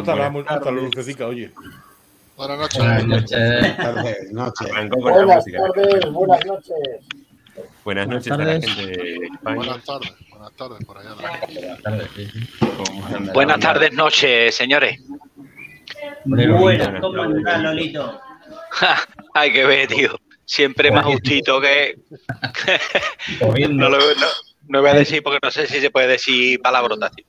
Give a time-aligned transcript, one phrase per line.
[0.00, 1.48] Hasta la, buenas oye.
[1.48, 1.52] Noches.
[2.36, 2.78] Buenas noches.
[3.76, 4.68] Tardes, noches.
[4.72, 6.74] Buenas tardes, buenas noches.
[7.84, 8.74] Buenas Buenas noches a la tardes.
[8.74, 9.56] gente de España.
[9.56, 10.12] Buenas tardes.
[10.30, 11.14] Buenas tardes por allá.
[11.14, 12.48] Buenas tardes, sí, sí.
[12.76, 15.00] ¿Cómo anda la Buenas tardes, noches, señores.
[16.24, 18.20] Buenas, ¿cómo andás, Lolito?
[19.34, 20.10] Hay que ver, tío.
[20.44, 21.98] Siempre más justito que.
[23.68, 24.26] No, lo, no,
[24.68, 27.26] no voy a decir porque no sé si se puede decir palabrotas, tío.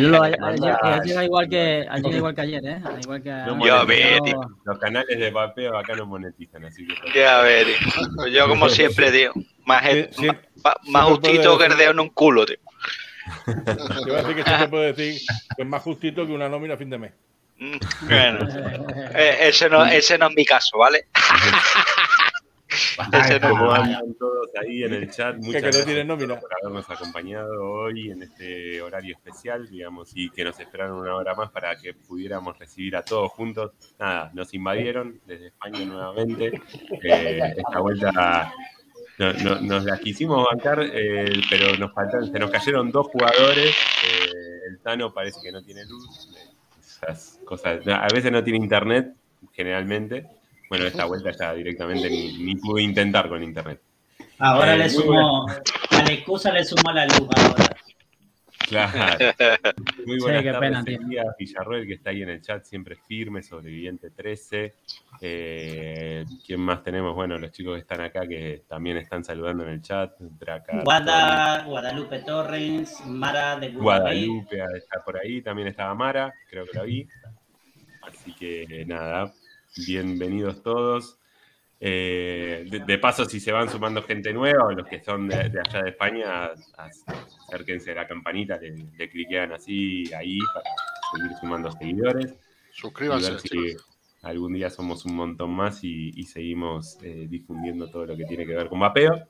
[0.00, 2.82] Lolo, ayer, ayer igual que ayer igual que ayer, ¿eh?
[3.02, 4.40] Igual que No ve, tío.
[4.64, 6.94] Los canales de papeo acá no monetizan, así que.
[7.18, 8.26] Ya tío.
[8.28, 9.32] Yo, como siempre, tío.
[9.64, 10.26] Más, Sí, sí.
[10.64, 12.56] más, más justito que el dedo en un culo, tío.
[13.46, 15.20] Te voy a decir que te puedo decir
[15.56, 17.12] que es más justito que una nómina a fin de mes.
[17.58, 17.76] Mm,
[18.08, 18.48] Bueno,
[19.14, 21.06] eh, ese, no, ese no es mi caso, ¿vale?
[23.12, 23.84] Ese no.
[24.62, 25.36] ¿Cómo andan todos ahí en el chat?
[25.40, 26.40] Muchas que no gracias nómina.
[26.40, 31.34] por habernos acompañado hoy en este horario especial, digamos, y que nos esperaron una hora
[31.34, 33.72] más para que pudiéramos recibir a todos juntos.
[33.98, 36.52] Nada, nos invadieron desde España nuevamente.
[37.02, 38.52] Eh, esta vuelta
[39.18, 43.68] no- no- nos la quisimos bancar, eh, pero nos faltan, se nos cayeron dos jugadores.
[43.68, 44.28] eh,
[44.70, 46.30] el Tano parece que no tiene luz.
[46.78, 47.86] Esas cosas.
[47.86, 49.14] A veces no tiene internet,
[49.52, 50.26] generalmente.
[50.68, 53.80] Bueno, esta vuelta ya directamente ni, ni pude intentar con internet.
[54.44, 57.76] Ahora Eh, le sumo, a la excusa le sumo la luz ahora.
[58.68, 58.92] Claro.
[60.06, 63.42] Muy Sí, buenas qué tardes, pena, Villarroel, que está ahí en el chat, siempre firme,
[63.42, 64.74] sobreviviente 13.
[65.20, 67.14] Eh, ¿Quién más tenemos?
[67.14, 70.12] Bueno, los chicos que están acá que también están saludando en el chat.
[70.18, 74.56] Draca, Guada, Guadalupe Torres, Mara de Guadalupe.
[74.56, 77.06] Guadalupe está por ahí, también estaba Mara, creo que la vi.
[78.02, 79.32] Así que nada,
[79.86, 81.18] bienvenidos todos.
[81.84, 85.48] Eh, de, de paso, si se van sumando gente nueva, o los que son de,
[85.48, 90.64] de allá de España, acérquense a la campanita, le, le cliquean así ahí para
[91.12, 92.32] seguir sumando seguidores.
[92.32, 93.76] Y Suscríbanse, ver si
[94.22, 98.46] algún día somos un montón más y, y seguimos eh, difundiendo todo lo que tiene
[98.46, 99.28] que ver con vapeo.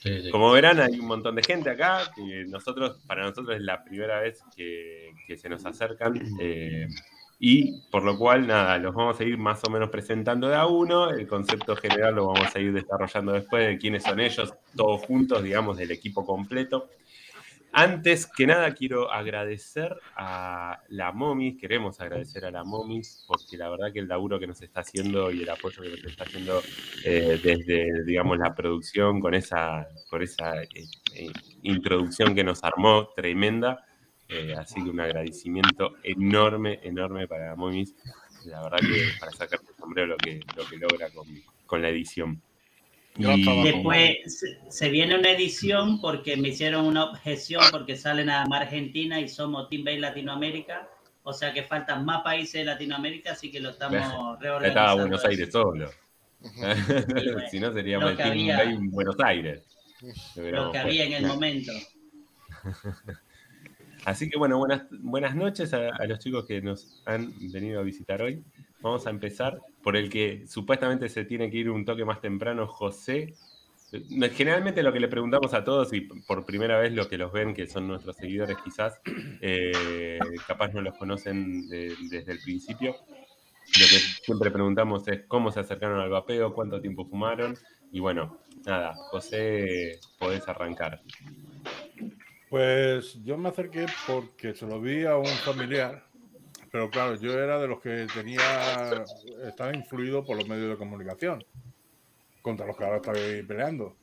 [0.00, 0.30] Sí, sí.
[0.30, 2.12] Como verán, hay un montón de gente acá.
[2.14, 6.20] Que nosotros, para nosotros es la primera vez que, que se nos acercan.
[6.38, 6.86] eh,
[7.38, 10.66] y por lo cual, nada, los vamos a ir más o menos presentando de a
[10.66, 11.10] uno.
[11.10, 15.42] El concepto general lo vamos a ir desarrollando después de quiénes son ellos, todos juntos,
[15.42, 16.88] digamos, del equipo completo.
[17.76, 23.68] Antes que nada, quiero agradecer a la Momis, queremos agradecer a la Momis, porque la
[23.68, 26.62] verdad que el laburo que nos está haciendo y el apoyo que nos está haciendo
[27.04, 30.68] eh, desde, digamos, la producción con esa, con esa eh,
[31.16, 31.32] eh,
[31.64, 33.84] introducción que nos armó, tremenda.
[34.28, 37.94] Eh, así que un agradecimiento enorme, enorme para Momis.
[38.46, 41.26] La verdad que para sacar el sombrero lo que, lo que logra con,
[41.66, 42.40] con la edición.
[43.16, 43.62] Y-.
[43.62, 49.20] Después se, viene una edición porque me hicieron una objeción porque sale nada más Argentina
[49.20, 50.88] y somos Team Bay Latinoamérica.
[51.22, 54.66] O sea que faltan más países de Latinoamérica, así que lo estamos Ya reorganizando.
[54.68, 55.24] estaba Buenos.
[55.24, 55.90] Aires solo.
[57.50, 58.56] Si no, seríamos el Team había.
[58.58, 59.62] Bay en Buenos Aires.
[60.36, 61.72] Lo que había en el momento.
[64.04, 68.20] Así que bueno, buenas, buenas noches a, los chicos que nos han venido a visitar
[68.20, 68.42] hoy.
[68.80, 72.66] Vamos a empezar por el que supuestamente se tiene que ir un toque más temprano,
[72.66, 73.34] José.
[73.92, 77.32] Eh, Generalmente lo que le preguntamos a todos, y por primera vez los que los
[77.32, 79.00] ven, que son nuestros seguidores quizás,
[79.40, 85.50] eh, capaz no los conocen de- desde el principio, lo que siempre preguntamos es cómo
[85.50, 87.56] se acercaron al vapeo, cuánto tiempo fumaron,
[87.90, 91.00] y bueno, nada, José, podés arrancar.
[92.54, 96.06] Pues yo me acerqué porque se lo vi a un familiar,
[96.70, 99.04] pero claro, yo era de los que tenía,
[99.44, 101.44] estaba influido por los medios de comunicación,
[102.42, 103.96] contra los que ahora estoy peleando,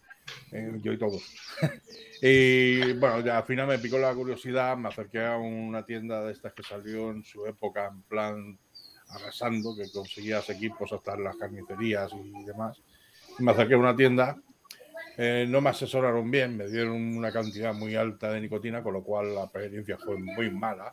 [0.51, 1.23] eh, yo y todos.
[2.21, 6.33] y bueno, ya al final me picó la curiosidad, me acerqué a una tienda de
[6.33, 8.59] estas que salió en su época en plan
[9.11, 12.81] arrasando, que conseguías equipos hasta en las carnicerías y demás.
[13.39, 14.35] Me acerqué a una tienda
[15.17, 19.03] eh, no me asesoraron bien, me dieron una cantidad muy alta de nicotina, con lo
[19.03, 20.91] cual la experiencia fue muy mala.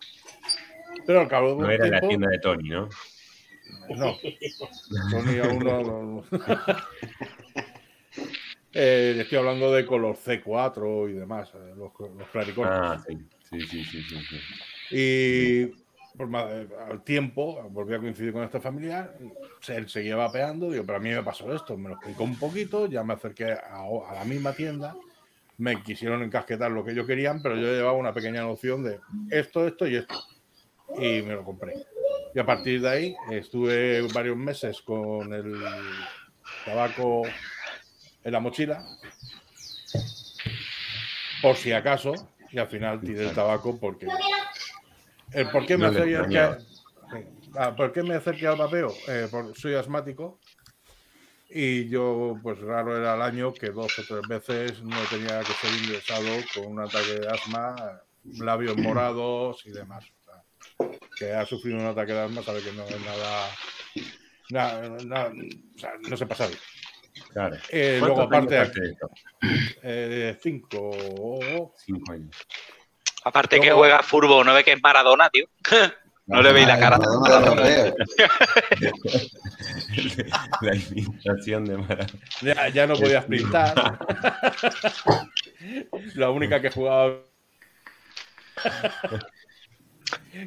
[1.07, 2.89] Pero al cabo de un No era la tiempo- tienda de Tony, ¿no?
[3.97, 4.19] No,
[5.11, 6.25] Sony aún no.
[8.75, 12.71] Eh, estoy hablando de color C4 y demás, eh, los, los claricones.
[12.75, 14.95] Ah, sí, sí, sí, sí, sí.
[14.95, 15.75] Y
[16.19, 19.17] por eh, al tiempo volví a coincidir con este familiar.
[19.69, 20.71] Él seguía vapeando.
[20.71, 21.79] Digo, pero a mí me pasó esto.
[21.79, 22.87] Me lo explicó un poquito.
[22.87, 24.97] Ya me acerqué a, a la misma tienda.
[25.57, 29.01] Me quisieron encasquetar lo que ellos querían, pero yo llevaba una pequeña noción de
[29.31, 30.21] esto, esto y esto.
[30.99, 31.75] Y me lo compré.
[32.35, 35.55] Y a partir de ahí estuve varios meses con el
[36.65, 37.23] tabaco
[38.25, 38.85] en la mochila.
[41.41, 42.15] Por si acaso.
[42.51, 44.07] Y al final tiré el tabaco porque
[45.33, 46.57] el por qué me No acerqué.
[47.57, 48.93] Ah, ¿por qué me acerqué al vapeo?
[49.09, 50.41] Eh, soy asmático
[51.51, 55.53] y yo, pues raro era el año que dos o tres veces no tenía que
[55.55, 58.03] ser ingresado con un ataque de asma,
[58.39, 60.05] labios morados y demás.
[60.05, 60.45] O sea,
[61.19, 63.51] que ha sufrido un ataque de asma sabe que no es nada.
[64.51, 65.33] nada- nada-
[65.75, 66.59] o sea, no se pasa bien.
[67.33, 67.57] Claro.
[67.71, 69.11] Eh, ¿Cuántos luego, aparte, esto?
[69.83, 71.75] eh, cinco.
[71.79, 72.37] Cinco años.
[73.25, 75.47] Aparte que juega fútbol, ¿no ve que es Maradona, tío?
[76.29, 76.99] No le veis la cara.
[76.99, 77.95] Maradona reos.
[80.61, 82.21] la imitación de Maradona.
[82.43, 83.75] Ya, ya no podía sprintar.
[86.17, 87.23] La única que jugaba.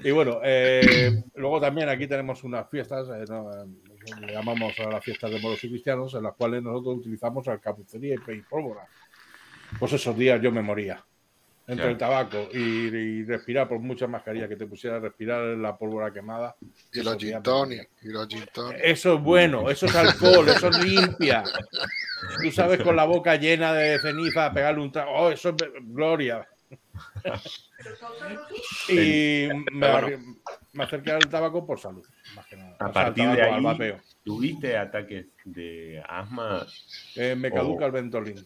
[0.04, 3.66] y bueno, eh, luego también aquí tenemos unas fiestas, eh, no, eh,
[4.20, 8.16] le llamamos a las fiestas de moros y cristianos, en las cuales nosotros utilizamos alcapucería
[8.16, 8.86] y pólvora.
[9.80, 11.04] Pues esos días yo me moría.
[11.68, 16.12] Entre el tabaco y, y respirar por mucha mascarilla que te pusiera, respirar la pólvora
[16.12, 16.56] quemada.
[16.92, 17.40] Y los gin
[18.84, 21.44] eso es bueno, eso es alcohol, eso es limpia.
[22.44, 25.12] Tú sabes, con la boca llena de ceniza, pegarle un trago.
[25.12, 26.48] Oh, eso es gloria.
[28.90, 30.38] y me, bueno.
[30.74, 32.76] me acerqué al tabaco por salud, más que nada.
[32.80, 34.00] A O sea, al partir de ahí- vapeo.
[34.24, 36.66] ¿Tuviste ataques de asma?
[37.16, 38.46] Eh, me caduca el Ventolin.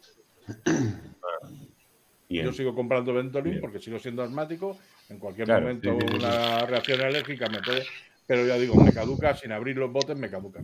[2.29, 2.45] Bien.
[2.45, 3.61] Yo sigo comprando Ventolin Bien.
[3.61, 4.77] porque sigo siendo asmático.
[5.09, 6.25] En cualquier Claro, momento sí, sí, sí, sí.
[6.25, 7.83] una reacción alérgica me puede.
[8.27, 10.59] Pero ya digo, me caduca, sin abrir los botes me caduca.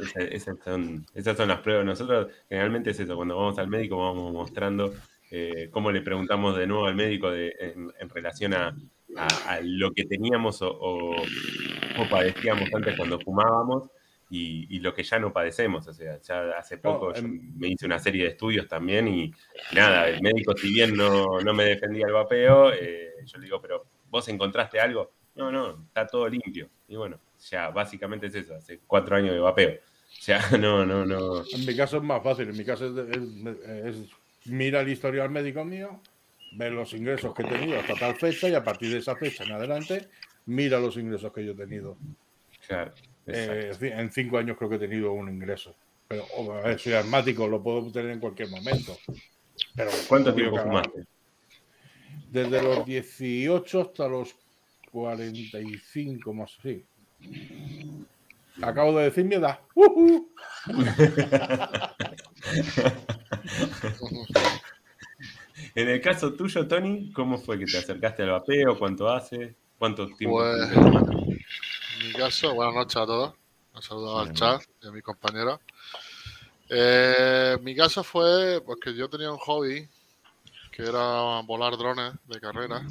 [0.00, 1.84] Esa- esas, son, esas son las pruebas.
[1.84, 4.94] Nosotros generalmente es eso, cuando vamos al médico vamos mostrando
[5.30, 8.74] eh, cómo le preguntamos de nuevo al médico de- en, en relación a,
[9.16, 13.90] a- a lo que teníamos o, o- o padecíamos antes cuando fumábamos
[14.30, 15.86] y, y lo que ya no padecemos.
[15.86, 19.32] O sea, ya hace poco yo em- me hice una serie de estudios también y
[19.74, 23.60] nada, el médico si bien no, no me defendía el vapeo, eh, yo le digo,
[23.60, 25.12] pero vos encontraste algo.
[25.34, 26.68] No, no, está todo limpio.
[26.88, 27.18] Y bueno,
[27.48, 29.78] ya básicamente es eso, hace cuatro años de vapeo.
[30.22, 31.44] Ya no, no, no.
[31.52, 32.48] En mi caso es más fácil.
[32.48, 34.10] En mi caso es, es- es-
[34.46, 36.00] mira el historial médico mío,
[36.52, 39.44] ve los ingresos que he tenido hasta tal fecha y a partir de esa fecha
[39.44, 40.08] en adelante,
[40.46, 41.96] mira los ingresos que yo he tenido.
[42.66, 42.92] Claro.
[43.28, 45.74] Eh, en cinco años creo que he tenido un ingreso.
[46.08, 48.96] Pero oh, a ver, soy asmático, lo puedo obtener en cualquier momento.
[49.76, 51.04] Pero ¿Cuánto tiempo fumaste?
[52.30, 54.34] Desde los 18 hasta los
[54.90, 56.84] 45 más así.
[58.62, 59.60] Acabo de decir mi edad.
[65.74, 68.76] En el caso tuyo, Tony, ¿cómo fue que te acercaste al vapeo?
[68.76, 69.54] ¿Cuánto hace?
[69.78, 70.38] ¿Cuánto tiempo?
[70.38, 71.27] Pues-
[72.08, 73.34] mi caso, buenas noches a todos.
[73.74, 75.60] Un saludo al chat y a mis compañeros.
[76.70, 79.86] Eh, mi caso fue pues, que yo tenía un hobby
[80.72, 82.82] que era volar drones de carrera.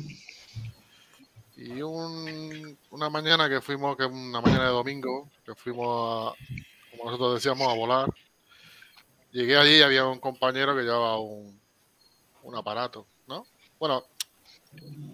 [1.56, 6.36] Y un- una mañana que fuimos, que una mañana de domingo, que fuimos, a,
[6.92, 8.14] como nosotros decíamos, a volar.
[9.32, 11.60] Llegué allí y había un compañero que llevaba un,
[12.44, 13.46] un aparato, ¿no?
[13.80, 14.04] Bueno,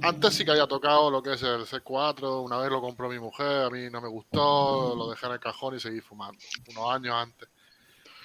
[0.03, 3.19] antes sí que había tocado lo que es el C4, una vez lo compró mi
[3.19, 6.37] mujer, a mí no me gustó, lo dejé en el cajón y seguí fumando,
[6.69, 7.47] unos años antes.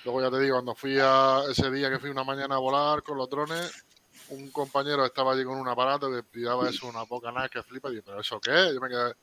[0.05, 3.03] Luego ya te digo, cuando fui a ese día que fui una mañana a volar
[3.03, 3.85] con los drones,
[4.31, 7.91] un compañero estaba allí con un aparato que pillaba eso, una poca nada que flipa,
[7.91, 8.73] y yo, ¿pero eso qué?
[8.75, 9.15] Yo me quedé,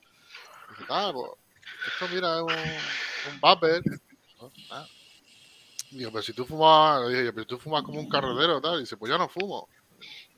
[0.69, 1.31] dije, ah, pues,
[1.88, 3.84] esto mira, es un, vapor.
[4.72, 4.86] Ah.
[5.91, 8.95] Digo, pero si tú fumas, dije, pero tú fumas como un carretero, tal, y dice,
[8.98, 9.67] pues yo no fumo.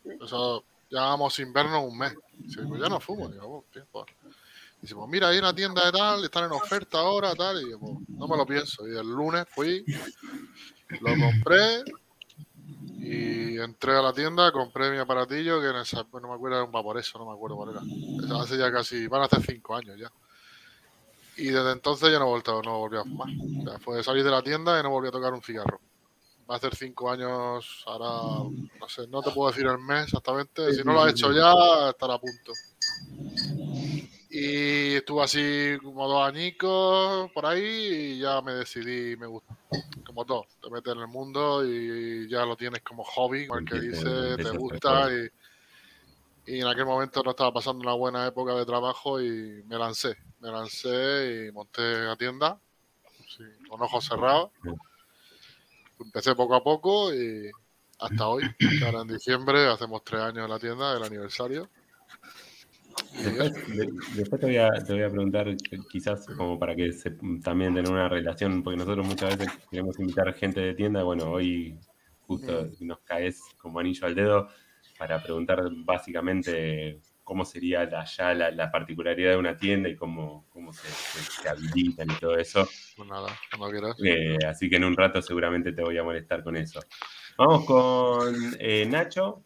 [0.04, 2.14] Eso, llevábamos sin vernos un mes.
[2.34, 3.30] Dice, pues yo no fumo.
[3.30, 4.06] Digo, "Oh, pues".
[4.82, 7.62] Dice, pues mira, hay una tienda de tal, están en oferta ahora, tal.
[7.62, 8.88] Y yo, pues, no me lo pienso.
[8.88, 9.84] Y el lunes fui,
[11.02, 11.84] lo compré
[13.00, 17.18] y entré a la tienda, compré mi aparatillo, que no me acuerdo, era un vaporeso,
[17.18, 17.82] no me acuerdo cuál era.
[18.24, 20.12] Eso hace ya casi, van a hacer cinco años ya.
[21.38, 23.30] Y desde entonces ya no he vuelto, no volví a fumar.
[23.62, 25.80] O sea, fue salir de la tienda y no volví a tocar un cigarro.
[26.50, 28.50] Va a hacer cinco años, ahora,
[28.80, 30.72] no sé, no te puedo decir el mes exactamente.
[30.74, 32.54] Si no lo has hecho ya, estará a punto.
[34.30, 39.54] Y estuve así como dos añicos por ahí y ya me decidí, me gusta.
[40.06, 43.76] Como todo, te metes en el mundo y ya lo tienes como hobby, igual que
[43.76, 45.10] Empieza- dice, te gusta
[46.46, 50.16] y en aquel momento no estaba pasando una buena época de trabajo y me lancé,
[50.40, 52.58] me lancé y monté la tienda
[53.28, 54.52] sí, con ojos cerrados.
[56.00, 57.50] Empecé poco a poco y
[58.00, 61.70] hasta hoy, que ahora en diciembre hacemos tres años en la tienda, el aniversario.
[63.24, 65.56] Después, de- después te, voy a, te voy a preguntar,
[65.90, 67.12] quizás como para que se,
[67.44, 71.78] también tener una relación, porque nosotros muchas veces queremos invitar gente de tienda, bueno, hoy
[72.28, 74.50] justo nos caes como anillo al dedo
[74.98, 80.46] para preguntar básicamente cómo sería la- ya la, la particularidad de una tienda y cómo,
[80.50, 82.66] cómo se, se- se habilitan y todo eso.
[82.96, 83.28] Pues nada,
[83.70, 83.98] quieras.
[84.02, 86.80] Eh, así que en un rato seguramente te voy a molestar con eso.
[87.38, 89.44] Vamos con eh, Nacho.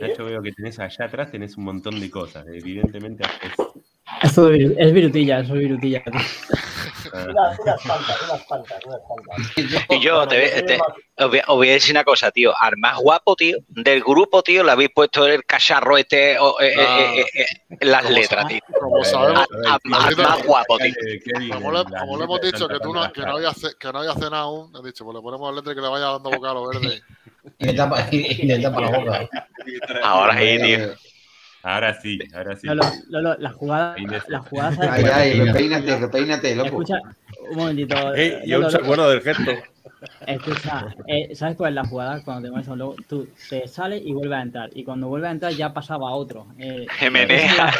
[0.00, 2.44] Nacho, veo que tenés allá atrás, tenés un montón de cosas.
[2.48, 3.22] Evidentemente.
[4.20, 6.02] Esto de viru- es virutilla, eso es virutilla.
[7.12, 7.30] Tío.
[7.30, 9.52] Unas, unas cuantas, unas cuantas, unas cuantas.
[9.88, 10.78] Y yo te, te-
[11.18, 12.52] os, voy, os voy a decir una cosa, tío.
[12.58, 16.74] Al más guapo, tío, del grupo, tío, le habéis puesto el cacharro este, o, eh,
[16.78, 16.98] Ah.
[17.14, 18.60] eh, eh, eh, las letras, tío.
[18.78, 20.94] Como eh, sabemos, Al, más guapo, tío.
[21.52, 23.92] Como le, las como le hemos letras dicho que, tú no, que, no había, que
[23.92, 26.30] no había cenado aún, he dicho, pues le ponemos letra y que le vaya dando
[26.30, 27.02] boca a lo verde.
[27.58, 29.28] Y le tapa, y le tapa la boca.
[30.02, 30.78] Ahora sí, tío.
[31.62, 32.66] Ahora sí, ahora sí.
[32.66, 33.94] Lolo, Lolo, la jugada,
[34.28, 36.68] la jugada, Ay, ay, repeínate, repeínate, loco.
[36.68, 36.94] Escucha,
[37.50, 38.14] un momentito.
[38.14, 39.50] Ey, eh, y aún Lolo, se acuerda del gesto.
[40.26, 42.22] Escucha, eh, ¿sabes cuál es la jugada?
[42.24, 44.70] Cuando te mueves a un lobo, tú te sales y vuelves a entrar.
[44.72, 46.46] Y cuando vuelves a entrar ya pasaba a otro.
[46.58, 47.70] Eh, Jimenea.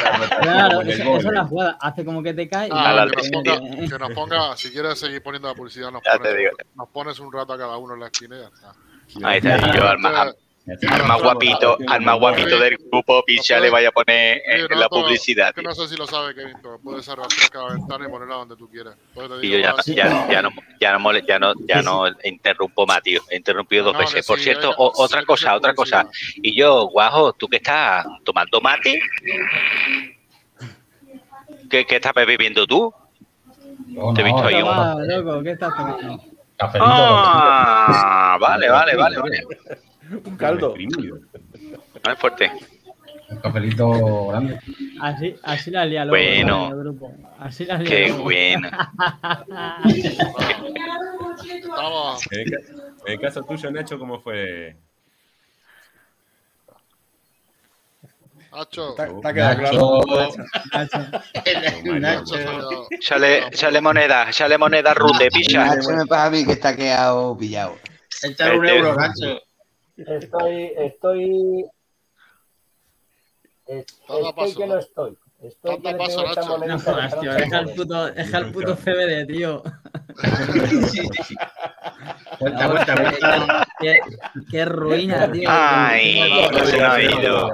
[0.41, 1.77] claro, esa, esa es la jugada.
[1.81, 4.69] Hace como que te cae y Ah, la que, nos ponga, que nos ponga, si
[4.69, 6.51] quieres seguir poniendo la publicidad, nos Ya te pones, digo.
[6.75, 9.27] nos pones un rato a cada uno en la esquina y ya está.
[9.27, 10.35] Ahí está, y yo al más,
[10.67, 14.75] al- al más guapito, al más guapito del grupo, Picha le vaya a poner no,
[14.79, 18.09] la publicidad, que no sé si lo sabe, Kevin, pero puedes arrastrar cada ventana y
[18.09, 18.95] ponerla donde tú quieras.
[19.41, 23.01] Y yo ya, ya, ya no, ya no, mole- ya no, ya no interrumpo más,
[23.01, 23.21] tío.
[23.29, 24.25] He interrumpido dos No, que veces.
[24.27, 26.07] Por cierto, o- otra que cosa, otra cosa.
[26.35, 28.99] Y yo, Guajo, ¿tú qué estás tomando mate?
[31.69, 32.93] ¿Qué, qué estás bebiendo tú?
[33.87, 36.23] No, Te he visto no, ahí un- ¿qué estás tomando?
[36.57, 39.43] Cafelito, Ah, vale, vale, vale, vale.
[40.25, 40.73] Un caldo.
[42.03, 42.51] No es fuerte.
[43.29, 44.59] un cafelito grande.
[44.99, 46.17] Así, así la lía loco.
[46.17, 46.67] Bueno.
[46.69, 47.13] el grupo.
[47.39, 48.23] Así la lía Qué loco.
[48.23, 48.91] buena.
[51.45, 52.57] Estamos, En el, ca-
[53.05, 54.75] en el caso tuyo, Nacho, ¿cómo fue?
[58.51, 58.89] Nacho.
[58.89, 60.31] Está, quedado Nacho, claro.
[60.73, 60.97] Nacho.
[61.99, 62.35] Nacho.
[62.35, 62.87] Nacho.
[63.01, 65.65] Sale, sale moneda, sale moneda rute, picha.
[65.75, 67.77] Nacho me pasa a mí que está quedado pillado.
[68.23, 69.41] Échale un Este- euro, Nacho.
[70.07, 71.65] Estoy, estoy.
[73.67, 74.57] Estoy paso.
[74.59, 75.17] que no estoy.
[75.41, 77.33] Estoy que paso, esta No jodas, tío.
[77.33, 79.63] Deja el puto, deja el puto CBD, tío.
[82.39, 83.67] Cuenta, cuenta, cuenta.
[83.79, 83.99] Qué,
[84.49, 85.47] qué ruina, tío.
[85.49, 87.49] Ay, no se ha ido.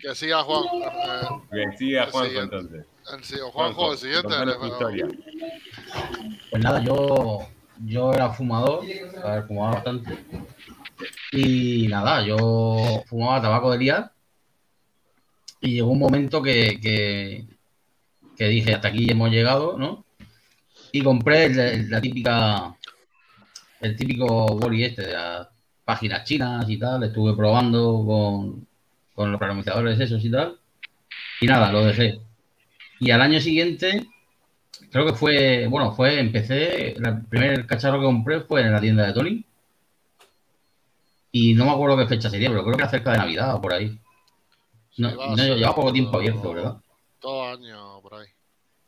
[0.00, 0.64] Que siga Juan.
[0.82, 2.86] Eh, Bien, siga Juanjo entonces.
[3.12, 4.34] el, sí, o Juanjo, el siguiente.
[4.34, 5.06] eh, historia.
[6.50, 7.46] Pues nada, yo,
[7.84, 8.84] yo era fumador,
[9.22, 10.18] a ver, fumaba bastante.
[11.32, 14.12] Y nada, yo fumaba tabaco de liar.
[15.60, 16.80] Y llegó un momento que,
[18.36, 20.04] que, dije, hasta aquí hemos llegado, ¿no?
[20.92, 21.48] Y compré
[21.88, 22.76] la típica,
[23.80, 25.48] el típico boli este de las
[25.84, 27.04] páginas chinas y tal.
[27.04, 28.66] Estuve probando con,
[29.14, 30.58] con los programadores esos y tal.
[31.40, 32.20] Y nada, lo dejé.
[33.00, 34.06] Y al año siguiente,
[34.90, 39.06] creo que fue, bueno, fue, empecé, el primer cacharro que compré fue en la tienda
[39.06, 39.44] de Tony.
[41.32, 43.60] Y no me acuerdo qué fecha sería, pero creo que era cerca de Navidad o
[43.60, 43.98] por ahí.
[44.98, 46.76] No, no, ser llevaba poco tiempo abierto, ¿verdad?
[47.22, 48.26] Dos años por ahí.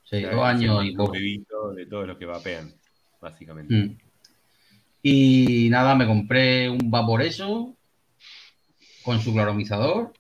[0.05, 1.13] Sí, dos años y un poco.
[1.13, 2.75] de todos los que vapean,
[3.21, 3.75] básicamente.
[3.75, 3.97] Mm.
[5.03, 7.75] Y nada, me compré un Vaporeso
[9.03, 10.13] con su claromizador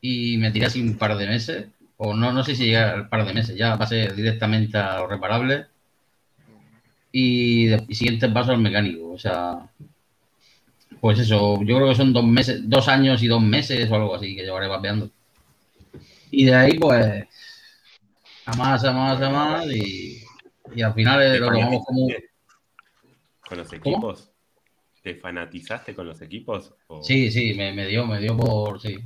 [0.00, 1.66] y me tiré así un par de meses.
[1.96, 5.06] O no, no sé si llegué al par de meses, ya pasé directamente a lo
[5.08, 5.66] reparable.
[7.12, 9.10] Y, de- y siguiente paso al mecánico.
[9.10, 9.58] O sea,
[11.02, 14.14] pues eso, yo creo que son dos meses, dos años y dos meses o algo
[14.14, 15.10] así que llevaré vapeando.
[16.30, 17.26] Y de ahí, pues,
[18.46, 20.22] a más, a más, a más, y,
[20.72, 22.06] y al final eh, ¿Te lo tomamos como.
[23.48, 24.30] ¿Con los equipos?
[25.02, 26.72] ¿Te fanatizaste con los equipos?
[26.86, 29.00] ¿O Sí, sí, me, me dio, me dio por, sí.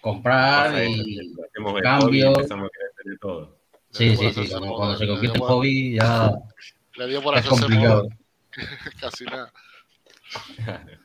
[0.00, 1.14] Comprar y...
[1.14, 2.08] que hacemos el cambio.
[2.08, 3.56] hobby y empezamos a querer hacer de todo?
[3.92, 6.32] Sí, sí, sí, cuando, se en por- hobby ya
[6.96, 8.08] Le dio por es complicado.
[9.00, 9.52] casi nada.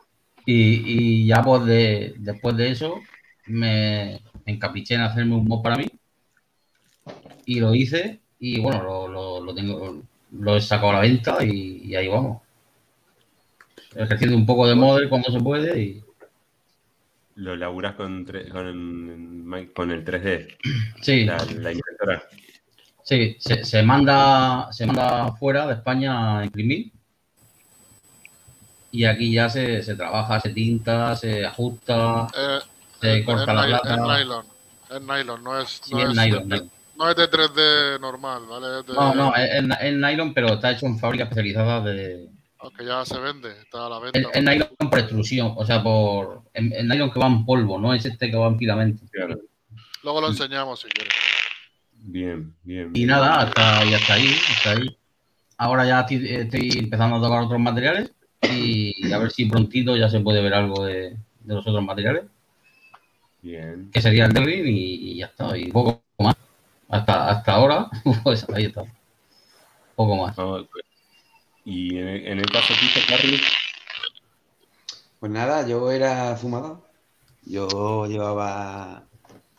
[0.47, 3.01] Y, y ya pues de, después de eso
[3.47, 5.87] me encapriché en hacerme un mod para mí
[7.45, 11.43] y lo hice y bueno, lo, lo, lo tengo, lo he sacado a la venta
[11.43, 12.41] y, y ahí vamos.
[13.95, 16.03] Ejerciendo un poco de model cuando se puede y
[17.35, 20.57] ¿Lo laburás con, con, con el 3D?
[21.01, 22.23] sí, La, la impresora.
[23.03, 26.91] sí, se, se manda, se manda fuera de España a imprimir
[28.95, 32.59] y aquí ya se, se trabaja, se tinta, se ajusta, Eh,
[33.01, 33.97] se es, corta la es, plata.
[33.97, 34.45] nylon.
[34.89, 36.71] Es nylon, no es, Sí, no es es, nylon, de, nylon.
[36.97, 38.79] no es de 3D normal, ¿vale?
[38.79, 42.29] Es de- No, no, es, es- es nylon, pero está hecho en fábrica especializada de,
[42.59, 44.19] Aunque ya se vende, está a la venta.
[44.33, 48.05] el nylon por extrusión, o sea, por el, nylon que va en polvo, no es
[48.05, 49.03] este que va en filamento.
[49.11, 49.35] Claro.
[50.03, 51.13] Luego lo enseñamos si quieres.
[52.07, 52.91] Bien, bien.
[52.93, 54.97] Y nada, hasta, y hasta ahí, hasta ahí.
[55.57, 58.11] Ahora ya estoy, estoy empezando a tocar otros materiales
[58.51, 62.23] y a ver si prontito ya se puede ver algo de, de los otros materiales,
[63.41, 63.89] Bien.
[63.91, 64.71] que sería el Devlin y,
[65.11, 66.35] y ya está, y poco más.
[66.89, 67.89] Hasta, hasta ahora,
[68.23, 68.83] pues ahí está.
[69.95, 70.35] Poco más.
[70.35, 70.83] Vamos, pues.
[71.65, 73.39] Y en el, en el caso tuyo, Carly,
[75.19, 76.81] Pues nada, yo era fumador.
[77.45, 79.03] Yo llevaba.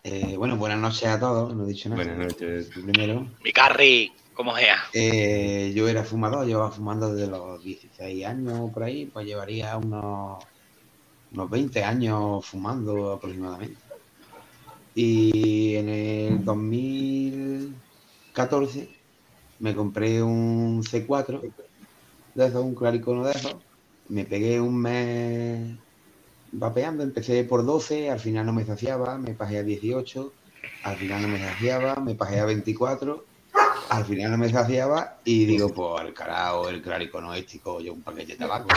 [0.05, 2.03] eh, bueno, buenas noches a todos, no he dicho nada.
[2.05, 2.71] buenas noches.
[2.75, 4.77] Primero, Mi carry, ¿cómo sea?
[4.93, 10.45] eh, yo era fumador, llevaba fumando desde los 16 años por ahí, pues llevaría unos,
[11.31, 13.85] unos 20 años fumando aproximadamente.
[14.95, 18.97] Y en el 2014
[19.59, 21.41] me compré un C4
[22.35, 23.65] de esos, un claricono de esos.
[24.09, 25.79] Me pegué un mes
[26.53, 30.37] vapeando, empecé por 12, al final no me saciaba, me pasé a 18,
[30.83, 33.29] al final no me saciaba, me pasé a 24,
[33.91, 38.03] al final no me saciaba y digo, pues al carajo, el claricono este, yo un
[38.03, 38.69] paquete de tabaco,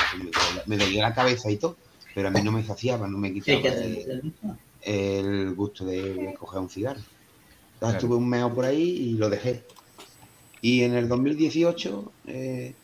[0.68, 1.78] me dolía- la cabeza y todo,
[2.14, 4.34] pero a mí no me saciaba, no me quitaba el,
[4.82, 7.02] el gusto de, de coger un cigarro.
[7.74, 9.64] Entonces estuve un mes por ahí y lo dejé.
[10.62, 12.76] Y en el 2018 eh,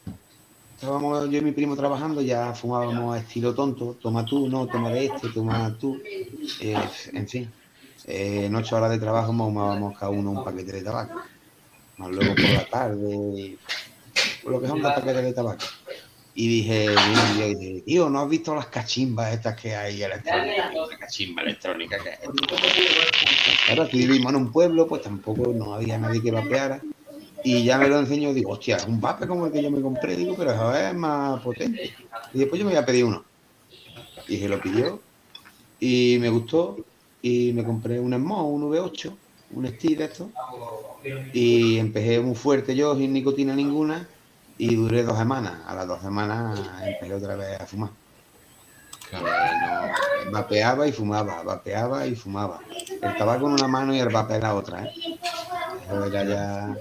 [0.76, 4.90] estábamos yo y mi primo trabajando, ya fumábamos a estilo tonto, toma tú, no, toma
[4.92, 5.98] de este, toma tú.
[6.62, 6.76] Eh,
[7.14, 7.52] en fin,
[8.06, 11.20] eh, en ocho horas de trabajo fumábamos cada uno un paquete de tabaco.
[11.98, 13.58] Más luego por la tarde,
[14.46, 15.66] lo que son dos paquetes de tabaco.
[16.38, 16.90] Y dije,
[17.38, 20.74] dije, tío, ¿no has visto las cachimbas estas que hay electrónicas?
[20.74, 22.18] La cachimba electrónica que.
[23.68, 26.82] Claro, aquí vivimos en un pueblo, pues tampoco no había nadie que vapeara.
[27.42, 29.80] Y ya me lo enseñó, digo, hostia, es un vape como el que yo me
[29.80, 31.94] compré, digo, pero es más potente.
[32.34, 33.24] Y después yo me voy a pedir uno.
[34.28, 35.00] Y se lo pidió
[35.80, 36.78] y me gustó
[37.22, 39.16] y me compré un Smo, un V8,
[39.56, 40.28] un Steve de estos.
[41.34, 44.08] Y empecé muy fuerte yo, sin nicotina ninguna,
[44.58, 45.62] y duré dos semanas.
[45.66, 47.90] A las dos semanas empecé otra vez a fumar.
[49.12, 49.20] No,
[50.32, 52.60] vapeaba y fumaba, vapeaba y fumaba.
[53.02, 54.92] El tabaco en una mano y el vape en la otra, ¿eh?
[55.86, 56.76] Eso era ya...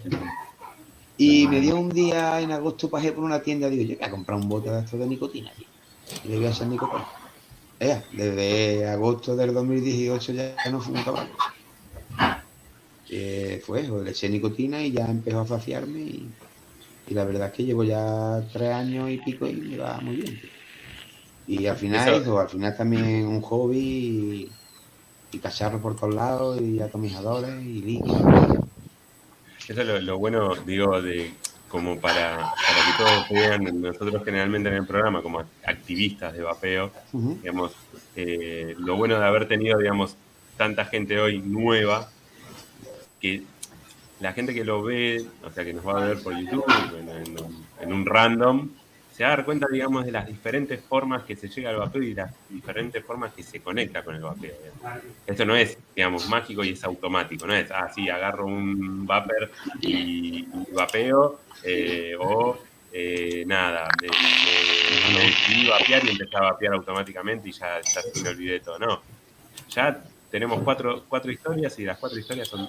[1.17, 4.11] Y me dio un día en agosto, pasé por una tienda, digo, yo voy a
[4.11, 5.67] comprar un bote de estos de nicotina, tío.
[6.25, 7.07] Y le voy a hacer nicotina.
[7.79, 11.37] Desde agosto del 2018 ya no fumo tabaco.
[13.17, 16.29] Eh, fue eso, le eché nicotina y ya empezó a faciarme y,
[17.07, 20.17] y la verdad es que llevo ya tres años y pico y me va muy
[20.17, 20.41] bien.
[20.41, 20.51] tío.
[21.47, 24.49] Y al final Eso- eso, al final también un hobby y,
[25.33, 28.23] y cacharro por todos lados y atomizadores y líquidos.
[29.69, 31.31] Eso es lo, lo bueno, digo, de
[31.71, 36.93] como para, para que todos vean, nosotros generalmente en el programa, como activistas de vapeo,
[37.41, 37.73] digamos,
[38.17, 40.17] eh, lo bueno de haber tenido, digamos,
[40.57, 42.09] tanta gente hoy nueva,
[43.25, 43.43] que
[44.21, 46.65] la gente que lo ve, o sea, que nos va a ver por YouTube,
[47.81, 48.69] en, un- random,
[49.15, 52.03] se va a dar cuenta, digamos, de las diferentes formas que se llega al vapeo
[52.03, 54.55] y las diferentes formas que se conecta con el vapeo.
[54.61, 55.03] digamos.
[55.27, 60.47] Esto no es, digamos, mágico y es automático, no es, ah, agarro un vapor y,
[60.75, 62.59] vapeo, eh, o
[62.93, 64.09] eh, nada, me,
[65.15, 68.79] me- decidí vapear y empecé a vapear automáticamente y ya, ya se me olvidé todo.
[68.79, 69.03] No,
[69.71, 72.69] ya tenemos cuatro, cuatro historias y las cuatro historias son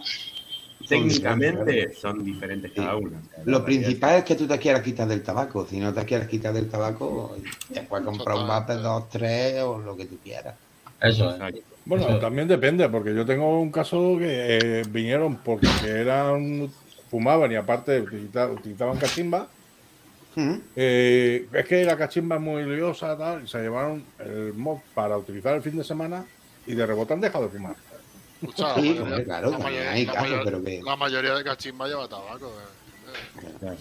[0.87, 3.21] técnicamente son diferentes cada una.
[3.45, 5.65] Lo principal es que tú te quieras quitar del tabaco.
[5.65, 7.35] Si no te quieres quitar del tabaco,
[7.73, 10.55] te puedes comprar un vape, dos, tres o lo que tú quieras.
[11.01, 11.55] Eso es-.
[11.85, 16.69] Bueno, Eso- también depende, porque yo tengo un caso que eh, vinieron porque eran
[17.11, 19.47] fumaban y aparte utiliza- utilizaban cachimba.
[20.35, 20.59] Ujú.
[20.75, 25.17] Eh, es que la cachimba es muy liosa tal, y se llevaron el mod para
[25.17, 26.25] utilizar el fin de semana
[26.67, 27.75] y de rebote han dejado de fumar.
[28.49, 31.33] Escucha, Sí, la mayoría- claro, la mayoría- hay la casos, mayoría- pero que- La mayoría
[31.35, 32.47] de cachimba lleva tabaco.
[32.47, 33.75] eh.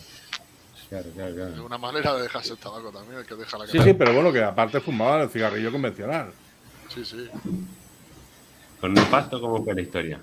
[0.88, 3.66] Claro, claro, claro, Es una manera de dejarse el tabaco también, el que deja la
[3.66, 6.30] Sí, sí, pero bueno, que aparte fumaban el cigarrillo convencional.
[6.94, 7.28] Sí, sí.
[8.80, 10.20] Con Nefasto, ¿cómo fue la historia?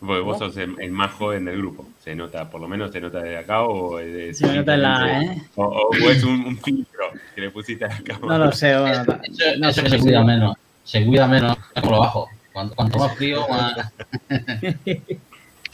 [0.00, 1.86] Porque vos sos el, el más joven del grupo.
[2.02, 4.82] ¿Se nota, por lo menos se nota desde acá o es de- Se nota en
[4.82, 5.42] la, ¿eh?
[5.56, 8.38] o, o- es un, un filtro que le pusiste a la cámara?
[8.38, 10.56] No lo sé, bueno, no que se cuida menos.
[10.84, 12.28] Se cuida menos por lo bajo.
[12.52, 13.92] Cuanto, cuanto más frío, más.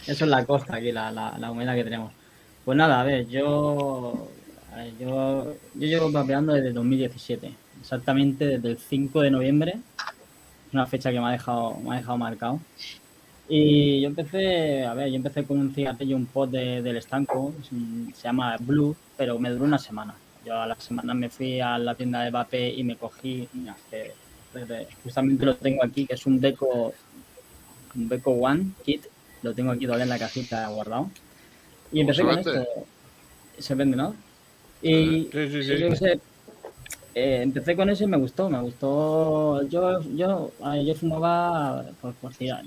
[0.07, 2.12] Eso es la costa aquí, la, la, la humedad que tenemos.
[2.65, 4.29] Pues nada, a ver, yo,
[4.73, 9.77] a ver, yo, yo llevo vapeando desde 2017, exactamente desde el 5 de noviembre,
[10.73, 12.61] una fecha que me ha dejado, me ha dejado marcado.
[13.49, 17.55] Y yo empecé, a ver, yo empecé con un cigarrillo, un pot de- del estanco,
[18.15, 20.15] se llama Blue, pero me duró una semana.
[20.45, 23.49] Yo a la semana me fui a la tienda de vape y me cogí,
[23.91, 24.12] que
[25.03, 26.92] justamente lo tengo aquí, que es un Deco,
[27.95, 29.05] un Deco One Kit,
[29.42, 31.11] lo tengo aquí todavía en la cajita guardado.
[31.92, 32.51] Y empecé con vende?
[32.51, 32.64] esto.
[33.59, 34.14] Se vende, ¿no?
[34.83, 35.79] Y, Sí, sí, sí.
[35.79, 36.21] yo qué sé,
[37.14, 39.66] eh, empecé con eso y me gustó, me gustó.
[39.69, 40.53] Yo, yo,
[40.85, 42.62] yo fumaba por, por tirar.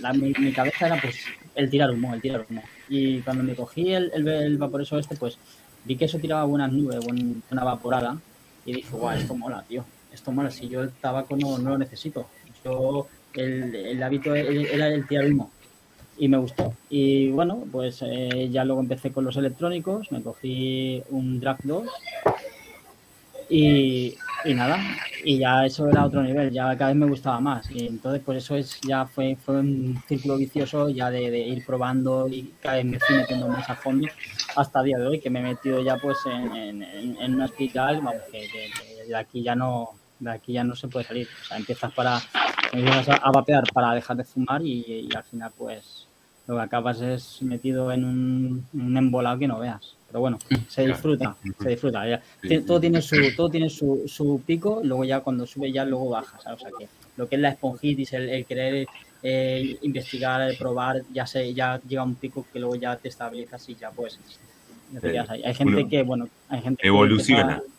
[0.00, 1.16] La- mi, mi cabeza era pues
[1.54, 2.62] el tirar humo, el tirar humo.
[2.88, 5.36] Y cuando me cogí el, el, el vaporeso este, pues
[5.84, 8.16] vi que eso tiraba buenas nubes, buen- buena vaporada.
[8.64, 9.84] Y dije, guau, esto mola, tío.
[10.14, 12.26] Esto mola, si yo el tabaco no, no lo necesito.
[12.64, 15.50] Yo, el, el hábito e- era el tirar humo.
[16.16, 16.72] Y me gustó.
[16.88, 21.88] Y bueno, pues eh, ya luego empecé con los electrónicos, me cogí un Drag 2
[23.50, 24.78] y, y nada,
[25.24, 27.70] y ya eso era otro nivel, ya cada vez me gustaba más.
[27.70, 32.28] Y entonces, pues eso es ya fue, fue un círculo vicioso ya de, ir probando
[32.28, 34.08] y cada vez me fui metiendo más a fondo
[34.56, 36.82] hasta día de hoy, que me he metido ya pues en, en,
[37.20, 38.48] en- vamos, que
[39.08, 41.28] de aquí ya no de aquí ya no se puede salir.
[41.42, 42.20] O sea, empiezas para
[42.72, 46.06] empiezas a, a vapear para dejar de fumar y, y al final pues
[46.46, 49.96] lo que acabas es metido en un, un embolado que no veas.
[50.08, 52.06] Pero bueno, se disfruta, se disfruta.
[52.08, 52.22] Ya-.
[52.66, 56.38] Todo tiene su, todo tiene su, su pico, luego ya cuando sube ya luego baja,
[56.40, 56.60] ¿sabes?
[56.60, 58.86] O sea que lo que es la esponjitis, el, el querer
[59.22, 63.08] eh, investigar, el probar, ya se, ya llega a un pico que luego ya te
[63.08, 64.18] estabilizas y ya pues
[65.00, 65.42] te quedas ahí.
[65.44, 67.54] Hay gente que, bueno, hay gente que evoluciona.
[67.54, 67.73] empieza-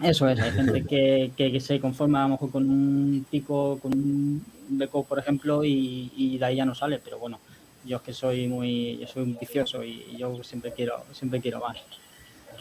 [0.00, 3.78] eso es, hay gente que, que- que se conforma a lo mejor con un pico,
[3.80, 7.40] con un beco, por ejemplo, y, y de ahí ya no sale, pero bueno,
[7.84, 11.60] yo es que soy muy, yo soy un vicioso y yo siempre quiero, siempre quiero
[11.60, 11.78] más.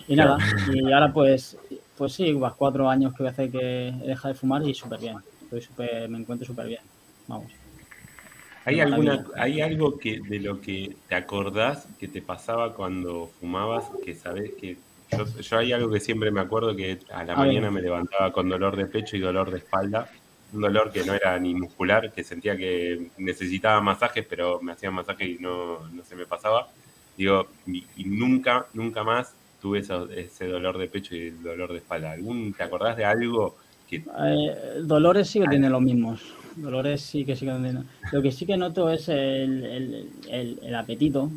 [0.07, 0.37] Y nada,
[0.73, 1.57] y ahora pues,
[1.97, 4.73] pues sí, vas cuatro años que voy a hacer que he dejado de fumar y
[4.73, 6.81] súper bien, estoy súper, me encuentro súper bien,
[7.27, 7.51] vamos.
[8.65, 9.25] ¿Hay, alguna.
[9.37, 14.51] ¿Hay algo que de lo que te acordás que te pasaba cuando fumabas que sabés
[14.59, 14.77] que...
[15.11, 17.47] Yo, yo hay algo que siempre me acuerdo que a la A ver.
[17.47, 20.09] mañana me levantaba con dolor de pecho y dolor de espalda.
[20.53, 24.93] Un dolor que no era ni muscular, que sentía que necesitaba masajes, pero me hacían
[24.93, 26.67] masaje y no, no se me pasaba.
[27.17, 31.71] Digo, y, y nunca, nunca más tuve eso- ese dolor de pecho y el dolor
[31.71, 32.11] de espalda.
[32.11, 33.57] ¿Algún, ¿Te acordás de algo
[33.89, 36.21] que Eh, dolores sí que tienen los mismos.
[36.55, 37.85] Dolores sí que sí que tienen.
[38.11, 41.29] Lo que sí que noto es el, el- el- el apetito.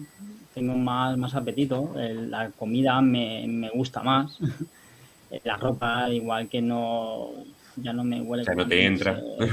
[0.54, 1.98] Tengo más, más apetito.
[1.98, 4.38] El- la comida me, me gusta más.
[5.44, 7.30] La ropa, igual que no.
[7.76, 8.44] Ya no me huele.
[8.44, 9.20] ya no te entra?
[9.20, 9.46] eh,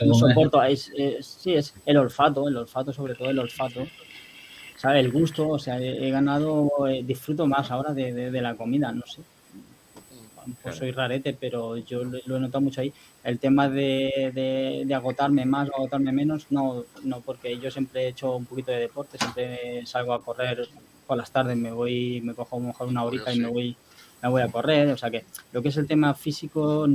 [0.04, 0.62] no soporto.
[0.64, 3.86] Es, es- sí, es el olfato, el olfato, sobre todo el olfato.
[4.76, 4.98] ¿Sabe?
[4.98, 8.56] El gusto, o sea, he, he ganado, eh, disfruto más ahora de, de- de la
[8.56, 9.22] comida, no sé.
[10.62, 12.92] Pues soy rarete, pero yo lo, lo he notado mucho ahí.
[13.24, 18.04] El tema de, de- de agotarme más o agotarme menos, no, no, porque yo siempre
[18.04, 20.68] he hecho un poquito de deporte, siempre salgo a correr
[21.06, 23.76] por las tardes, me voy, me cojo a lo mejor una horita y me voy,
[24.22, 24.88] me voy a correr.
[24.90, 26.86] O sea que lo que es el tema físico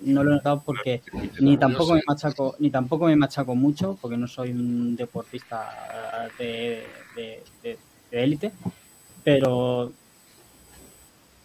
[0.00, 1.02] no lo he notado porque
[1.40, 6.84] ni tampoco me machaco, ni tampoco me machaco mucho, porque no soy un deportista de
[7.16, 7.78] de- de-
[8.10, 8.52] de élite,
[9.24, 9.92] pero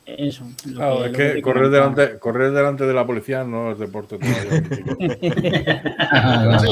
[0.06, 0.46] eso.
[0.68, 3.72] lo Claro, que- es lo que te correr delante, correr delante de la policía no
[3.72, 4.64] es deporte todavía.
[6.14, 6.68] Yo sí,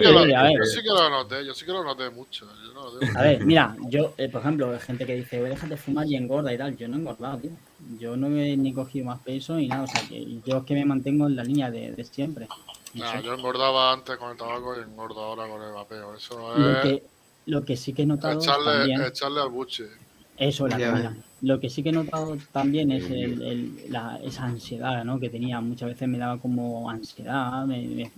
[0.00, 2.46] que lo, que lo noté, yo sí que lo noté mucho.
[2.46, 3.12] Yo no lo digo.
[3.18, 6.16] A ver, mira, yo, eh, por ejemplo, hay gente que dice, déjate de fumar y
[6.16, 6.76] engorda y tal.
[6.76, 7.50] Yo no he engordado, tío.
[7.98, 9.84] Yo no he ni cogido más peso ni nada.
[9.84, 12.46] O sea, que yo es que me mantengo en la línea de, de siempre.
[12.94, 16.14] No Nah, yo engordaba antes con el tabaco y engordo ahora con el vapeo.
[16.16, 17.02] Eso Lo es que,
[17.46, 19.84] lo que sí que he notado echarle, también, echarle al buche.
[20.40, 20.90] Eso, la Ya.
[20.90, 21.16] comida.
[21.42, 25.20] Lo que sí que he notado también es el- el- la- esa ansiedad ¿no?
[25.20, 25.60] que tenía.
[25.60, 28.10] Muchas veces me daba como ansiedad, me- me-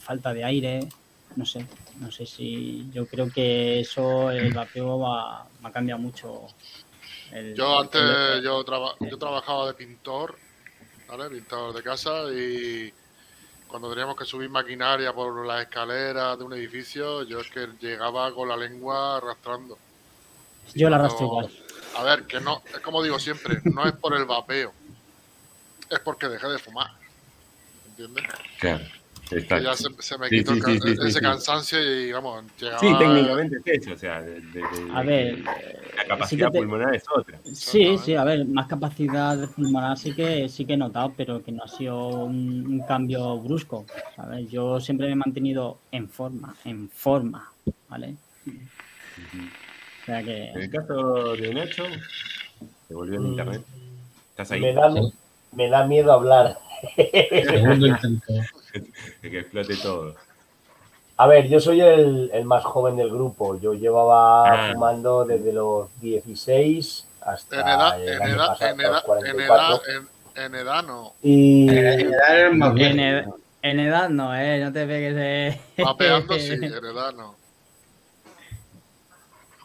[0.00, 0.88] falta de aire,
[1.36, 1.66] no sé.
[2.00, 6.46] No sé si yo creo que eso, el vapeo va, va a cambiar mucho.
[7.32, 10.38] el- Yo antes, el- yo, traba- yo trabajaba de pintor,
[11.06, 11.28] ¿vale?
[11.28, 12.90] Pintador de casa y
[13.66, 18.32] cuando teníamos que subir maquinaria por las escaleras de un edificio, yo es que llegaba
[18.34, 19.76] con la lengua arrastrando.
[20.74, 21.50] Yo la arrastro igual.
[21.96, 24.72] A ver, que no, es como digo siempre, no es por el vapeo,
[25.90, 26.88] es porque dejé de fumar.
[27.86, 28.24] ¿Entiendes?
[28.60, 28.84] Claro,
[29.28, 31.20] Que ya se, se me Sí, quitó sí, el ca- sí, sí, sí, ese sí.
[31.20, 32.80] cansancio y, vamos, llegaba...
[32.80, 36.36] Sí, técnicamente es eso, o sea, de- de- de- A ver, la eh, capacidad sí
[36.36, 37.40] que te- pulmonar es otra.
[37.54, 41.50] Sí, sí, a ver, más capacidad pulmonar sí que sí que he notado, pero que
[41.50, 44.50] no ha sido un, un cambio brusco, ¿sabes?
[44.50, 47.50] Yo siempre me he mantenido en forma, en forma,
[47.88, 48.16] ¿vale?
[48.46, 49.67] O
[50.08, 51.84] sea En que el caso de Nacho,
[52.88, 53.26] se volvió en Mm.
[53.26, 53.62] internet.
[54.30, 54.60] ¿Estás ahí?
[54.60, 55.12] Me da, Sí.
[55.52, 56.58] me da miedo hablar.
[56.96, 58.32] Segundo intento.
[59.22, 60.14] De que explote todo.
[61.16, 63.58] A ver, yo soy el, el más joven del grupo.
[63.60, 64.72] Yo llevaba Ah.
[64.72, 69.00] fumando desde los 16 hasta en edad, el en año edad, pasado, en edad, los
[69.00, 69.66] en 44.
[69.66, 70.02] edad,
[70.36, 71.12] en, en edad no.
[71.22, 71.76] Y En
[72.12, 72.46] edad
[72.80, 75.60] En, en edad no, eh, no te pegues eh.
[75.84, 77.34] Mapeando sí, en edad no.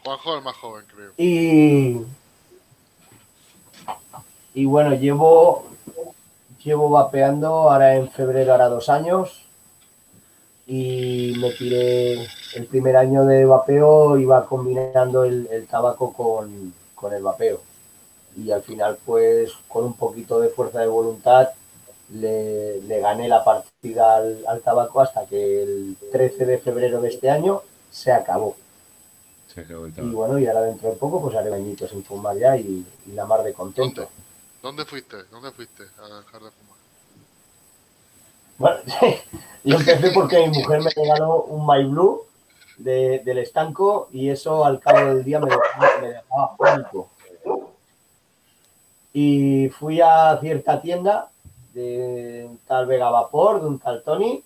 [0.04, 1.12] Juanjo es más joven, creo.
[1.18, 2.02] Y,
[4.54, 5.66] y bueno, llevo,
[6.64, 9.42] llevo vapeando ahora en febrero, hará dos años.
[10.66, 12.14] Y me tiré
[12.56, 17.62] el primer año de vapeo, iba combinando el, el tabaco con, con el vapeo.
[18.38, 21.50] Y al final, pues con un poquito de fuerza de voluntad,
[22.10, 27.10] le, le gané la partida al, al tabaco hasta que el 13 de febrero de
[27.10, 27.62] este año
[27.92, 28.56] se acabó.
[30.04, 33.12] Y bueno, y ahora dentro de poco pues haré bañitos sin fumar ya y, y
[33.12, 34.10] la mar de contento.
[34.62, 35.18] ¿Dónde fuiste?
[35.32, 36.78] ¿Dónde fuiste a dejar de fumar?
[38.58, 38.80] Bueno,
[39.64, 42.22] yo empecé porque mi mujer me regaló un My Blue
[42.78, 47.10] de- del estanco y eso al cabo del día me dejaba, me dejaba pánico.
[49.14, 51.30] Y fui a cierta tienda
[51.74, 54.44] de un tal Vega Vapor, de un tal Tony,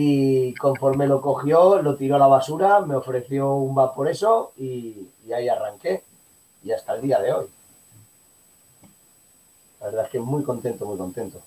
[0.00, 5.08] y conforme lo cogió, lo tiró a la basura, me ofreció un vapor eso y,
[5.26, 6.04] y ahí arranqué.
[6.62, 7.46] Y hasta el día de hoy.
[9.80, 11.38] La verdad es que muy contento, muy contento.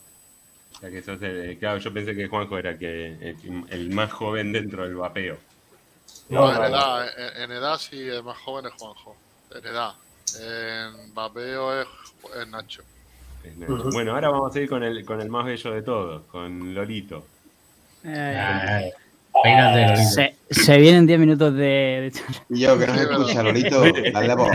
[0.76, 4.12] O sea, que sos el- claro, yo pensé que Juanjo era que el, el más
[4.12, 5.38] joven dentro del vapeo.
[6.30, 9.16] No, No, en, edad, en, en edad sí, el más joven es Juanjo.
[9.56, 9.94] En edad.
[10.42, 11.88] En vapeo es,
[12.38, 12.84] es Nacho.
[13.92, 17.24] Bueno, ahora vamos a ir con el, con el más bello de todos, con Lolito.
[18.04, 18.92] Ay,
[19.44, 20.02] Lolito.
[20.14, 22.12] se, se vienen 10 minutos de.
[22.50, 23.84] Y yo que no se escucha, Lolito.
[24.14, 24.50] Dale voz.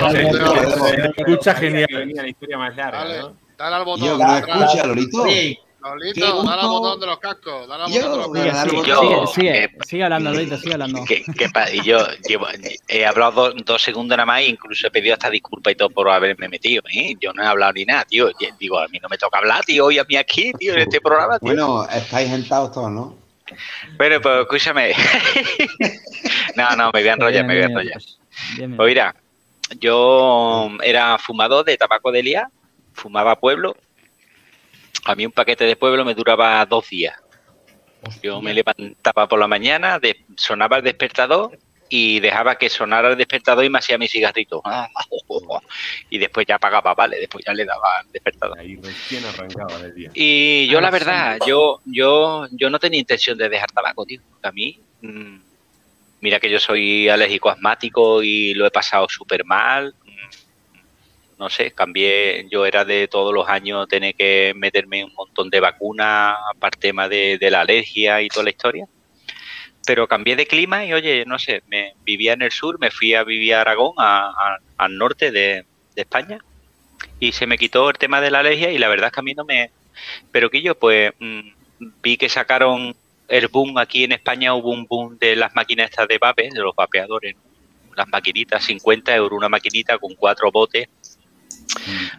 [1.17, 1.87] Escucha genial.
[1.91, 3.33] Venía la historia más larga, Dale, ¿no?
[3.57, 4.07] dale al Y botón.
[4.07, 5.25] yo que no escucha, Lolito.
[5.27, 7.69] Sí, Lolito, dale al botón de los cascos.
[7.69, 8.87] Dale al Yo, botón de los cascos.
[8.87, 11.05] yo- Sigue, sigue, eh, sigue hablando, Lolito, sigue hablando.
[11.07, 12.47] ¿Qué, qué pa- y yo llevo,
[12.89, 15.89] he hablado dos, dos segundos nada más e incluso he pedido hasta disculpas y todo
[15.91, 16.83] por haberme metido.
[16.95, 17.15] ¿eh?
[17.21, 18.29] Yo no he hablado ni nada, tío.
[18.31, 20.81] Y- Digo, a mí no me toca hablar, tío, hoy a mí aquí, tío, en
[20.81, 21.49] este programa, tío.
[21.49, 23.26] Bueno, estáis sentados todos, ¿no?
[23.99, 24.93] Pero, pues escúchame.
[26.57, 28.03] no, no, me voy a enrollar, me voy a enrollar.
[28.77, 29.15] Pues mira,
[29.81, 32.49] yo era fumador de tabaco de lía,
[32.93, 33.77] fumaba pueblo.
[35.05, 37.17] A mí un paquete de pueblo me duraba dos días.
[38.23, 43.17] Yo me levantaba por la mañana, de- sonaba el despertador y dejaba que sonara el
[43.17, 44.63] despertador y me hacía mi cigarrito.
[46.11, 48.59] Y después ya apagaba, vale, después ya le daba el despertador.
[48.59, 50.11] Ahí recién arrancaba el día.
[50.15, 54.21] Y yo la verdad, yo, yo, yo no tenía intención de dejar tabaco, tío.
[54.43, 55.37] A mí, mm,
[56.21, 59.95] mira que yo soy alérgico asmático y lo he pasado súper mal.
[60.05, 65.51] Mm, No sé, cambié, yo era de todos los años tener que meterme un montón
[65.51, 68.87] de vacunas para el tema de, de la alergia y toda la historia.
[69.87, 73.15] Pero cambié de clima y oye, no sé, me vivía en el sur, me fui
[73.15, 76.39] a vivir a Aragón, a- a- al norte de, de España
[77.21, 79.23] y se me quitó el tema de la alergia y la verdad es que a
[79.23, 79.73] mí no me...
[80.31, 81.41] Pero que yo pues mm,
[82.03, 82.95] vi que sacaron
[83.29, 86.61] el boom aquí en España, hubo un boom de las máquinas estas de vape, de
[86.61, 87.35] los vapeadores,
[87.97, 90.87] las maquinitas, 50 euros una maquinita con cuatro botes.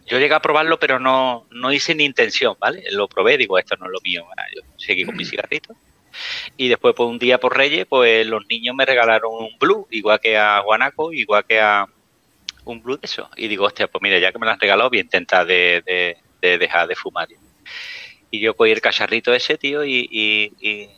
[0.10, 2.84] Yo llegué a probarlo, pero no, no hice ni intención, ¿vale?
[2.92, 4.26] Lo probé, digo, esto no es lo mío,
[4.56, 5.74] yo seguí con mi cigarrito.
[6.58, 10.20] Y después, pues un día por Reyes, pues los niños me regalaron un blue, igual
[10.22, 11.86] que a Guanaco, igual que a,
[12.66, 13.30] un blue de eso.
[13.38, 15.84] Y digo, hostia, pues mira, ya que me lo han regalado, voy a intentar de,
[15.86, 17.28] de- de dejar de fumar.
[18.30, 20.90] Y yo cogí el cacharrito ese, tío, y, y, y,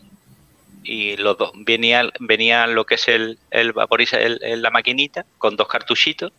[0.84, 5.56] y los dos, venía, venía lo que es el, el vaporiza, el- la maquinita, con
[5.56, 6.34] dos cartuchitos.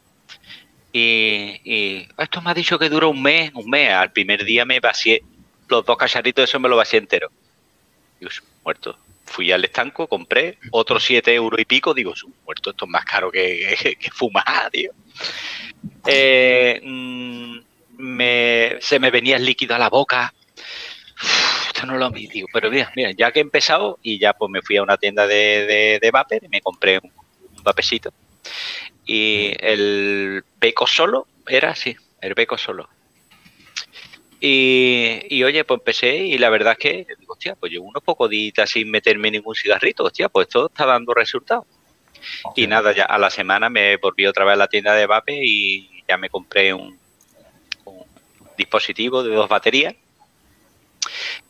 [0.93, 3.91] Y, y esto me ha dicho que dura un mes, un mes.
[3.93, 5.27] Al primer día me vacié
[5.69, 7.33] los dos cacharritos, eso me lo vacié entero.
[8.21, 8.99] Digo, "Su muerto.
[9.25, 11.95] Fui al estanco, compré otros siete euros y pico.
[11.95, 14.91] Digo, "Su muerto, esto es más caro que, que- fumar, tío.
[16.07, 17.59] Eh, mm,
[17.99, 20.33] me- se me venía el líquido a la boca.
[21.67, 24.63] Esto no lo digo, pero mira, mira, ya que he empezado y ya pues me
[24.63, 26.11] fui a una tienda de, de, de
[26.43, 27.13] y me compré un,
[27.65, 28.13] un.
[29.07, 32.89] Y el beco solo era así, el beco solo.
[34.41, 38.03] Y, y, oye, pues empecé y la verdad es que, digo, hostia, pues llevo unos
[38.03, 41.67] pocos días sin meterme ningún cigarrito, hostia, pues esto está dando resultados.
[42.57, 45.41] Y nada, ya a la semana me volví otra vez a la tienda de vape
[45.43, 46.99] y ya me compré un,
[47.85, 48.05] un
[48.57, 49.95] dispositivo de dos baterías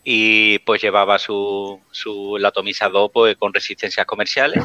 [0.05, 4.65] y pues llevaba su, su el atomizador pues, con resistencias comerciales.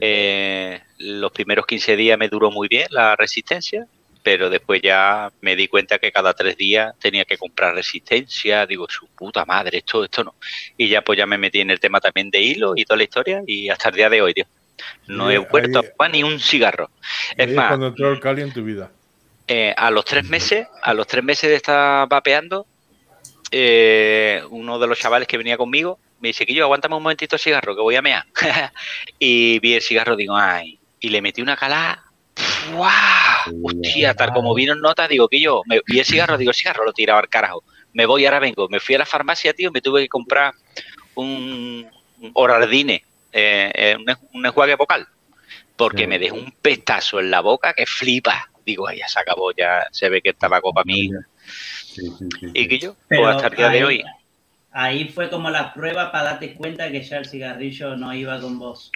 [0.00, 3.86] Eh, los primeros 15 días me duró muy bien la resistencia,
[4.22, 8.66] pero después ya me di cuenta que cada tres días tenía que comprar resistencia.
[8.66, 10.34] Digo, su puta madre, esto, esto no.
[10.76, 13.04] Y ya pues ya me metí en el tema también de hilo y toda la
[13.04, 14.46] historia y hasta el día de hoy, tío.
[15.06, 16.90] No he vuelto a ni un cigarro.
[17.36, 18.90] Es más, cuando entró el Cali en tu vida.
[19.46, 22.66] eh, a los tres meses, a los tres meses de estar vapeando,
[23.50, 27.36] eh, uno de los chavales que venía conmigo me dice que yo aguántame un momentito
[27.36, 28.24] el cigarro, que voy a mear.
[29.18, 32.04] y vi el cigarro, digo, ay, y le metí una calada.
[32.72, 33.62] ¡Wow!
[33.64, 36.54] Hostia, tal como vino en nota, digo que yo me vi el cigarro, digo, el
[36.54, 37.64] cigarro lo tiraba al carajo.
[37.92, 38.68] Me voy, ahora vengo.
[38.68, 40.54] Me fui a la farmacia, tío, me tuve que comprar
[41.14, 41.88] un,
[42.20, 44.06] un Orardine, eh, eh, un,
[44.38, 45.06] un enjuague vocal,
[45.76, 46.06] porque Sí.
[46.06, 48.50] me dejó un pestazo en la boca que flipa.
[48.64, 51.10] Digo, ay, ya se acabó, ya se ve que el tabaco para mí.
[51.84, 54.04] Sí, sí, sí, Y que yo, Pero pues hasta el día de hoy.
[54.72, 58.58] Ahí fue como la prueba para darte cuenta que ya el cigarrillo no iba con
[58.60, 58.92] vos.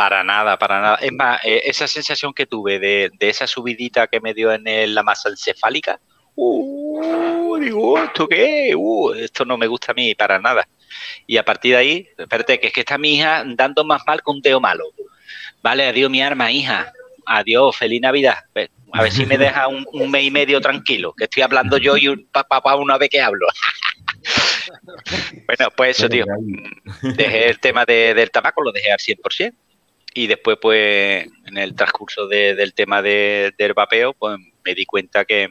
[0.00, 0.96] Para nada, para nada.
[1.02, 4.66] Es más, eh, esa sensación que tuve de, de esa subidita que me dio en
[4.66, 6.00] el- la masa encefálica,
[6.36, 8.72] uh, digo, ¿esto qué?
[8.74, 10.66] Uh, esto no me gusta a mí para nada.
[11.26, 14.22] Y a partir de ahí, espérate, que es que está mi hija dando más mal
[14.24, 14.84] que un teo malo.
[15.62, 16.90] Vale, adiós mi arma, hija.
[17.26, 18.38] Adiós, feliz Navidad.
[18.94, 21.98] A ver si me deja un, un mes y medio tranquilo, que estoy hablando yo
[21.98, 23.46] y un papá una vez que hablo.
[25.46, 26.24] bueno, pues eso, tío
[27.02, 29.54] dejé el tema de- del tabaco, lo dejé al 100%.
[30.14, 34.84] Y después, pues, en el transcurso de- del tema de- del vapeo, pues me di
[34.84, 35.48] cuenta que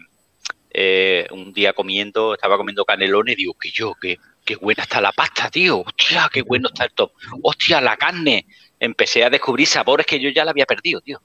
[0.72, 5.12] eh, un día comiendo, estaba comiendo canelones digo, que yo, que, qué buena está la
[5.12, 5.80] pasta, tío.
[5.80, 7.12] Hostia, qué bueno está esto.
[7.41, 8.45] Hostia, la carne.
[8.80, 11.20] Empecé a descubrir sabores que yo ya la había perdido, tío.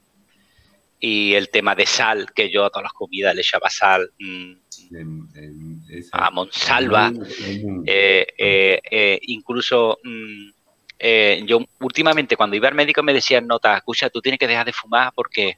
[0.98, 4.10] Y el tema de sal, que yo a todas las comidas le echaba sal.
[4.18, 4.52] mm,
[5.90, 7.12] esa- a Monsalva,
[7.86, 10.50] eh, eh, incluso mm,
[10.98, 14.66] eh, yo últimamente cuando iba al médico me decían, nota, escucha, tú tienes que dejar
[14.66, 15.56] de fumar porque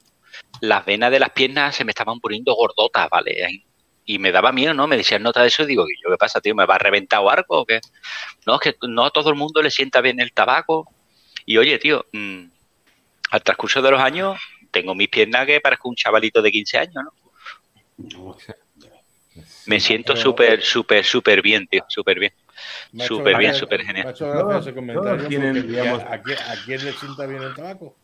[0.61, 3.65] las venas de las piernas se me estaban poniendo gordotas, ¿vale?
[4.05, 4.87] Y me daba miedo, ¿no?
[4.87, 6.55] Me decían nota de eso y digo, ¿y yo qué pasa, tío?
[6.55, 7.61] ¿Me va a reventar o algo?
[7.61, 7.81] o qué?
[8.47, 10.89] No, es que no a todo el mundo le sienta bien el tabaco.
[11.45, 12.45] Y oye, tío, mm,
[13.31, 14.39] al transcurso de los años
[14.71, 18.37] tengo mis piernas que parezco un chavalito de 15 años, ¿no?
[19.67, 22.33] Me siento súper, súper, súper bien, tío, súper bien.
[23.07, 24.07] Súper bien, súper me genial.
[24.07, 26.93] ha hecho gracia Todos- ese comentario todos tienen, porque digamos- ¿a, quién, a quién le
[26.93, 27.97] sienta bien el tabaco?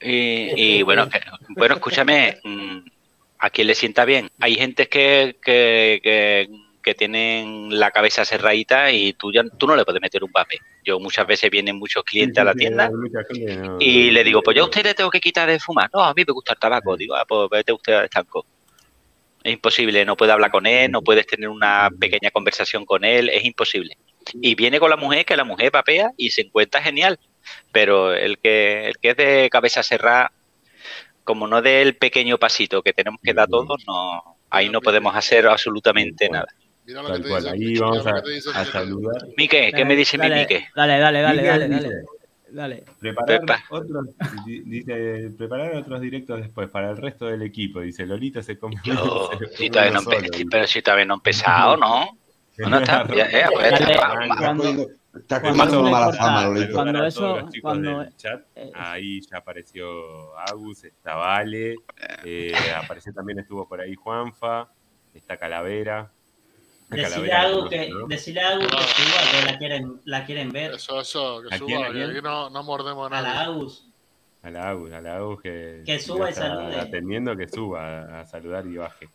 [0.00, 1.20] Y, y bueno, que-
[1.56, 2.78] bueno, escúchame, mm,
[3.38, 4.28] a quien le sienta bien.
[4.40, 6.48] Hay gente que, que, que,
[6.82, 10.58] que tienen la cabeza cerradita y tú, ya, tú no le puedes meter un vape.
[10.84, 12.90] Yo muchas veces vienen muchos clientes a la tienda
[13.78, 15.88] y le digo, pues yo a usted le tengo que quitar de fumar.
[15.92, 16.96] No, a mí me gusta el tabaco.
[16.96, 18.44] Digo, ah, pues vete usted al estanco.
[19.44, 23.28] Es imposible, no puedes hablar con él, no puedes tener una pequeña conversación con él,
[23.28, 23.96] es imposible.
[24.34, 27.18] Y viene con la mujer, que la mujer vapea y se encuentra genial.
[27.72, 30.32] Pero el que, el que es de cabeza cerrada,
[31.24, 35.46] como no del pequeño pasito que tenemos que dar todos, no, ahí no podemos hacer
[35.46, 36.48] absolutamente nada.
[36.84, 38.60] Mira lo que te cual, dice, ahí mira vamos lo a, que te dice a
[38.62, 39.22] el saludar.
[39.36, 40.68] Mique, ¿qué me dice mi dale, Mique?
[40.74, 41.90] Dale, dale, dale, dale, dale.
[42.52, 42.84] Dale.
[43.00, 43.62] Preparar Pepa.
[43.70, 44.06] otros,
[44.44, 47.80] di- dice, preparar otros directos después para el resto del equipo.
[47.80, 50.00] Dice, Lolito se come, Yo, si todavía no,
[50.50, 52.06] pero si todavía no empezado, ¿no?
[52.58, 54.86] No está, ya, ya, pues, Dale, está, Cuando-
[55.18, 56.66] está cuando mala fama, Lolito.
[56.66, 58.42] Saludar Cuando a eso- todos los chicos cuando- del chat.
[58.54, 61.76] eh, Ahí ya apareció Agus, está Vale,
[62.24, 64.68] eh, apareció también estuvo por ahí Juanfa,
[65.14, 66.10] está Calavera.
[66.92, 70.72] Decirle algo que, decirle algo que suba, que la quieren, la quieren ver.
[70.74, 73.40] Eso, eso, que ¿A quién, suba, que no, no mordemos a A la.
[73.42, 73.86] Agus.
[74.42, 76.80] A la Agus, a la Agus que, Que suba y está salude.
[76.80, 79.08] Atendiendo que suba a, saludar y baje.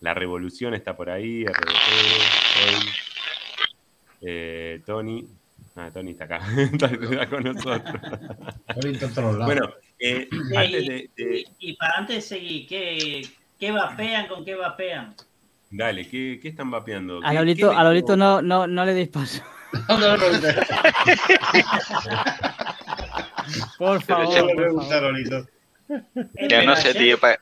[0.00, 2.88] La Revolución está por ahí, RBT.
[4.22, 5.26] Eh, Tony.
[5.74, 6.40] Ah, Tony está acá,
[6.72, 8.00] está con nosotros.
[8.82, 9.44] Lolito en todos lados.
[9.46, 9.68] Bueno,
[9.98, 13.28] eh, Eh, antes y, de, de- y- y para antes de seguir, ¿qué,
[13.58, 14.26] ¿qué vapean?
[14.28, 15.14] ¿Con qué vapean?
[15.70, 17.20] Dale, ¿qué, qué están vapeando?
[17.24, 19.42] A ¿Qué- Lolito, a Lolito no, no, no le deis paso.
[19.88, 20.16] No.
[23.78, 24.28] Por favor.
[24.34, 25.02] No lo por favor.
[25.02, 25.46] Lolito.
[25.88, 27.38] Eh, Yo no sé, ayer- tío, pa-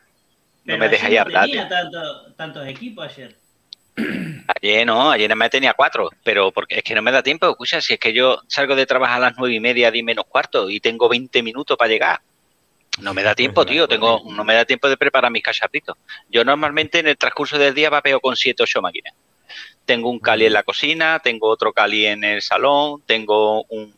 [0.64, 3.36] no me ayer dejáis hablar, tenía tanto- tantos equipos ayer.
[4.60, 7.48] Ayer no, ayer más tenía cuatro, pero porque es que no me da tiempo.
[7.48, 10.24] Escucha, si es que yo salgo de trabajar a las nueve y media, diez menos
[10.26, 12.20] cuarto, y tengo 20 minutos para llegar.
[13.00, 13.88] No me da tiempo, tío.
[13.88, 15.96] Tengo, no me da tiempo de preparar mis cachapitos.
[16.28, 19.14] Yo normalmente en el transcurso del día vapeo con siete o ocho máquinas.
[19.84, 23.94] Tengo un cali en la cocina, tengo otro cali en el salón, tengo un,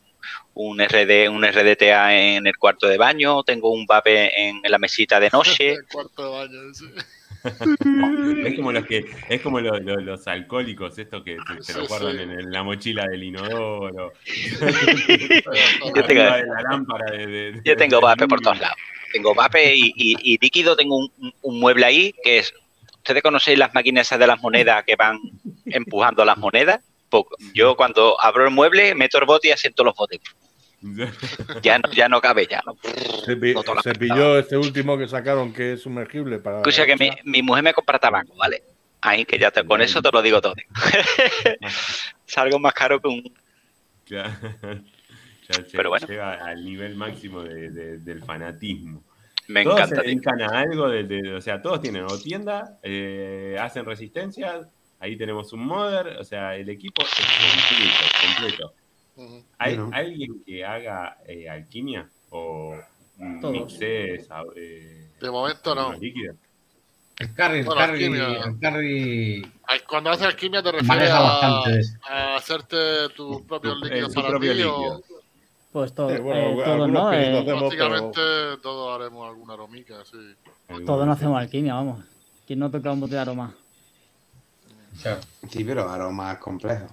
[0.55, 5.21] un, RD, un RDTA en el cuarto de baño, tengo un vape en la mesita
[5.21, 5.71] de noche.
[5.75, 6.71] El cuarto de baño.
[6.71, 6.85] ese.
[7.45, 11.87] Es como los que, es como lo- lo- los alcohólicos, estos que se, se lo
[11.87, 12.22] guardan sí.
[12.22, 14.12] en, en la mochila del inodoro.
[15.95, 18.76] Yo tengo- de la lámpara de, de- Yo tengo vape por todos lados.
[19.12, 22.53] Tengo vape y, y- y líquido, tengo un, mueble ahí que es.
[22.97, 25.18] ¿Ustedes conocéis las máquinas esas de las monedas que van
[25.66, 26.80] empujando las monedas?
[27.09, 27.24] Pues
[27.55, 30.18] yo cuando abro el mueble meto el bote y asiento los botes.
[31.62, 32.77] Ya no, ya no cabe, ya no.
[33.24, 36.59] Se, pi- No todas las se pilló este último que sacaron que es sumergible para.
[36.59, 38.62] Escucha que mi, mi mujer me compra tabaco, ¿vale?
[39.01, 40.55] Ahí que ya te, con eso te lo digo todo.
[42.27, 43.22] Salgo más caro que un...
[45.72, 46.07] Pero bueno.
[46.09, 49.03] llega al nivel máximo de- de- del fanatismo.
[49.49, 49.97] Me todos encanta.
[50.03, 54.68] se dedican a algo, de, de- o sea, todos tienen o tienda, eh, hacen resistencia,
[54.99, 58.74] ahí tenemos un modder, o sea, el equipo es completo, completo.
[59.59, 62.77] ¿Hay alguien que haga eh, alquimia o
[63.41, 63.53] Todos.
[63.53, 65.93] mixes eh, De momento no.
[67.19, 69.53] El carry, el Bueno, carry, el carry
[69.89, 71.62] Cuando haces alquimia te refieres a,
[72.11, 74.97] a hacerte tus propios Tu- líquidos para propio ti líquido.
[74.99, 75.03] o
[75.73, 77.11] Pues todo, Sí, bueno, eh, ¿no?
[77.11, 78.21] que Eh, lo hacemos, prácticamente
[78.62, 80.19] todos haremos alguna aromica, sí.
[80.85, 82.05] todos no hacemos alquimia, vamos.
[82.47, 83.55] ¿Quién no toca un bote de aroma?
[85.49, 86.91] Sí, pero aromas complejos.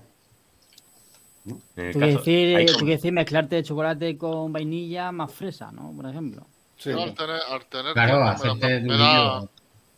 [1.46, 5.92] El Tú quieres decir, tú como- quieres decir mezclarte chocolate con vainilla más fresa, ¿no?
[5.96, 6.46] Por ejemplo.
[6.78, 6.90] Sí.
[6.92, 9.48] Yo al tener, al tener Claro, tienda me da, me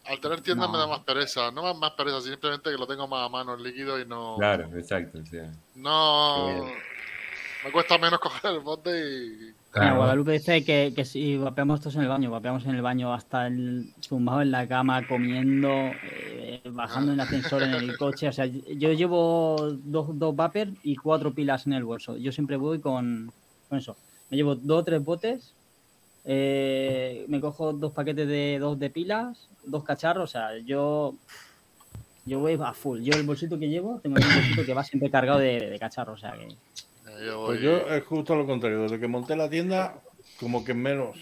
[0.08, 0.72] al tener tienda No.
[0.72, 3.54] me da más pereza, no más, más pereza, simplemente que lo tengo más a mano
[3.56, 5.20] el líquido y no, Claro, exacto.
[5.26, 6.66] sea, no,
[7.64, 9.94] me cuesta menos coger el bote y Mira.
[9.94, 13.48] Guadalupe dice que, que si vapeamos todos en el baño, vapeamos en el baño hasta
[13.48, 18.30] el zumbado en la cama, comiendo, eh, bajando en el ascensor en el coche.
[18.30, 22.16] O sea, yo llevo dos, dos vapers y cuatro pilas en el bolso.
[22.16, 23.32] Yo siempre voy con,
[23.68, 23.98] con eso.
[24.30, 25.54] Me llevo dos o tres botes,
[26.24, 30.30] eh, me cojo dos paquetes de dos de pilas, dos cacharros.
[30.30, 31.16] O sea, yo,
[32.26, 33.02] yo voy a full.
[33.02, 36.20] Yo el bolsito que llevo, tengo un bolsito que va siempre cargado de, de cacharros.
[36.20, 36.48] O sea, que
[37.24, 38.82] yo voy- Pues yo es justo lo contrario.
[38.84, 39.96] Desde que monté la tienda,
[40.40, 41.18] como que menos.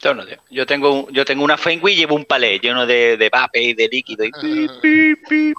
[0.00, 0.36] Yo, no, tío.
[0.50, 3.62] yo tengo un- yo tengo una Fenway y llevo un palé lleno de, de vape
[3.62, 4.24] y de líquido.
[4.24, 5.54] Y pi, pi, pi.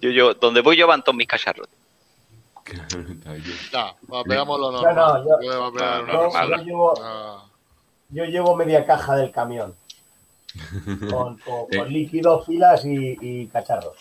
[0.00, 1.68] yo, yo, donde voy yo van todos mis cacharros.
[4.08, 5.24] vapeamos lo No, normal.
[5.26, 6.64] no, Yo, normal.
[6.64, 7.44] llevo, Ah,
[8.08, 9.74] yo llevo media caja del camión.
[11.10, 13.96] Con, con- líquidos, pilas y, y cacharros.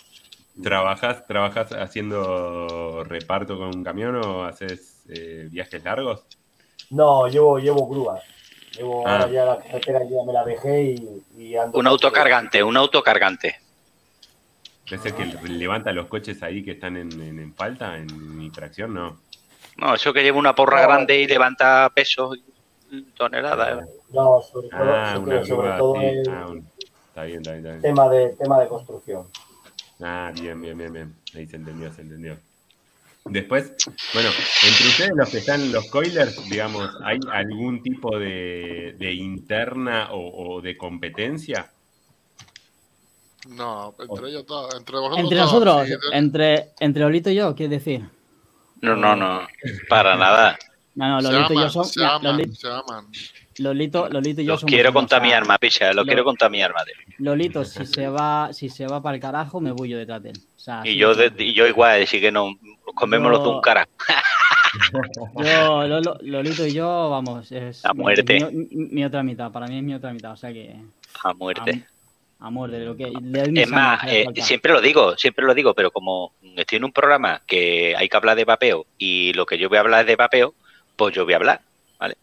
[0.61, 6.25] ¿Trabajas, ¿Trabajas haciendo reparto con un camión o haces eh, viajes largos?
[6.91, 8.21] No, llevo, llevo grúas.
[8.77, 9.13] Llevo Ah.
[9.21, 11.77] ahora ya la carretera ya me la dejé y, y ando.
[11.79, 13.55] Un autocargante, un autocargante.
[14.91, 18.93] ¿Es el que levanta los coches ahí que están en, en, en falta, en infracción?
[18.93, 19.17] No.
[19.77, 20.87] No, eso que lleva una porra No.
[20.87, 22.37] grande y levanta pesos
[22.91, 23.81] y toneladas.
[23.81, 23.85] ¿eh?
[24.11, 26.05] No, sobre todo, Ah, sobre, grúa, todo sí.
[26.05, 26.67] el Ah, un-
[27.07, 27.81] Está bien, está bien, está bien.
[27.81, 29.27] tema de tema de construcción.
[30.01, 31.15] Ah, bien, bien, bien, bien.
[31.35, 32.37] Ahí se entendió, se entendió.
[33.25, 33.73] Después,
[34.13, 34.29] bueno,
[34.67, 40.55] entre ustedes los que están los coilers, digamos, ¿hay algún tipo de, de interna o,
[40.55, 41.71] o de competencia?
[43.49, 47.55] no, entre ellos todos, entre vosotros Entre todos, nosotros, sí, entre, entre Lolito y yo,
[47.55, 48.07] ¿qué decir?
[48.81, 49.47] No, no, no,
[49.89, 50.57] para nada.
[50.95, 51.91] No, no, se Lolito y yo somos.
[51.91, 53.07] se aman, se aman.
[53.57, 54.71] Lolito, Lolito y yo Los somos.
[54.71, 56.83] quiero sea, mi arma, picha, los lo- quiero contar mi arma.
[56.85, 57.15] tío.
[57.19, 60.29] Lolito, si se va, si se va para el carajo, me voy yo detrás de
[60.31, 60.37] él.
[60.55, 62.55] O sea, Y yo, de- de- y yo igual, así que no,
[62.95, 63.87] comemos los de un cara.
[65.35, 68.39] yo, Lolo- Lolito y yo, vamos, es A muerte.
[68.51, 70.75] Mi, mi- mi otra mitad, para mí es mi otra mitad, o sea que
[71.23, 71.83] A muerte.
[72.39, 75.91] amor de lo que mi Es más, eh, siempre lo digo, siempre lo digo, pero
[75.91, 79.69] como estoy en un programa que hay que hablar de vapeo y lo que yo
[79.69, 80.53] voy a hablar es de vapeo,
[80.95, 81.61] pues yo voy a hablar,
[81.99, 82.17] ¿vale?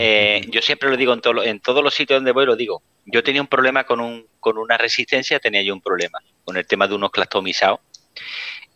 [0.00, 2.82] Eh, yo siempre lo digo en, todo en todos los sitios donde voy, lo digo.
[3.04, 6.66] Yo tenía un problema con, un, con una resistencia, tenía yo un problema con el
[6.66, 7.80] tema de unos clastomisados.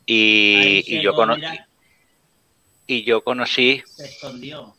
[0.05, 1.69] Y, y yo cono- mira,
[2.89, 4.75] y yo conocí, se escondió.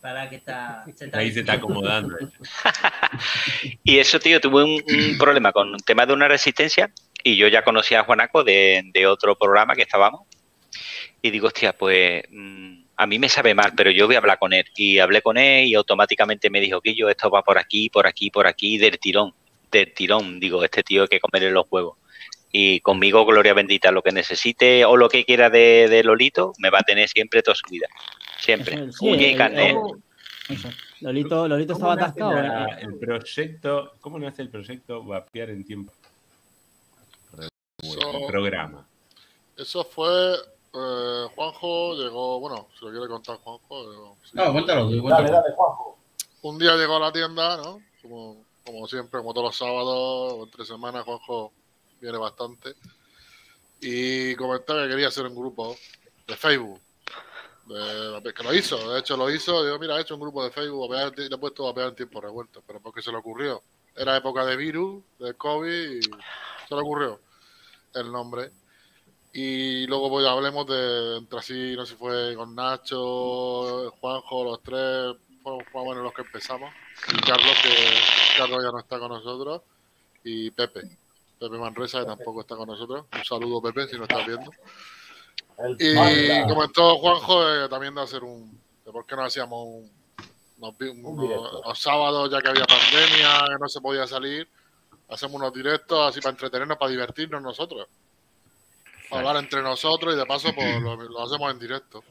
[0.00, 0.84] Para que está.
[0.96, 2.16] se está- Ahí se está acomodando.
[3.84, 6.90] Y eso, tío, tuve un, un problema con el tema de una resistencia
[7.22, 10.22] y yo ya conocía a Juanaco de, de otro programa que estábamos.
[11.22, 14.38] Y digo, hostia, pues mm, a mí me sabe mal, pero yo voy a hablar
[14.40, 14.64] con él.
[14.76, 18.06] Y hablé con él y automáticamente me dijo, que yo esto va por aquí, por
[18.08, 19.32] aquí, por aquí, del tirón,
[19.70, 20.40] del tirón.
[20.40, 21.96] Digo, este tío hay que comerle los huevos.
[22.50, 26.70] Y conmigo, gloria bendita, lo que necesite o lo que quiera de, de Lolito, me
[26.70, 27.86] va a tener siempre toda su vida.
[28.40, 28.90] Siempre.
[28.92, 29.74] Sí, Uña y el- carne.
[29.74, 29.96] ¿Cómo,
[30.48, 30.68] Eso.
[31.00, 32.32] Lolito, Lolito estaba atascado.
[32.32, 32.78] la- ¿eh?
[32.82, 33.92] el proyecto?
[34.00, 35.92] ¿Cómo nace el proyecto Vapear en Tiempo?
[37.80, 38.88] Eso- El programa.
[39.56, 40.34] Eso fue.
[40.74, 42.40] Eh, Juanjo llegó.
[42.40, 44.16] Bueno, si lo quiere contar Juanjo.
[44.24, 44.30] sí.
[44.34, 45.30] No, cuéntalo, tú, Dale, cuéntalo.
[45.32, 45.98] dale, Juanjo.
[46.42, 47.80] Un día llegó a la tienda, ¿no?
[48.02, 51.52] Como, como siempre, como todos los sábados o entre semanas, Juanjo
[52.00, 52.74] viene bastante.
[53.80, 55.76] Y comenté que quería hacer un grupo
[56.26, 56.80] de Facebook.
[57.66, 59.62] de- que lo hizo, de hecho lo hizo.
[59.62, 62.62] Digo, mira, he hecho un grupo de Facebook, le he puesto vapear en tiempo revuelto,
[62.66, 63.62] pero porque se le ocurrió.
[63.94, 67.20] Era época de virus, de COVID, y se le ocurrió
[67.94, 68.52] el nombre.
[69.32, 74.62] Y luego pues hablemos de entre así, no sé si fue con Nacho, Juanjo, los
[74.62, 76.72] tres, fueron más o menos los que empezamos.
[77.12, 77.74] Y Carlos, que
[78.36, 79.62] Carlos ya no está con nosotros.
[80.24, 80.80] Y Pepe,
[81.38, 83.04] Pepe Manresa, que tampoco está con nosotros.
[83.12, 84.50] Un saludo, Pepe, si no estás viendo.
[85.78, 85.94] Y
[86.48, 88.58] comentó Juanjo eh, también de hacer un.
[88.84, 89.90] de por qué no hacíamos un.
[90.58, 94.48] unos unos- los sábados, ya que había pandemia, que no se podía salir,
[95.08, 97.86] hacemos unos directos así para entretenernos, para divertirnos nosotros.
[99.10, 102.02] Hablar entre nosotros y de paso pues lo, lo hacemos en directo.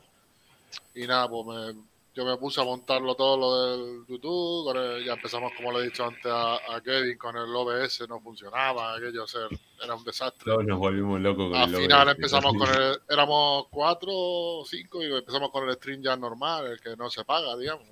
[0.96, 1.46] Y nada, pues
[1.76, 1.82] me-
[2.16, 5.84] yo me puse a montarlo todo lo del YouTube, el- ya empezamos como le he
[5.84, 9.48] dicho antes a, a Kevin, con el OBS no funcionaba, aquello ser,
[9.84, 10.44] era un desastre.
[10.52, 12.16] Todos nos volvimos locos con Al el final OBS.
[12.16, 16.82] empezamos con el, éramos cuatro o cinco y empezamos con el stream ya normal, el
[16.82, 17.86] que no se paga, digamos.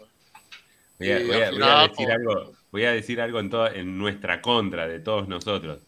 [0.98, 3.22] Voy a, Y voy a- al voy a final, decir pues- algo, voy a decir
[3.22, 5.82] algo en, toda- en nuestra contra de todos nosotros.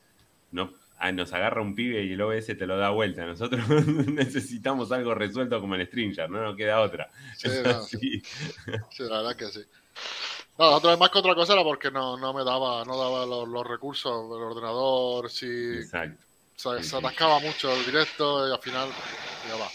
[0.52, 3.26] No, ah, nos agarra un pibe y el OBS te lo da vuelta.
[3.26, 3.68] Nosotros
[4.08, 7.10] necesitamos algo resuelto como el Stringer, no nos queda otra.
[7.36, 7.72] Sí, Es no.
[7.72, 8.22] así.
[8.90, 9.62] Sí, la verdad que sí.
[10.58, 13.26] No, otra vez más que otra cosa era porque no, no me daba, no daba
[13.26, 16.26] los, los recursos del ordenador, si Exacto.
[16.56, 16.98] se, Sí, se sí.
[16.98, 18.90] atascaba mucho el directo y al final,
[19.48, 19.70] ya va.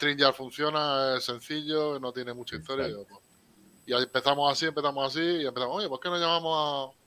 [0.00, 2.88] El ya funciona, es sencillo, no tiene mucha historia.
[2.88, 3.22] y, Exacto.
[3.86, 6.98] y ahí empezamos así, empezamos así, y empezamos, oye, ¿por qué no llamamos a,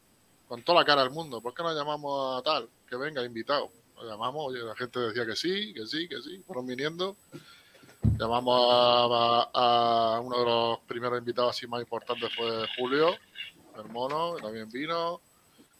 [0.51, 3.69] con toda la cara del mundo, ¿por qué no llamamos a tal, que venga invitado?
[3.95, 7.15] Lo llamamos, oye, la gente decía que sí, que sí, que sí, fueron viniendo.
[8.19, 13.15] Llamamos a, a- uno de los primeros invitados así más importantes fue Julio,
[13.77, 15.21] el mono, que también vino.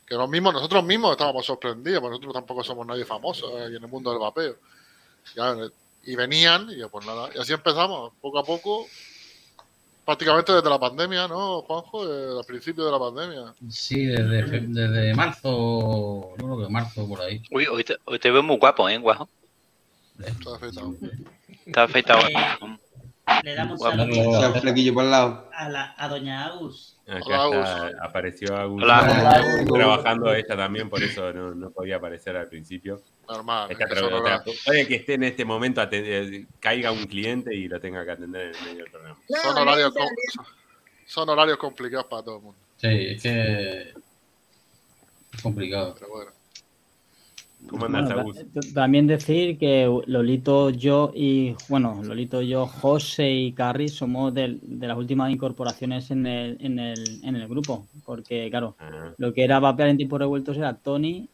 [0.08, 3.84] Que los mismos, nosotros mismos estábamos sorprendidos, porque nosotros tampoco somos nadie famoso eh, en
[3.84, 4.56] el mundo del vapeo.
[6.06, 8.88] Y venían, y yo, pues nada, y así empezamos, poco a poco,
[10.06, 12.06] prácticamente desde la pandemia, ¿no, Juanjo?
[12.06, 13.54] Desde el principio de la pandemia.
[13.70, 17.42] Sí, desde, desde marzo, yo creo que marzo por ahí.
[17.52, 19.30] Uy, hoy te, hoy te veo muy guapo, ¿eh, guajo?
[20.20, 20.96] Está afeitado.
[21.66, 22.22] Está afeitado.
[22.28, 22.36] Eh,
[23.44, 25.50] Le damos un flequillo por el lado.
[25.54, 26.91] a, la, a Doña Agus.
[27.08, 28.84] Acá Hola, está, apareció Agus.
[28.84, 29.44] Hola.
[29.68, 33.02] Trabajando ella también, por eso no, no podía aparecer al principio.
[33.28, 33.72] Normal.
[33.72, 37.80] Está tra- puede que esté en este momento, aten- eh, caiga un cliente y lo
[37.80, 39.18] tenga que atender en el medio del programa.
[39.28, 40.46] son horarios com-
[41.06, 42.60] son horarios complicados para todo el mundo.
[42.78, 43.82] Sí, es que
[45.34, 45.96] es complicado.
[46.00, 46.32] Pero bueno.
[47.72, 48.38] ¿Cómo andas, Bueno, Agus?
[48.54, 54.60] ta- también decir que Lolito, yo y, bueno, Lolito, yo, José y Carrie somos del-
[54.62, 57.88] de, las últimas incorporaciones en el, en, el, en el grupo.
[58.06, 61.30] Porque, claro, Ah, lo que era vapear en tiempos revueltos era Tony,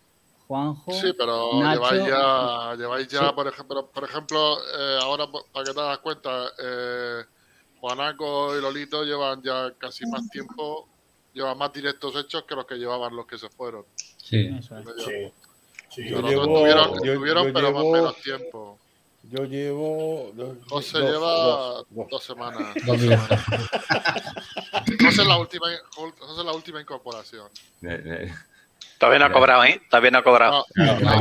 [0.47, 0.91] Juanjo.
[0.91, 3.33] Sí, pero Nacho- lleváis ya, lleváis ya Sí.
[3.35, 7.23] por ejemplo, por ejemplo eh, ahora para que te das cuenta, eh,
[7.79, 10.87] Juanaco y Lolito llevan ya casi más tiempo,
[11.33, 13.85] llevan más directos hechos que los que llevaban los que se fueron.
[14.17, 14.49] Sí.
[14.57, 14.85] Eso es.
[15.03, 15.33] Sí.
[15.89, 16.07] Sí.
[16.09, 18.79] Yo llevo- estuvieron, yo- estuvieron, yo pero más llevo- menos tiempo.
[19.29, 20.31] Yo llevo.
[20.35, 22.23] dos- José dos- lleva dos- dos, dos.
[22.23, 22.73] semanas.
[22.85, 23.39] Dos directos.
[25.01, 27.47] José es la última, José es la última incorporación.
[27.83, 28.33] eh, eh,
[28.99, 29.81] Todavía no ha cobrado, ¿eh?
[29.89, 30.65] Todavía no ha cobrado.
[30.75, 31.17] No, no-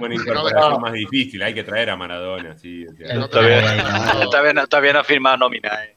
[0.00, 2.84] una incorporación más difícil, hay que traer a Maradona, sí.
[2.86, 5.95] o sea, Todavía, todavía no ha firmado nómina, ¿eh?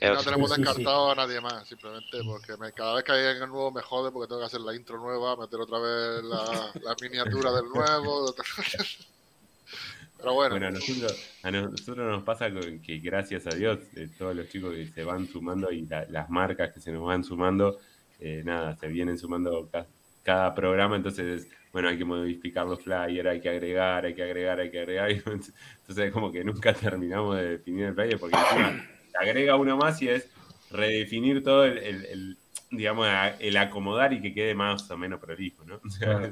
[0.00, 0.68] No tenemos Sí, sí, sí.
[0.72, 4.10] descartado a nadie más, simplemente porque me- cada vez que hay alguien nuevo me jode
[4.10, 8.34] porque tengo que hacer la intro nueva, meter otra vez la, la miniatura del nuevo.
[10.16, 14.08] Pero bueno, Bueno, a nosotros, a nosotros nos pasa con- que gracias a Dios, eh,
[14.18, 17.24] todos los chicos que se van sumando y la- las marcas que se nos van
[17.24, 17.78] sumando,
[18.18, 19.86] eh, nada, se vienen sumando ca-
[20.22, 24.60] cada programa, entonces, bueno, hay que modificar los flyers, hay que agregar, hay que agregar,
[24.60, 25.14] hay que agregar, y
[25.80, 28.82] entonces como que nunca terminamos de definir el flyer, porque encima
[29.18, 30.28] agrega uno más y es
[30.70, 32.36] redefinir todo el, el- el,
[32.70, 33.08] digamos,
[33.40, 35.80] el acomodar y que quede más o menos prolijo, ¿no?
[35.98, 36.30] Claro.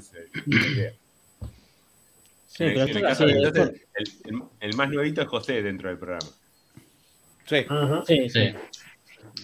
[2.47, 3.33] Sí, En pero el- esto en es el caso- así.
[3.35, 6.27] entonces, esto- el, el- el más nuevito es José dentro del programa.
[7.47, 7.65] Sí,
[8.07, 8.29] sí, sí.
[8.29, 8.55] Sí.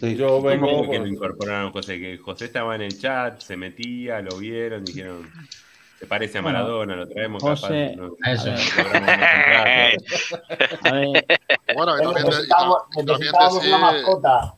[0.01, 0.17] Sí.
[0.17, 0.67] yo vengo.
[0.67, 1.99] ¿Cómo que lo por- incorporaron José?
[2.01, 5.31] Que José estaba en el chat, se metía, lo vieron, dijeron,
[6.05, 7.97] se parece a Bueno, Maradona, lo traemos José- capaz.
[7.97, 8.51] no- Eso.
[8.51, 10.89] no cobramos más contrato.
[10.89, 11.25] A ver,
[11.75, 14.55] bueno, y también, y decir, mascota.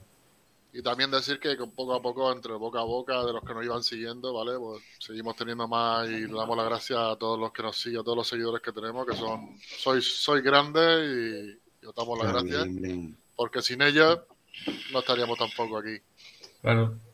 [0.72, 3.55] y también decir que con poco a poco, entre boca a boca de los que
[3.55, 4.59] nos iban siguiendo, ¿vale?
[4.59, 8.01] Pues seguimos teniendo más y le damos las gracias a todos los que nos siguen,
[8.01, 12.18] a todos los seguidores que tenemos, que son, sois, sois grandes y, y os damos
[12.18, 12.66] las gracias,
[13.36, 14.20] porque sin ellos
[14.92, 15.99] no estaríamos tampoco aquí.
[16.61, 16.86] Claro.
[16.88, 17.05] De Eso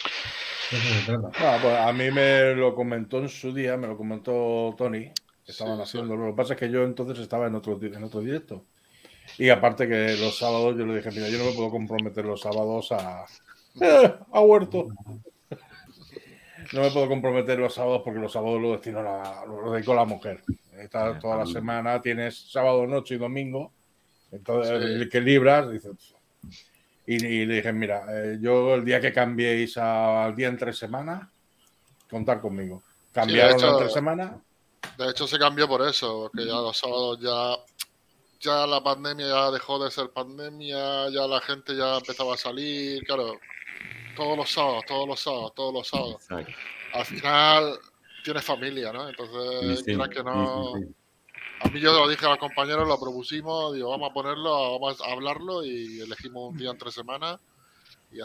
[0.02, 0.61] trata.
[1.38, 5.10] Ah, pues a mí me lo comentó en su día, me lo comentó Tony,
[5.44, 6.16] que estaban Sí, haciendo.
[6.16, 8.64] Lo que pasa es que yo entonces estaba en otro, en otro directo.
[9.38, 12.40] Y aparte que los sábados yo le dije, mira, yo no me puedo comprometer los
[12.40, 13.24] sábados a,
[13.80, 14.14] ¡Eh!
[14.32, 14.88] a huerto.
[16.72, 19.92] No me puedo comprometer los sábados porque los sábados lo destino a la, lo dedico
[19.92, 20.42] a la mujer.
[20.78, 21.60] Estás La toda la familia.
[21.60, 23.72] semana, tienes sábado, noche y domingo.
[24.30, 24.92] Entonces, Sí.
[25.02, 26.14] el que libras, dices.
[27.12, 30.72] Y, y le dije, mira, eh, yo el día que cambiéis a- al día entre
[30.72, 31.30] semana,
[32.10, 32.82] contar conmigo.
[33.12, 34.38] Cambiaron hecho- a entre semana.
[34.98, 37.56] De hecho, se cambió por eso, porque ya los sábados ya,
[38.40, 43.02] ya la pandemia ya dejó de ser pandemia, ya la gente ya empezaba a salir,
[43.04, 43.38] claro,
[44.16, 46.16] todos los sábados, todos los sábados, todos los sábados.
[46.22, 46.52] Exacto.
[46.94, 47.78] Al final
[48.24, 49.08] tienes familia, ¿no?
[49.08, 50.72] Entonces, sí, quieras que sí, no...
[51.64, 55.00] A mí yo lo dije a los compañeros, lo propusimos, digo, vamos a ponerlo, vamos
[55.00, 57.38] a hablarlo y elegimos un día entre semana
[58.12, 58.18] y.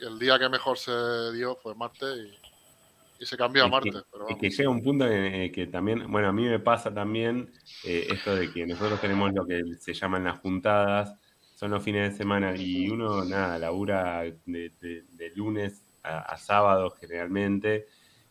[0.00, 0.92] Y el día que mejor se
[1.32, 4.02] dio fue martes y, y se cambió a Es martes.
[4.10, 4.40] Pero Es vamos.
[4.40, 7.52] que llega un punto en el que también, bueno, a mí me pasa también
[7.84, 11.14] eh, esto de que nosotros tenemos lo que se llaman las juntadas,
[11.54, 16.36] son los fines de semana y uno, nada, labura de, de- de lunes a, a
[16.36, 17.86] sábado generalmente,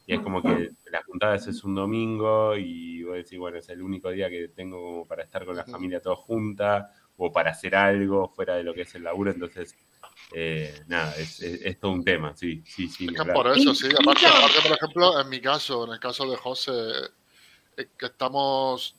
[0.05, 3.81] y es como que la juntada es un domingo y vos decís, bueno, es el
[3.81, 7.75] único día que tengo como para estar con la familia todos junta o para hacer
[7.75, 9.75] algo fuera de lo que es el laburo, entonces,
[10.33, 13.05] eh, nada, es, es- es todo un tema, sí, sí, sí.
[13.05, 13.35] Es que hablar.
[13.35, 13.87] por eso, sí.
[13.97, 16.71] Aparte, aparte, por ejemplo, en mi caso, en el caso de José,
[17.77, 18.95] eh, que estamos,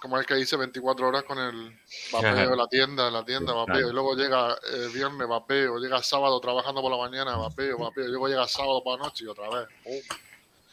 [0.00, 1.72] como el que dice, 24 horas con el
[2.12, 3.90] vapeo en la tienda, en la tienda, vapeo.
[3.90, 5.78] Y luego llega el viernes, vapeo.
[5.78, 8.04] Llega sábado trabajando por la mañana, vapeo, vapeo.
[8.04, 9.68] Y luego llega sábado por la noche y otra vez.
[9.84, 10.16] ¡pum!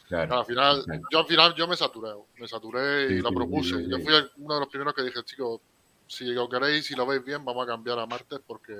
[0.08, 3.30] Claro, Claro, al final, yo al final yo me saturé, me saturé y Sí, lo
[3.32, 3.76] propuse.
[3.76, 5.60] sí, sí, Yo fui uno de los primeros que dije, chicos,
[6.08, 8.74] si lo queréis y lo veis bien, vamos a cambiar a martes porque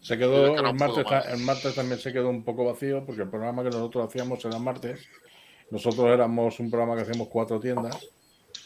[0.00, 3.04] Se Es quedó, que no el, martes, el martes también se quedó un poco vacío
[3.06, 5.06] porque el programa que nosotros hacíamos era martes.
[5.70, 7.96] Nosotros éramos un programa que hacíamos cuatro tiendas.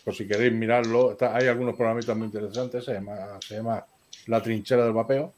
[0.05, 2.85] Por si queréis mirarlo, está- hay algunos programitas muy interesantes.
[2.85, 3.85] Se llama, se llama
[4.27, 5.33] La Trinchera del Vapeo.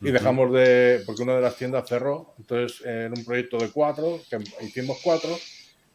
[0.00, 1.02] Y dejamos de.
[1.06, 2.34] Porque una de las tiendas cerró.
[2.38, 5.30] Entonces eh, era un proyecto de cuatro, que hicimos cuatro.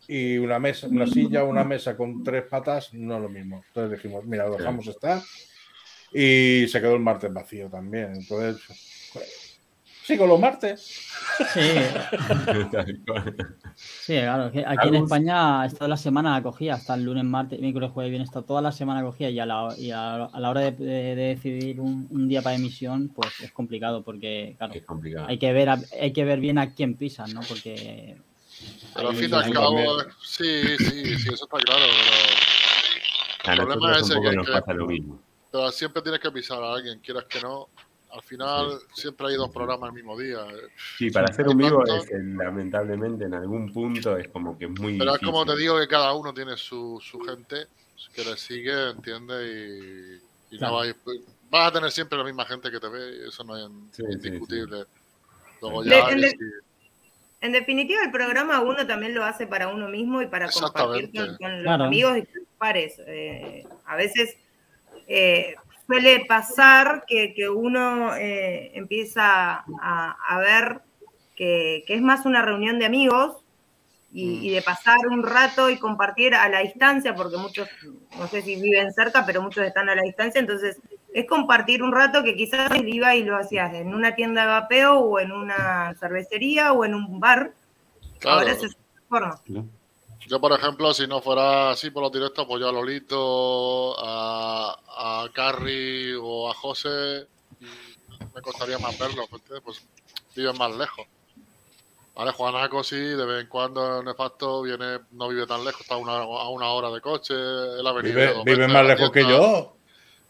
[0.08, 3.64] Y una mesa, una silla, una mesa con tres patas, no es lo mismo.
[3.68, 5.22] Entonces dijimos, mira, lo dejamos estar.
[6.14, 8.14] Y se quedó el martes vacío también.
[8.16, 9.51] Entonces,
[10.12, 10.82] sigo los martes.
[11.54, 11.60] Sí,
[14.06, 14.52] sí, claro.
[14.68, 14.96] aquí en.
[14.96, 18.72] España toda la semana acogía, hasta el lunes, martes, miércoles, jueves, viernes, está toda la
[18.72, 22.08] semana acogía y a la, y a, a la hora de, de- de decidir un,
[22.10, 25.28] un día para emisión, pues es complicado porque, claro, Es complicado.
[25.30, 27.42] hay que ver, a- hay que ver bien a quién pisan, ¿no?
[27.48, 28.18] Porque
[28.94, 31.86] Pero al fin y al cabo, sí, sí, sí, eso está claro,
[33.44, 35.04] pero, el problema es que-
[35.52, 37.68] pero siempre tienes que pisar a alguien, quieras que no.
[38.14, 40.40] Al final siempre hay dos programas el mismo día.
[40.42, 40.70] eh.
[40.98, 44.66] Sí, para hacer un vivo tanto- es, eh, lamentablemente en algún punto es como que
[44.66, 47.68] es muy Pero es como te digo que cada uno tiene su, su gente
[48.14, 50.74] que le sigue, entiende y, y Claro.
[50.74, 50.94] no hay,
[51.50, 54.04] vas a tener siempre la misma gente que te ve y eso no es Sí,
[54.04, 54.86] sí, indiscutible.
[55.62, 56.36] Luego ya que sí.
[57.40, 61.38] En definitiva, el programa uno también lo hace para uno mismo y para compartir con,
[61.38, 61.84] con los Claro.
[61.86, 63.02] amigos y con los pares.
[63.08, 64.36] Eh, a veces
[65.08, 65.56] eh,
[65.92, 70.82] suele pasar que, que uno eh, empieza a, a ver
[71.36, 73.38] que, que es más una reunión de amigos
[74.14, 74.44] y, Mm.
[74.44, 77.68] y de pasar un rato y compartir a la distancia, porque muchos,
[78.18, 80.80] no sé si viven cerca, pero muchos están a la distancia, entonces
[81.14, 85.00] es compartir un rato que quizás iba y lo hacías en una tienda de vapeo
[85.00, 87.52] o en una cervecería o en un bar.
[88.20, 88.40] Claro.
[88.40, 88.68] Ahora se
[89.10, 89.42] forma.
[90.32, 94.80] Yo, por ejemplo, si no fuera así por los directos, pues yo a Lolito, a,
[94.98, 97.28] a Carrie o a José,
[98.34, 99.86] me costaría más verlos, porque pues
[100.34, 101.06] viven más lejos.
[102.16, 105.98] Vale, Juanaco sí, de vez en cuando Nefasto viene, no vive tan lejos, está a
[105.98, 109.76] una, a una hora de coche, él ha venido Vive, más lejos que yo.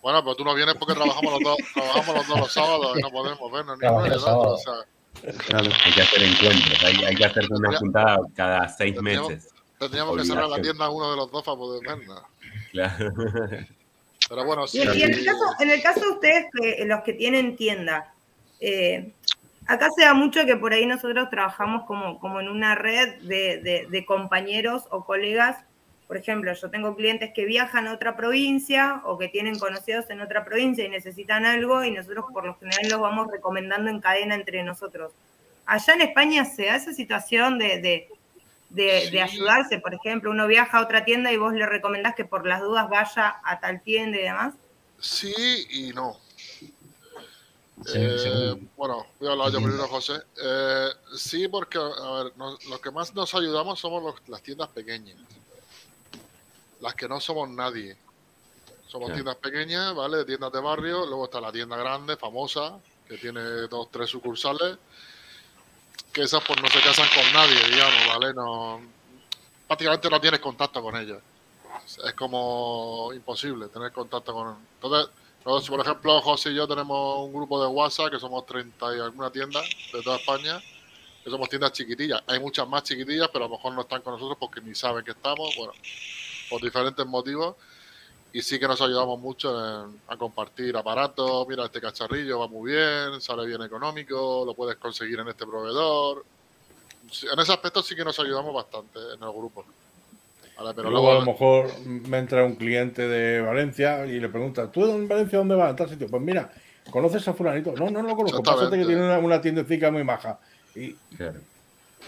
[0.01, 3.01] Bueno, pero tú no vienes porque trabajamos los dos, trabajamos los dos los sábados y
[3.03, 4.53] no podemos vernos ni uno ni el los otro.
[4.53, 4.61] O sábados.
[4.63, 5.69] sea, Claro.
[5.85, 9.53] Hay que hacer encuentros, hay, hay que hacer una juntada cada seis meses.
[9.81, 12.21] Tendríamos que cerrar la tienda uno de los dos para poder vernos.
[12.71, 13.11] Claro.
[14.29, 14.79] Pero bueno, sí.
[14.79, 18.13] Y, y en, el caso, en el caso de ustedes, que, los que tienen tienda,
[18.59, 19.11] eh,
[19.67, 23.57] acá se da mucho que por ahí nosotros trabajamos como, como en una red de,
[23.57, 25.57] de- de compañeros o colegas.
[26.07, 30.21] Por ejemplo, yo tengo clientes que viajan a otra provincia o que tienen conocidos en
[30.21, 34.35] otra provincia y necesitan algo y nosotros por lo general los vamos recomendando en cadena
[34.35, 35.11] entre nosotros.
[35.65, 38.09] Allá en España se da esa situación de, de,
[38.71, 39.11] de- Sí.
[39.11, 42.45] de ayudarse, por ejemplo, uno viaja a otra tienda y vos le recomendás que por
[42.45, 44.53] las dudas vaya a tal tienda y demás.
[44.99, 45.33] Sí
[45.69, 46.17] y no.
[47.83, 50.13] Sí, Eh, bueno, voy a hablar yo primero, José.
[50.41, 54.69] Eh, sí, porque, a ver, nos- los que más nos ayudamos somos los- las tiendas
[54.69, 55.17] pequeñas.
[56.79, 57.97] Las que no somos nadie.
[58.87, 59.15] Somos Claro.
[59.23, 60.25] tiendas pequeñas, ¿vale?
[60.25, 61.05] Tiendas de barrio.
[61.07, 64.77] Luego está la tienda grande, famosa, que tiene dos, tres sucursales.
[66.13, 68.33] Que esas pues no se casan con nadie, digamos, ¿vale?
[68.33, 68.81] No,
[69.67, 71.19] prácticamente no tienes contacto con ellas.
[72.05, 74.57] es como imposible tener contacto con...
[74.75, 75.09] Entonces,
[75.45, 78.99] nosotros, por ejemplo, José y yo tenemos un grupo de WhatsApp que somos 30 y
[78.99, 80.61] alguna tienda de toda España,
[81.23, 82.21] que somos tiendas chiquitillas.
[82.27, 85.03] Hay muchas más chiquitillas, pero a lo mejor no están con nosotros porque ni saben
[85.03, 85.73] que estamos, bueno,
[86.49, 87.55] por diferentes motivos.
[88.33, 89.51] Y sí que nos ayudamos mucho
[89.85, 91.47] en- a compartir aparatos.
[91.47, 96.25] Mira, este cacharrillo va muy bien, sale bien económico, lo puedes conseguir en este proveedor.
[97.31, 99.65] En ese aspecto sí que nos ayudamos bastante en el grupo.
[100.57, 104.71] Vale, pero luego, a lo mejor me entra un cliente de Valencia y le pregunta,
[104.71, 105.71] ¿tú en Valencia dónde vas?
[105.71, 106.07] En tal sitio.
[106.07, 106.51] Pues mira,
[106.89, 107.73] ¿conoces a fulanito?
[107.73, 108.43] No, no, no lo conozco.
[108.43, 110.39] Pásate que tiene una, una tiendecita muy maja.
[110.75, 111.41] Y Claro.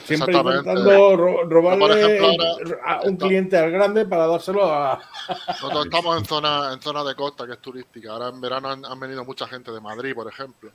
[0.05, 5.01] Siempre intentando ro- robarle Por ejemplo, ahora- a un cliente al grande para dárselo a...
[5.47, 8.11] Nosotros estamos en zona, en zona de costa que es turística.
[8.11, 10.71] Ahora en verano han, han venido mucha gente de Madrid, por ejemplo.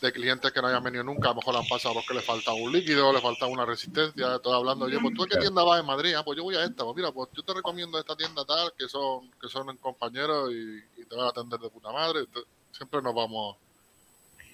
[0.00, 2.52] De clientes que no hayan venido nunca, a lo mejor han pasado porque le falta
[2.52, 4.34] un líquido, le falta una resistencia.
[4.34, 6.56] Estoy hablando yo, pues tú a qué tienda vas en Madrid, ah, pues yo voy
[6.56, 9.76] a esta, pues mira, pues yo te recomiendo esta tienda tal, que son, que son
[9.76, 12.24] compañeros y, y te van a atender de puta madre.
[12.72, 13.56] Siempre nos vamos.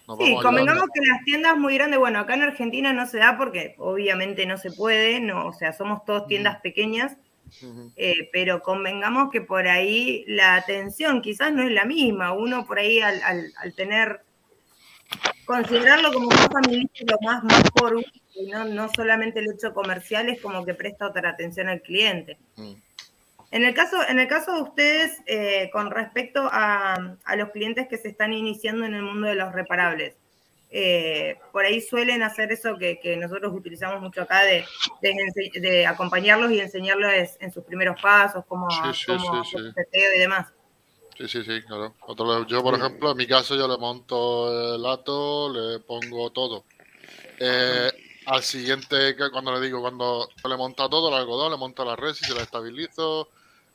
[0.09, 3.37] Nos Sí, convengamos que las tiendas muy grandes, bueno, acá en Argentina no se da
[3.39, 7.17] porque obviamente no se puede, no, o sea, somos todos tiendas pequeñas,
[7.97, 12.33] eh, pero convengamos que por ahí la atención quizás no es la misma.
[12.33, 14.23] Uno por ahí al, al- al tener,
[15.45, 20.41] considerarlo como más familiar, lo más, más por uno, no solamente el hecho comercial, es
[20.41, 22.39] como que presta otra atención al cliente.
[22.57, 22.73] Mm.
[23.51, 27.89] En el caso, en el caso de ustedes, eh, con respecto a, a los clientes
[27.89, 30.15] que se están iniciando en el mundo de los reparables,
[30.71, 34.67] eh, por ahí suelen hacer eso que, que nosotros utilizamos mucho acá de,
[35.01, 39.43] de de acompañarlos y enseñarles en sus primeros pasos, cómo, Sí, sí, cómo
[39.93, 40.49] y demás.
[41.17, 41.95] Sí, sí, sí, claro.
[42.47, 46.65] Yo, por ejemplo, en mi caso, yo le monto el ato, le pongo todo.
[47.41, 47.91] Eh,
[48.27, 51.97] al siguiente, que cuando le digo, cuando le monta todo el algodón, le monto la
[51.97, 53.31] red, se la estabilizo,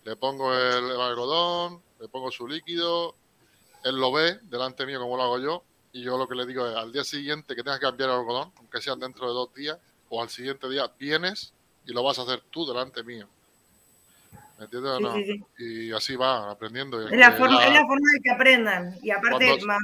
[0.06, 3.16] le pongo el, el algodón, le pongo su líquido,
[3.84, 6.68] él lo ve delante mío como lo hago yo, y yo lo que le digo
[6.68, 9.54] es, al día siguiente que tengas que cambiar el algodón, aunque sean dentro de dos
[9.54, 9.78] días,
[10.10, 11.54] o al siguiente día vienes
[11.86, 13.28] y lo vas a hacer tú delante mío.
[14.58, 15.14] ¿Me entiendes o no?
[15.16, 15.44] sí, sí.
[15.88, 17.02] Y así va, aprendiendo.
[17.02, 18.96] y Es la, que forma, es la forma de que aprendan.
[19.02, 19.84] Y aparte, Cuando- más-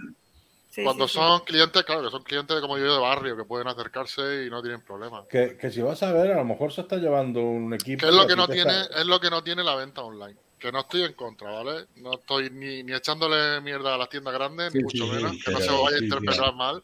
[0.69, 1.19] sí, cuando sí, sí.
[1.19, 4.61] son clientes, claro, que son clientes como yo de barrio, que pueden acercarse y no
[4.61, 5.25] tienen problema.
[5.29, 8.01] Que, que si vas a ver, a lo mejor se está llevando un equipo...
[8.01, 10.37] Que es lo que no tiene, está- es lo que no tiene la venta online.
[10.57, 11.87] Que no estoy en contra, ¿vale?
[11.95, 15.31] No estoy ni, ni echándole mierda a las tiendas grandes, Sí, ni mucho sí, menos,
[15.31, 16.83] sí, que no se vaya a sí, interpretar mal.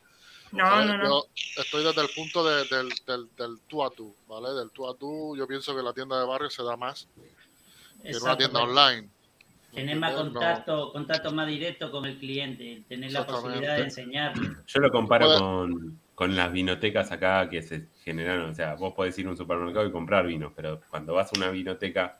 [0.51, 0.87] No, ¿sabes?
[0.87, 1.03] no, no.
[1.09, 1.27] Yo
[1.57, 4.49] estoy desde el punto de- del, del, del tú a tú, ¿vale?
[4.53, 7.07] Del tú a tú, yo pienso que la tienda de barrio se da más
[8.01, 9.09] que en una tienda online.
[9.75, 14.49] Tener más contacto, contacto más directo con el cliente, tener la posibilidad de enseñarle.
[14.65, 18.49] Yo lo comparo con, con las vinotecas acá que se generaron.
[18.51, 21.37] O sea, vos podés ir a un supermercado y comprar vinos, pero cuando vas a
[21.37, 22.17] una vinoteca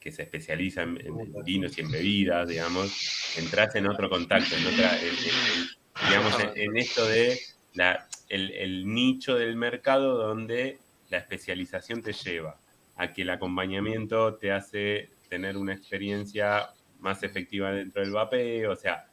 [0.00, 4.66] que se especializa en, en vinos y en bebidas, digamos, entras en otro contacto, en
[4.66, 7.38] otra, en- en- en- digamos, en, en esto de
[7.74, 10.78] la, el, el nicho del mercado donde
[11.10, 12.60] la especialización te lleva
[12.96, 16.68] a que el acompañamiento te hace tener una experiencia
[17.00, 19.06] más efectiva dentro del vapeo, o sea,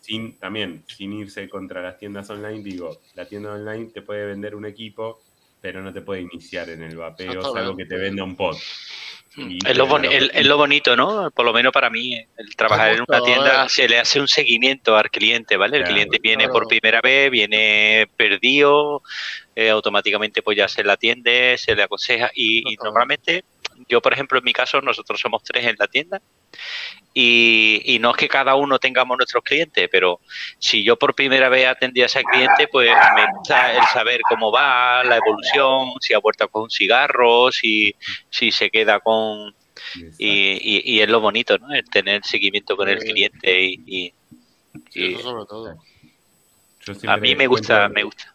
[0.00, 4.54] sin también sin irse contra las tiendas online, digo, la tienda online te puede vender
[4.54, 5.20] un equipo,
[5.60, 8.56] pero no te puede iniciar en el vapeo, salvo que te venda un pod.
[9.64, 11.30] Es lo, es- lo bonito, ¿no?
[11.30, 14.94] Por lo menos para mí, el trabajar en una tienda se le hace un seguimiento
[14.94, 15.78] al cliente, ¿vale?
[15.78, 16.52] El Claro, cliente viene claro.
[16.52, 19.02] por primera vez, viene perdido,
[19.54, 23.44] eh, automáticamente pues ya se le atiende, se le aconseja y, y normalmente,
[23.88, 26.20] yo por ejemplo en mi caso, nosotros somos tres en la tienda
[27.14, 30.20] y, y no es que cada uno tengamos nuestros clientes, pero
[30.58, 34.50] si yo por primera vez atendí a ese cliente, pues me gusta el saber cómo
[34.50, 37.94] va, la evolución, si ha vuelto con un cigarro, si,
[38.30, 39.54] si se queda con...
[40.18, 41.72] Y, y, y es lo bonito, ¿no?
[41.74, 44.14] El tener seguimiento con el cliente y, y-
[44.90, 45.76] Sí, eso sobre todo.
[47.06, 48.34] A mí me gusta, me gusta.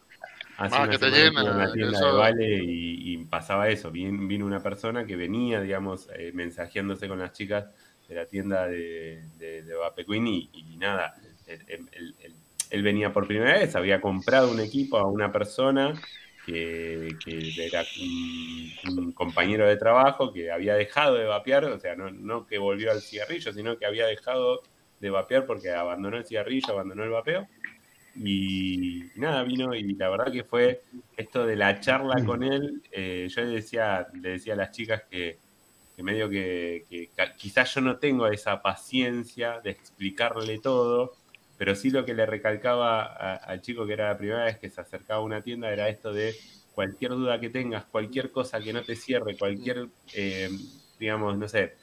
[0.57, 3.91] Hace Ah, que te llena, tienda eso- de Vale y, y pasaba eso.
[3.91, 7.65] Vin- vino una persona que venía, digamos, eh, mensajeándose con las chicas
[8.07, 9.75] de la tienda de, de, de
[10.07, 11.85] y, y nada, él,
[12.69, 15.93] él- venía por primera vez, había comprado un equipo a una persona
[16.45, 17.17] que,
[17.57, 22.57] era un, compañero de trabajo que había dejado de vapear, o sea, no, no que
[22.57, 24.61] volvió al cigarrillo, sino que había dejado
[24.99, 27.47] de vapear porque abandonó el cigarrillo, abandonó el vapeo.
[28.15, 30.81] Y, y nada, vino y la verdad que fue
[31.15, 32.81] esto de la charla con él.
[32.91, 35.39] eh, yo le decía, le decía a las chicas que,
[35.97, 41.15] que medio que, quizás yo no tengo esa paciencia de explicarle todo,
[41.57, 44.79] pero sí lo que le recalcaba al chico que era la primera vez que se
[44.79, 46.35] acercaba a una tienda era esto de
[46.75, 50.51] cualquier duda que tengas, cualquier cosa que no te cierre, cualquier, eh,
[50.99, 51.73] digamos, no sé,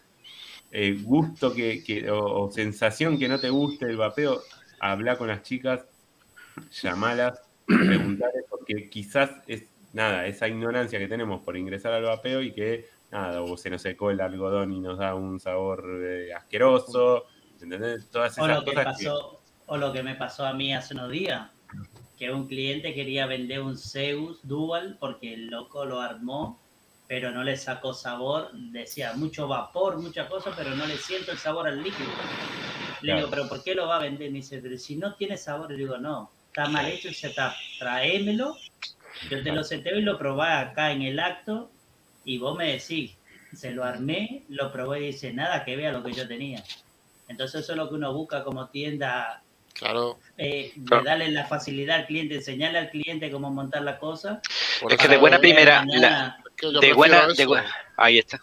[0.70, 4.42] eh, gusto que, o sensación que no te guste el vapeo,
[4.78, 5.86] habla con las chicas,
[6.70, 12.52] llamalas, preguntarles, porque quizás es nada, esa ignorancia que tenemos por ingresar al vapeo y
[12.52, 17.24] que nada, o se nos secó el algodón y nos da un sabor eh, asqueroso,
[17.60, 18.10] ¿entendés?
[18.10, 20.74] Todas O esas lo, que cosas que- pasó, o lo que me pasó a mí
[20.74, 21.50] hace unos días,
[22.16, 26.60] que un cliente quería vender un Zeus Dual porque el loco lo armó,
[27.06, 31.38] pero no le sacó sabor, decía mucho vapor, muchas cosas, pero no le siento el
[31.38, 32.08] sabor al líquido.
[33.02, 33.16] Le Claro.
[33.18, 34.30] digo, pero ¿por qué lo va a vender?
[34.30, 37.52] Me dice, pero si no tiene sabor, le digo, no, está mal hecho el setup,
[37.78, 38.56] tráemelo,
[39.30, 41.70] yo te lo seteo y lo probé acá en el acto
[42.24, 43.12] y vos me decís,
[43.54, 46.62] se lo armé, lo probé y dice, nada que vea lo que yo tenía.
[47.28, 49.42] Entonces eso es lo que uno busca como tienda,
[49.74, 50.18] Claro.
[50.36, 51.04] eh, de Claro.
[51.04, 54.40] darle la facilidad al cliente, enseñarle al cliente cómo montar la cosa.
[54.88, 58.40] Es que de buena primera, la- de prefiero buena, de buena- ahí está.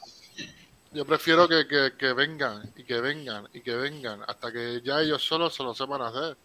[0.94, 5.00] Yo prefiero que, que, que vengan y que vengan y que vengan hasta que ya
[5.00, 6.36] ellos solos se lo sepan hacer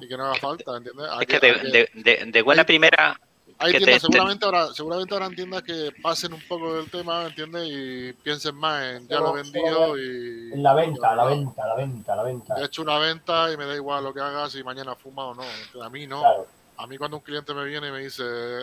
[0.00, 1.06] y que no haga falta, ¿entiendes?
[1.20, 3.20] Es que de, de, de- de buena primera,
[3.62, 6.90] Hay que te- tiendas, te- seguramente, habrá, seguramente habrán tiendas que pasen un poco del
[6.90, 7.68] tema, ¿entiendes?
[7.70, 10.52] Y piensen más en ya lo he vendido y...
[10.54, 12.54] En la venta, la Yo- venta, la venta, la venta.
[12.58, 15.34] He hecho una venta y me da igual lo que hagas si mañana fuma o
[15.34, 15.42] no.
[15.82, 16.20] A mí no.
[16.20, 16.46] Claro.
[16.78, 18.22] A mí cuando un cliente me viene y me dice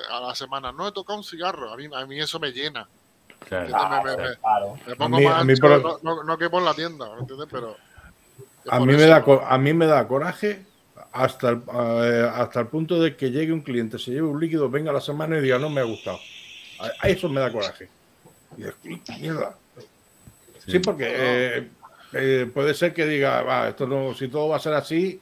[0.09, 2.87] a la semana, no he tocado un cigarro, a mí, a mí eso me llena.
[3.47, 3.65] Claro.
[3.67, 4.03] ¿entiendes?
[4.03, 4.79] Me- me- Claro, me- claro.
[4.87, 7.19] me pongo mí- más a mí ancho, por- no, no, quepo en la tienda, ¿me
[7.19, 7.47] entiendes?
[7.51, 7.77] Pero...
[8.69, 10.65] A por mí, me da, a mí me da coraje
[11.23, 14.69] hasta el, eh, hasta el punto de que llegue un cliente, se lleve un líquido,
[14.69, 16.19] venga a la semana y diga no me ha gustado.
[17.01, 17.89] A, eso me da coraje.
[18.57, 18.73] Y digo,
[19.19, 19.55] mierda.
[20.65, 21.69] Sí, porque eh,
[22.13, 25.19] eh, puede ser que diga, va, esto no, si todo va a ser así,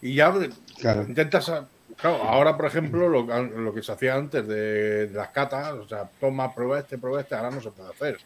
[0.00, 0.32] y ya
[0.78, 1.02] Claro.
[1.02, 1.48] intentas.
[1.48, 1.66] a-
[1.96, 5.86] Claro, ahora, por ejemplo, lo, lo que se hacía antes de, de las catas, o
[5.86, 8.18] sea, toma, prueba este, prueba este, ahora no se puede hacer.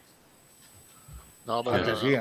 [1.44, 2.14] No, pero Antes sí.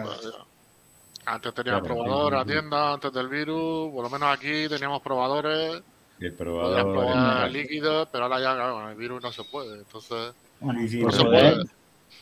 [1.26, 5.02] Antes teníamos Claro, probadores en la tienda, antes del virus, por lo menos aquí teníamos
[5.02, 5.82] probadores,
[6.20, 6.92] El podías probador.
[6.94, 9.80] probar el- líquidos, pero ahora ya claro, con el virus no se puede.
[9.80, 11.66] Entonces, Bueno, Sí, sí, por, no se poder, puede.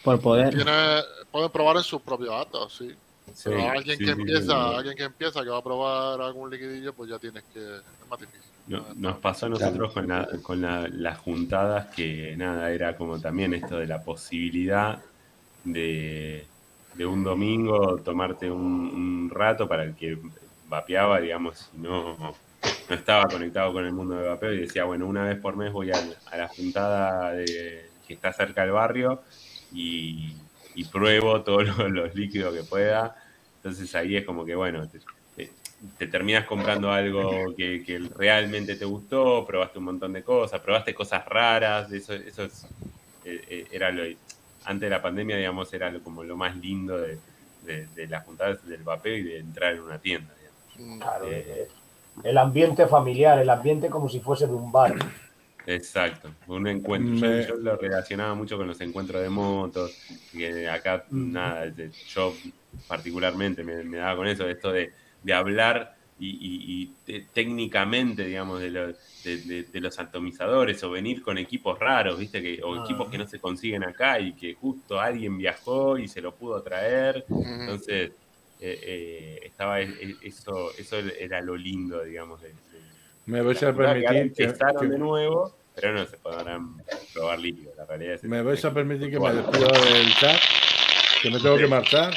[0.03, 0.55] por poder.
[0.55, 1.01] Tiene,
[1.31, 2.89] pueden probar en sus propios actos, sí.
[3.33, 4.75] Sí, Pero alguien sí, que sí, empieza, sí.
[4.75, 7.59] alguien que empieza que va a probar algún liquidillo, pues ya tienes que.
[7.59, 8.41] Es más difícil.
[8.67, 13.19] No- nos pasó a nosotros con, la- con la- las juntadas que nada, era como
[13.19, 14.99] también esto de la posibilidad
[15.63, 16.45] de,
[16.95, 20.17] de un domingo tomarte un, rato para el que
[20.65, 25.07] vapeaba, digamos, si no, no estaba conectado con el mundo de vapeo y decía, bueno,
[25.07, 29.23] una vez por mes voy a, a la juntada de, que está cerca del barrio
[29.71, 30.35] y,
[30.75, 33.15] y pruebo todos los, líquidos que pueda.
[33.55, 34.99] Entonces ahí es como que, bueno, te,
[35.35, 35.55] te-
[35.97, 37.83] te terminas comprando algo que,
[38.15, 42.65] realmente te gustó, probaste un montón de cosas, probaste cosas raras, eso, eso es,
[43.23, 44.03] eh, eh, era lo,
[44.65, 47.19] antes de la pandemia, digamos, era lo- como lo más lindo de,
[47.61, 50.33] de, de las juntadas del vapeo y de entrar en una tienda.
[50.35, 50.63] digamos.
[50.77, 51.67] Mm, Claro, Eh,
[52.23, 54.95] el ambiente familiar, el ambiente como si fuese de un bar.
[55.65, 57.15] Exacto, un encuentro.
[57.15, 59.97] Yo- Me- Yo, lo relacionaba mucho con los encuentros de motos,
[60.31, 62.33] que acá nada, de- yo
[62.87, 64.91] particularmente me, me daba con eso, esto de,
[65.21, 70.83] de hablar y, y- y te- técnicamente, digamos, de, los de, de- de los atomizadores
[70.83, 72.83] o venir con equipos raros, viste, que, o Ah.
[72.83, 76.61] equipos que no se consiguen acá y que justo alguien viajó y se lo pudo
[76.61, 77.25] traer.
[77.29, 78.11] Entonces,
[78.59, 82.53] eh, eh, estaba e- e- eso, eso era lo lindo, digamos, de,
[83.25, 86.75] Me vais a permitir que, que- de nuevo, pero no se podrán
[87.13, 87.71] probar líquido.
[87.77, 90.39] La realidad es me vais a permitir que me despida del chat,
[91.21, 92.13] que me tengo que marchar.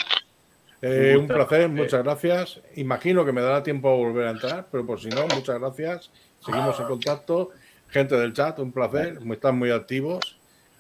[0.83, 2.61] Eh, Un placer, muchas gracias.
[2.75, 6.11] Imagino que me dará tiempo a volver a entrar, pero por si no, muchas gracias.
[6.47, 7.51] Seguimos en contacto.
[7.89, 9.19] Gente del chat, un placer.
[9.31, 10.39] Están muy activos.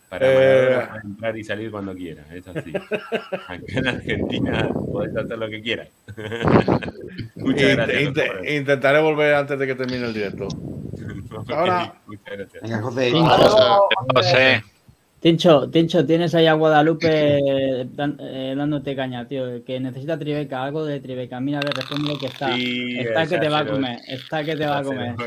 [0.08, 0.88] Para Eh.
[1.02, 2.72] Entrar y salir cuando quiera, es así.
[3.48, 5.88] Acá en Argentina podés hacer lo que quieras.
[7.36, 8.02] Muchas Int- gracias.
[8.02, 10.46] int- intentaré volver antes de que termine el directo.
[11.48, 12.80] Ahora- Muchas gracias.
[12.82, 13.12] José.
[14.14, 14.64] José,
[15.20, 17.40] Tincho, Tincho, tienes ahí a Guadalupe
[17.94, 19.64] dan- eh, dándote caña, tío.
[19.64, 21.40] Que necesita Tribeca, algo de Tribeca.
[21.40, 22.54] Mira, a ver, responde que está.
[22.54, 25.16] Sí, está que ya te va a comer, está que te va a comer.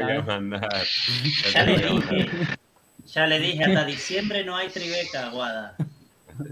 [1.54, 2.28] Ya le dije,
[3.06, 5.76] ya le dije, hasta diciembre no hay tribeca, Guada.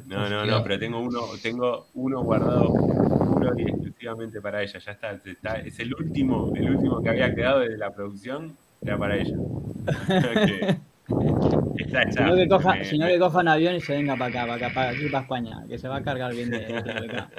[0.07, 4.79] No, no, no, pero tengo uno, tengo uno guardado puro y exclusivamente para ella.
[4.79, 8.97] Ya está, está- es el último, el último que había quedado desde la producción, era
[8.97, 9.37] para ella.
[10.47, 10.77] Que
[11.77, 14.27] está Si no, que coja, si no que coja un avión y se venga para
[14.27, 16.81] acá, para acá, para aquí, para España, que se va a cargar bien de, de
[16.81, 17.29] Tribeca.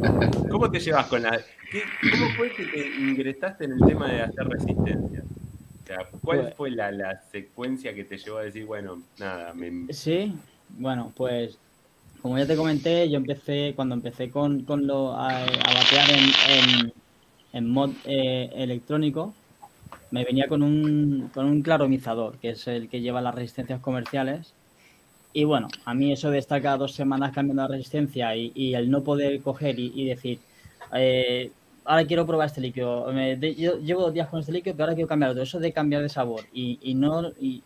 [0.50, 1.38] ¿Cómo te llevas con la.?
[1.70, 5.24] qué- ¿Cómo fue que te ingresaste en el tema de hacer resistencia?
[5.82, 9.52] O sea, ¿cuál Pues- fue la, la secuencia que te llevó a decir, bueno, nada,
[9.54, 10.32] me, Sí,
[10.68, 11.58] bueno, pues
[12.22, 16.24] como ya te comenté, yo empecé, cuando empecé con, con lo, a, a batear en,
[16.86, 16.92] en,
[17.52, 19.34] en mod eh, electrónico,
[20.14, 24.54] me venía con un, con un claromizador, que es el que lleva las resistencias comerciales.
[25.32, 28.74] Y bueno, a mí eso de estar cada dos semanas cambiando la resistencia y, y
[28.74, 30.38] el no poder coger y, decir,
[30.94, 31.50] eh,
[31.84, 34.94] ahora quiero probar este líquido, me- yo llevo dos días con este líquido, pero ahora
[34.94, 35.42] quiero cambiar otro.
[35.42, 37.62] Eso de cambiar de sabor y, y no y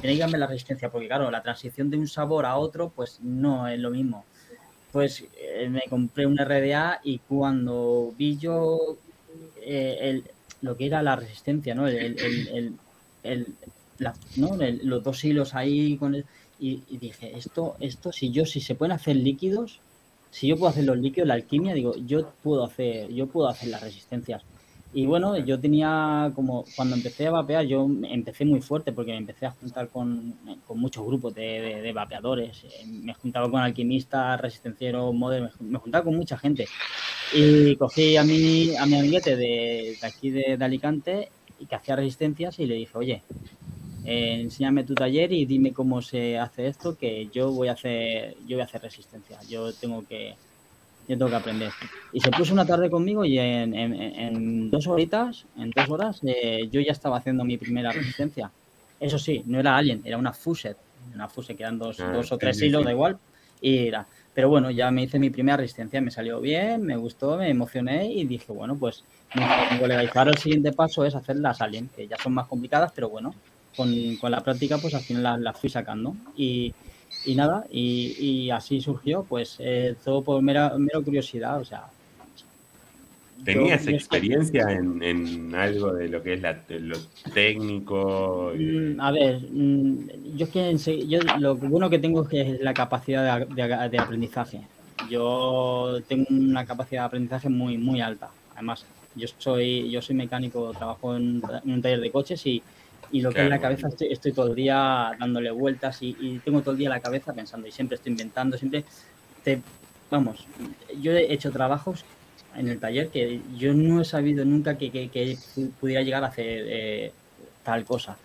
[0.00, 3.20] tener que cambiar la resistencia, porque claro, la transición de un sabor a otro, pues
[3.20, 4.24] no es lo mismo.
[4.92, 8.96] Pues eh, me compré un RDA y cuando vi yo
[9.62, 10.24] eh, el,
[10.60, 11.86] lo que era la resistencia, ¿no?
[11.88, 12.80] El, el-
[13.22, 13.56] el-
[13.98, 14.56] la- ¿no?
[14.82, 16.26] Los dos hilos ahí con el-
[16.58, 19.80] y, y dije, esto, esto, si yo, si se pueden hacer líquidos,
[20.30, 23.68] si yo puedo hacer los líquidos, la alquimia, digo, yo puedo hacer, yo puedo hacer
[23.70, 24.42] las resistencias.
[24.92, 29.18] Y bueno, yo tenía como, cuando empecé a vapear, yo empecé muy fuerte porque me
[29.18, 30.34] empecé a juntar con,
[30.66, 32.64] con muchos grupos de, vapeadores.
[32.64, 36.66] Eh, Me juntaba con alquimistas, resistencieros, model, me, juntaba con mucha gente.
[37.32, 41.28] Y cogí a mi, a mi amiguete de, aquí de, de Alicante
[41.60, 43.22] y que hacía resistencias y le dije, oye,
[44.04, 48.36] eh, enséñame tu taller y dime cómo se hace esto, que yo voy a hacer,
[48.46, 49.38] yo voy a hacer resistencia.
[49.48, 50.34] Yo tengo que,
[51.08, 51.72] yo tengo que aprender.
[52.12, 56.20] Y se puso una tarde conmigo y en, en- en dos horitas, en dos horas,
[56.24, 58.50] eh, yo ya estaba haciendo mi primera resistencia.
[58.98, 60.76] Eso sí, no era Alien, era una Fuset.
[61.14, 63.18] Una Fuset que eran dos, Ah, dos o tres hilos, da igual.
[63.60, 64.06] Y era.
[64.34, 68.06] Pero bueno, ya me hice mi primera resistencia, me salió bien, me gustó, me emocioné
[68.12, 69.02] y dije, bueno, pues
[69.34, 72.92] mi colega, y el siguiente paso es hacer las Alien, que ya son más complicadas,
[72.94, 73.34] pero bueno,
[73.76, 76.14] con, con la práctica pues al final las, las fui sacando.
[76.36, 76.72] Y,
[77.24, 78.14] y nada, y,
[78.46, 81.84] y así surgió, pues eh, todo por mera, mera curiosidad, o sea.
[83.44, 86.96] ¿Tenías yo- yo- experiencia en, en algo de lo que es la, lo
[87.34, 88.52] técnico?
[88.54, 90.50] y- Mm, A ver, mm, yo es
[90.84, 94.60] que yo lo bueno que tengo es que es la capacidad de, de- de aprendizaje.
[95.10, 98.30] Yo tengo una capacidad de aprendizaje muy muy alta.
[98.54, 102.62] Además, yo soy yo soy mecánico, trabajo en, en un taller de coches y,
[103.12, 103.74] y lo que es la Claro.
[103.74, 107.00] cabeza estoy, estoy todo el día dándole vueltas y, y tengo todo el día la
[107.00, 108.84] cabeza pensando y siempre estoy inventando, siempre
[109.44, 109.60] te
[110.10, 110.46] vamos,
[111.00, 112.04] yo he hecho trabajos
[112.56, 116.24] en el taller que yo no he sabido nunca que, que- que pu- pudiera llegar
[116.24, 117.12] a hacer eh,
[117.62, 118.16] tal cosa.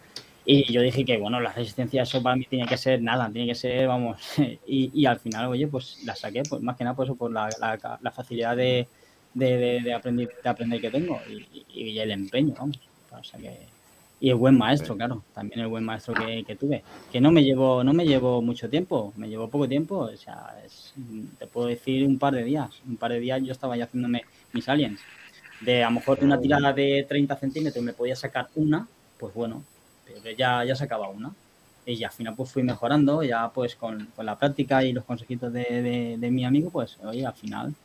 [0.48, 3.48] Y yo dije que, bueno, la resistencia, eso para mí tiene que ser nada, tiene
[3.48, 4.20] que ser, vamos,
[4.68, 7.32] y, y al final, oye, pues la saqué, pues más que nada por eso, por
[7.32, 8.88] la, la- la facilidad de,
[9.34, 12.80] de, de- de aprender, de aprender que tengo y- y el empeño, vamos.
[13.12, 13.75] O sea que-
[14.26, 17.44] y el buen maestro, claro, también el buen maestro que, que tuve, que no me
[17.44, 20.96] llevó, no me llevó mucho tiempo, me llevó poco tiempo, o sea, es-
[21.38, 24.24] te puedo decir un par de días, un par de días yo estaba ya haciéndome
[24.52, 25.00] mis aliens.
[25.62, 28.88] De a lo mejor de una tirada de 30 centímetros me podía sacar una,
[29.20, 29.64] pues bueno,
[30.06, 31.32] pero ya, ya sacaba una.
[31.86, 35.04] Y ya al final pues fui mejorando, ya pues con, con la práctica y los
[35.06, 37.76] consejitos de, de- de mi amigo, pues oye, al final,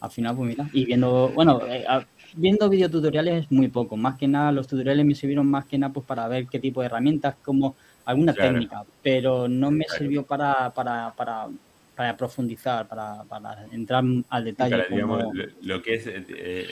[0.00, 4.28] al final pues mira, y viendo, bueno, eh, a- viendo videotutoriales muy poco, más que
[4.28, 7.36] nada los tutoriales me sirvieron más que nada pues para ver qué tipo de herramientas,
[7.42, 8.52] como alguna Claro.
[8.52, 9.98] técnica, pero no me Claro.
[10.04, 11.48] sirvió para, para, para,
[11.94, 14.70] para profundizar, para, para entrar al detalle.
[14.76, 15.44] Para, digamos, como- lo,
[15.76, 16.24] lo que es eh,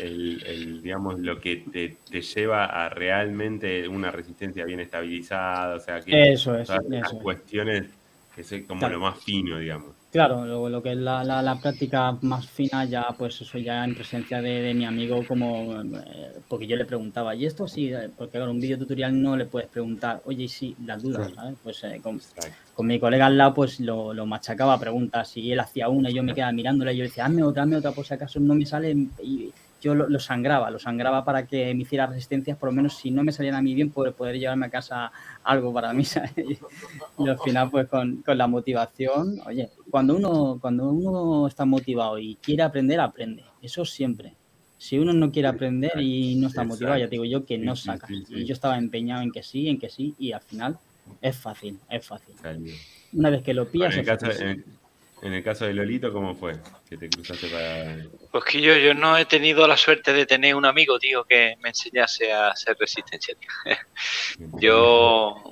[0.06, 5.80] el, el, digamos, lo que te, te lleva a realmente una resistencia bien estabilizada, o
[5.80, 7.12] sea, que Eso todas es.
[7.20, 7.98] cuestiones
[8.34, 8.94] que es como Claro.
[8.94, 9.96] lo más fino, digamos.
[10.12, 13.82] Claro, lo, lo que es la, la, la práctica más fina ya, pues eso ya
[13.82, 17.90] en presencia de, de mi amigo, como eh, porque yo le preguntaba, ¿y esto sí?
[17.94, 21.28] Eh, Porque claro, un video tutorial no le puedes preguntar, oye, y sí, las dudas,
[21.28, 21.34] Claro.
[21.34, 21.58] ¿sabes?
[21.62, 22.20] Pues eh, con,
[22.74, 26.10] con mi colega al lado, pues lo, lo machacaba a preguntas, y él hacía una
[26.10, 28.38] y yo me quedaba mirándole y yo decía, hazme otra, hazme otra, por si acaso
[28.38, 29.50] no me sale, y
[29.82, 33.10] yo lo, lo sangraba, lo sangraba para que me hiciera resistencias, por lo menos si
[33.10, 35.10] no me salían a mí bien, poder, poder llevarme a casa
[35.42, 36.32] algo para mí, ¿sabes?
[37.18, 42.18] Y al final, pues con, con la motivación, oye, cuando uno, cuando uno está motivado
[42.18, 43.44] y quiere aprender, aprende.
[43.60, 44.34] Eso siempre.
[44.78, 47.76] Si uno no quiere aprender y no está motivado, ya te digo yo que no
[47.76, 48.06] saca.
[48.10, 50.78] Y yo estaba empeñado en que sí, en que sí, y al final
[51.20, 52.34] es fácil, es fácil.
[53.12, 54.46] Una vez que lo Bueno, pillas, en, caso, fácil.
[54.46, 54.64] en,
[55.22, 56.54] en el caso de Lolito, ¿cómo fue?
[56.90, 57.96] Que te cruzaste para.
[58.32, 61.56] Pues que yo, yo no he tenido la suerte de tener un amigo, tío, que
[61.60, 63.76] me enseñase a hacer resistencia, tío.
[64.58, 65.42] Yo,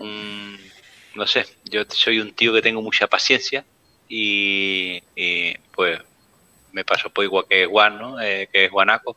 [1.14, 3.64] no sé, yo soy un tío que tengo mucha paciencia
[4.08, 6.00] y, y, pues
[6.72, 8.20] me pasó por igual que Juan, ¿no?
[8.20, 9.16] Eh, que es Guanaco.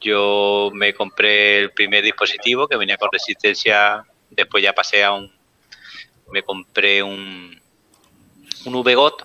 [0.00, 5.32] Yo me compré el primer dispositivo que venía con resistencia, después ya pasé a un,
[6.30, 7.60] me compré un,
[8.66, 9.24] un VGOT,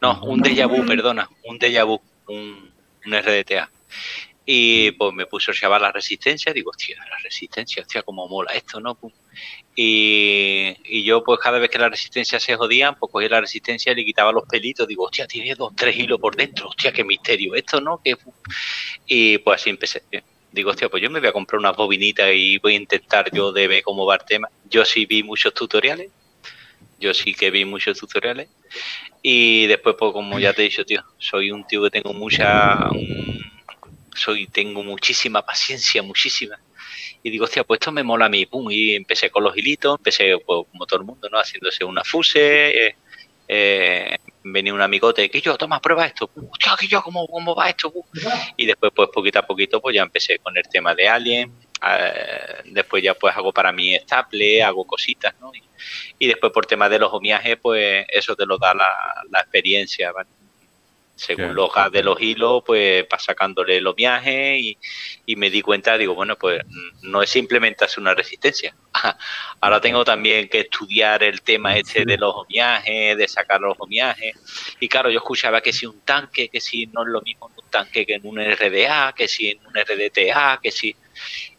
[0.00, 2.70] no, un Deja Vu, perdona, un Deja Vu, un,
[3.04, 3.70] un RDTA.
[4.48, 6.52] Y pues me puso a llevar la resistencia.
[6.52, 8.96] Digo, hostia, la resistencia, hostia, cómo mola esto, ¿no?
[9.74, 13.90] Y, y yo, pues cada vez que la resistencia se jodía, pues cogía la resistencia
[13.90, 14.86] y le quitaba los pelitos.
[14.86, 16.68] Digo, hostia, tiene dos, tres hilos por dentro.
[16.68, 18.00] Hostia, qué misterio esto, ¿no?
[19.06, 20.02] Y pues así empecé.
[20.52, 23.50] Digo, hostia, pues yo me voy a comprar unas bobinitas y voy a intentar yo
[23.52, 24.48] de ver cómo va el tema.
[24.70, 26.10] Yo sí vi muchos tutoriales.
[26.98, 28.48] Yo sí que vi muchos tutoriales.
[29.28, 32.78] Y después, pues como ya te he dicho, tío, soy un tío que tengo mucha...
[34.14, 36.56] soy, tengo muchísima paciencia, muchísima.
[37.24, 39.98] Y digo, hostia, pues esto me mola a mí, pum, y empecé con los hilitos,
[39.98, 41.40] empecé pues, como todo el mundo, ¿no?
[41.40, 42.96] Haciéndose una fuse, eh,
[43.48, 47.68] eh, venía un amigote, que yo, toma, prueba esto, hostia, que yo, ¿cómo, cómo va
[47.68, 47.92] esto?
[47.92, 48.04] Pum.
[48.56, 51.52] Y después, pues poquito a poquito, pues ya empecé con el tema de Alien,
[51.98, 55.52] eh, después ya pues hago para mí estable, hago cositas, ¿no?
[55.54, 55.62] Y,
[56.18, 58.88] y después por tema de los homiajes, pues eso te lo da la,
[59.30, 60.28] la experiencia, ¿vale?
[61.16, 64.76] Según los gas de los hilos, pues vas sacándole los viajes y,
[65.24, 68.76] y me di cuenta, digo, bueno, pues mm, no es simplemente hacer una resistencia.
[69.60, 74.34] Ahora tengo también que estudiar el tema este de los homiajes, de sacar los homiajes.
[74.78, 77.64] Y claro, yo escuchaba que si un tanque, que si no es lo mismo en
[77.64, 80.94] un tanque que en un RDA, que si en un RDTA, que si...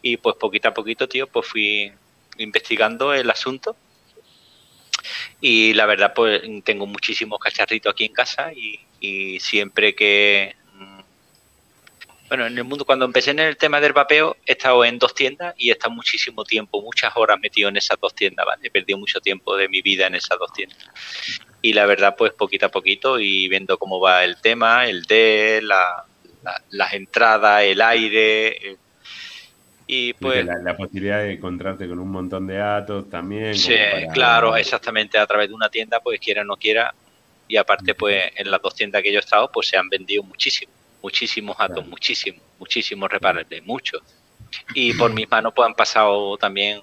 [0.02, 1.92] Y pues poquito a poquito, tío, pues fui
[2.38, 3.76] investigando el asunto.
[5.40, 10.56] Y la verdad, pues tengo muchísimos cacharritos aquí en casa y, y siempre que...
[10.74, 11.00] mm,
[12.30, 15.14] Bueno, en el mundo, cuando empecé en el tema del vapeo, he estado en dos
[15.16, 18.68] tiendas y he estado muchísimo tiempo, muchas horas metido en esas dos tiendas, ¿vale?
[18.68, 20.78] He perdido mucho tiempo de mi vida en esas dos tiendas.
[21.62, 25.62] Y la verdad, pues poquito a poquito y viendo cómo va el tema, el D,
[25.64, 26.06] la,
[26.44, 28.78] la- las entradas, el aire.
[29.88, 30.46] Y pues...
[30.46, 33.56] la, la posibilidad de encontrarte con un montón de datos también.
[33.56, 36.94] Sí, para- claro, exactamente, a través de una tienda, pues quiera o no quiera,
[37.48, 40.24] y aparte, pues en las dos tiendas que yo he estado, pues se han vendido
[40.24, 44.02] muchísimo, muchísimos atos, muchísimos, muchísimos reparables, muchos.
[44.74, 46.82] Y por mis manos, pues han pasado también,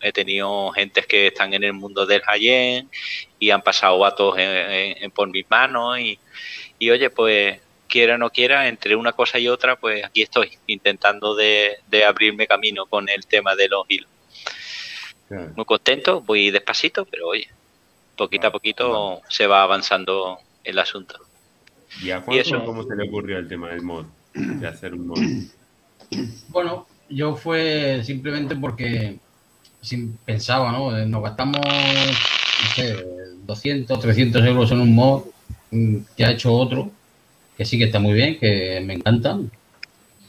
[0.00, 2.88] he tenido gentes que están en el mundo del high
[3.38, 6.20] y han pasado atos en, en- en por mis manos, y,
[6.78, 10.50] y oye, pues quiera o no quiera, entre una cosa y otra, pues aquí estoy,
[10.66, 14.10] intentando de, de abrirme camino con el tema de los hilos
[15.28, 15.52] Claro.
[15.56, 17.48] muy contento, voy despacito, pero oye,
[18.16, 21.16] poquito a poquito se va avanzando el asunto.
[22.02, 24.04] ¿Y a eso- cómo se le ocurrió el tema del mod?
[24.34, 25.18] De hacer un mod.
[26.48, 29.18] Bueno, yo fue simplemente porque
[29.80, 30.96] sin- pensaba, ¿no?
[30.96, 32.96] Eh, Nos gastamos, no sé,
[33.44, 35.24] 200, 300 euros en un mod
[35.70, 36.90] mm, que ha hecho otro,
[37.56, 39.38] que sí que está muy bien, que me encanta.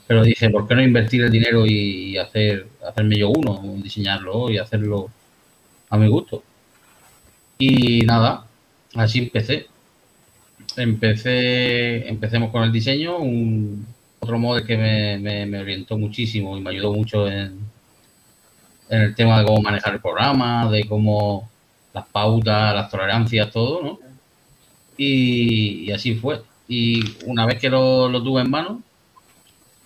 [0.06, 4.58] Pero dije, ¿por qué no invertir el dinero y hacer hacerme yo uno, diseñarlo y
[4.58, 5.10] hacerlo
[5.90, 6.42] a mi gusto?
[7.58, 8.46] Y nada,
[8.94, 9.66] así empecé.
[10.76, 13.86] Empecé, empecemos con el diseño, un,
[14.20, 17.58] otro mod que me, orientó muchísimo y me ayudó mucho en,
[18.88, 21.48] en el tema de cómo manejar el programa, de cómo
[21.94, 23.98] las pautas, las tolerancias, todo, ¿no?
[24.98, 26.42] Y así fue.
[26.68, 28.82] Y una vez que lo, lo tuve en mano,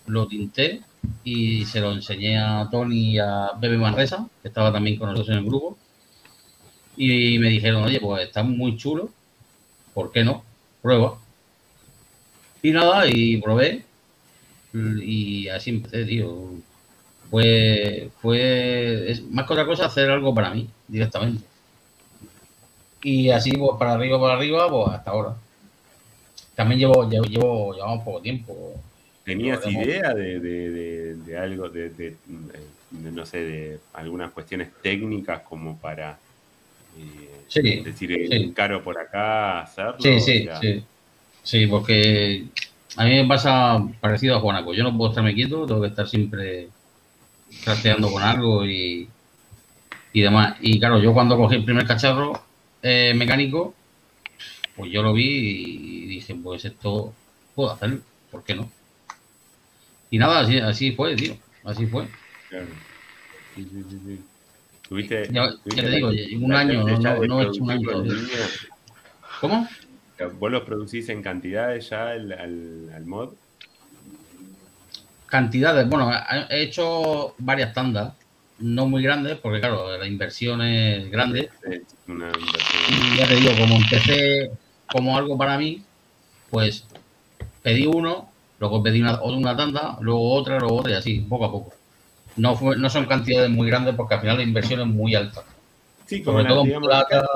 [0.07, 0.83] lo tinté
[1.25, 5.31] y se lo enseñé a Tony y a Bebe Manresa, que estaba también con nosotros
[5.31, 5.79] en el grupo.
[6.97, 9.11] Y me dijeron, oye, pues está muy chulo,
[9.95, 10.45] ¿por qué no?
[10.83, 11.19] Prueba.
[12.63, 13.85] Y nada, y probé.
[14.73, 16.51] Y así empecé, tío.
[17.31, 21.45] Fue, fue, es más que otra cosa hacer algo para mí, directamente.
[23.03, 25.37] Y así, pues para arriba, para arriba, pues hasta ahora.
[26.61, 28.75] También llevo, llevo, llevo llevamos poco tiempo.
[29.25, 32.17] ¿Tenías idea de, de- de- de algo, de,
[32.91, 36.19] no sé, de algunas cuestiones técnicas como para
[36.99, 38.53] eh, Sí, decir, sí.
[38.55, 40.03] caro por acá, hacerlo?
[40.03, 40.83] Sí, O sí, sea, sí.
[41.43, 42.45] Sí, porque
[42.97, 44.75] a mí me pasa parecido a Juanaco.
[44.75, 46.69] Yo no puedo estarme quieto, tengo que estar siempre
[47.65, 49.09] trasteando con algo y,
[50.13, 50.57] y demás.
[50.61, 52.33] Y claro, yo cuando cogí el primer cacharro
[52.83, 53.75] eh, mecánico,
[54.81, 57.15] pues yo lo vi y dije, pues esto
[57.55, 58.01] puedo hacerlo,
[58.31, 58.71] ¿por qué no?
[60.11, 62.09] Y nada, así, así fue, tío, así fue.
[62.49, 62.69] claro.
[63.55, 64.25] Sí, sí, sí, sí.
[64.89, 67.71] ¿Tuviste, Ya- ya tuviste te la- digo, ya- un la año, no- he hecho un
[67.71, 68.15] año todavía.
[69.41, 69.69] ¿Cómo?
[70.39, 73.35] ¿Vos los producís en cantidades ya al, al- al mod?
[75.27, 78.15] Cantidades, bueno, he he hecho varias tandas,
[78.59, 81.49] no muy grandes, porque claro, la inversión es grande.
[81.71, 82.83] Es una inversión.
[82.89, 84.51] Y ya te digo, como empecé
[84.93, 85.83] como algo para mí,
[86.51, 86.85] pues
[87.63, 91.51] pedí uno, luego pedí una, una tanda, luego otra, luego otra y así, poco a
[91.51, 91.73] poco.
[92.37, 95.43] No, fue- no son cantidades muy grandes porque al final la inversión es muy alta.
[96.07, 97.29] Sí, como Sobre la- todo en plata.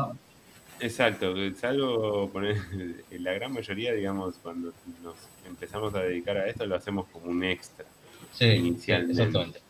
[0.80, 2.56] Exacto, es algo, poner,
[3.10, 4.72] la gran mayoría, digamos, cuando
[5.02, 5.14] nos
[5.46, 7.84] empezamos a dedicar a esto, lo hacemos como un extra.
[8.32, 9.22] Sí, inicialmente.
[9.22, 9.60] exactamente.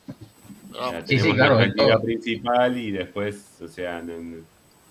[0.73, 4.02] O sea, Sí, sí, claro, la principal y después, o sea,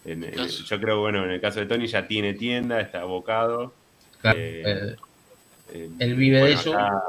[0.05, 0.63] en- en- Eso.
[0.63, 3.73] yo creo, bueno, en el caso de Tony ya tiene tienda, está abocado.
[4.21, 4.95] Claro, Eh, eh,
[5.73, 6.73] eh, él vive de bueno, eso.
[6.73, 7.03] acá-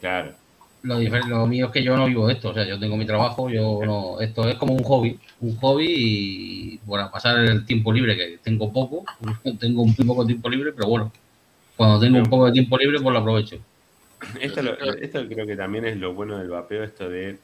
[0.00, 0.34] claro,
[0.82, 3.50] Lo, mío es que yo no vivo de esto, o sea, yo tengo mi trabajo,
[3.50, 8.16] yo no, esto es como un hobby, un hobby y para pasar el tiempo libre,
[8.16, 9.04] que tengo poco,
[9.60, 11.12] tengo un poco de tiempo libre, pero bueno,
[11.76, 13.58] cuando tengo un poco de tiempo libre, pues lo aprovecho.
[14.40, 17.38] Esto, lo- esto creo que también es lo bueno del vapeo, esto de.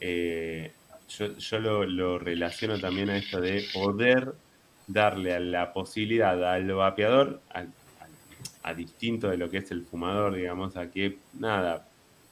[0.00, 0.72] eh,
[1.08, 4.34] yo yo lo, lo relaciono también a esto de poder
[4.86, 7.74] darle a la posibilidad al vapeador, al-
[8.62, 11.90] a distinto de lo que es el fumador, digamos, a que nada,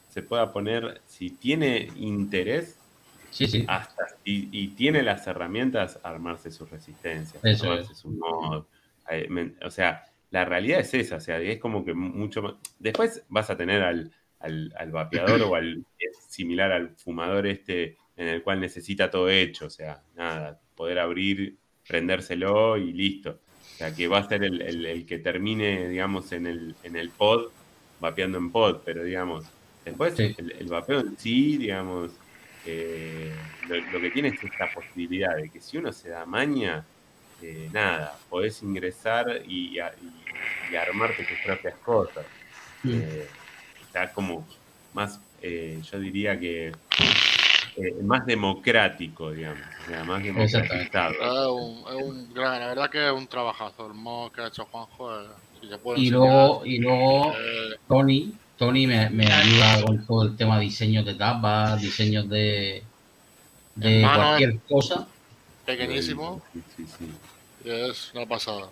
[0.08, 2.82] se pueda poner, si tiene interés,
[3.30, 8.66] Sí, sí, hasta y, y tiene las herramientas armarse su resistencia, Eso armarse su mod.
[9.10, 9.28] eh,
[9.64, 12.54] O sea, la realidad es esa, o sea, es como que mucho más.
[12.78, 15.84] Después vas a tener al, al, al vapeador o al
[16.28, 21.58] similar al fumador este en el cual necesita todo hecho, o sea, nada, poder abrir,
[21.86, 23.30] prendérselo y listo.
[23.74, 26.96] O sea, que va a ser el, el- el que termine, digamos, en el, en
[26.96, 27.52] el pod,
[27.98, 29.52] vapeando en pod, pero digamos,
[29.84, 30.34] después Sí.
[30.38, 32.20] el, el vapeo en sí, digamos,
[32.64, 36.88] eh, lo, lo que tiene es esta posibilidad de que si uno se da maña,
[37.40, 40.24] eh, nada, podés ingresar y, y-
[40.70, 42.26] y armarte tus propias cosas.
[42.84, 43.28] Eh,
[43.80, 44.48] está como
[44.92, 45.20] más,
[45.82, 46.72] yo diría que
[47.76, 51.12] eh, más democrático, digamos, o sea, más democratizado.
[51.12, 53.86] Es un, es un gran, la verdad que es un trabajazo.
[53.86, 55.26] El mod que ha hecho Juanjo, eh,
[55.60, 60.06] si se puede y enseñar, luego, y luego eh, Tony, Tony me, me ayuda con
[60.06, 62.82] todo el tema de diseños de tapas, diseños de,
[63.80, 65.08] cualquier cosa.
[65.64, 67.10] pequeñísimo Sí, sí, sí.
[67.64, 68.68] y es una pasada.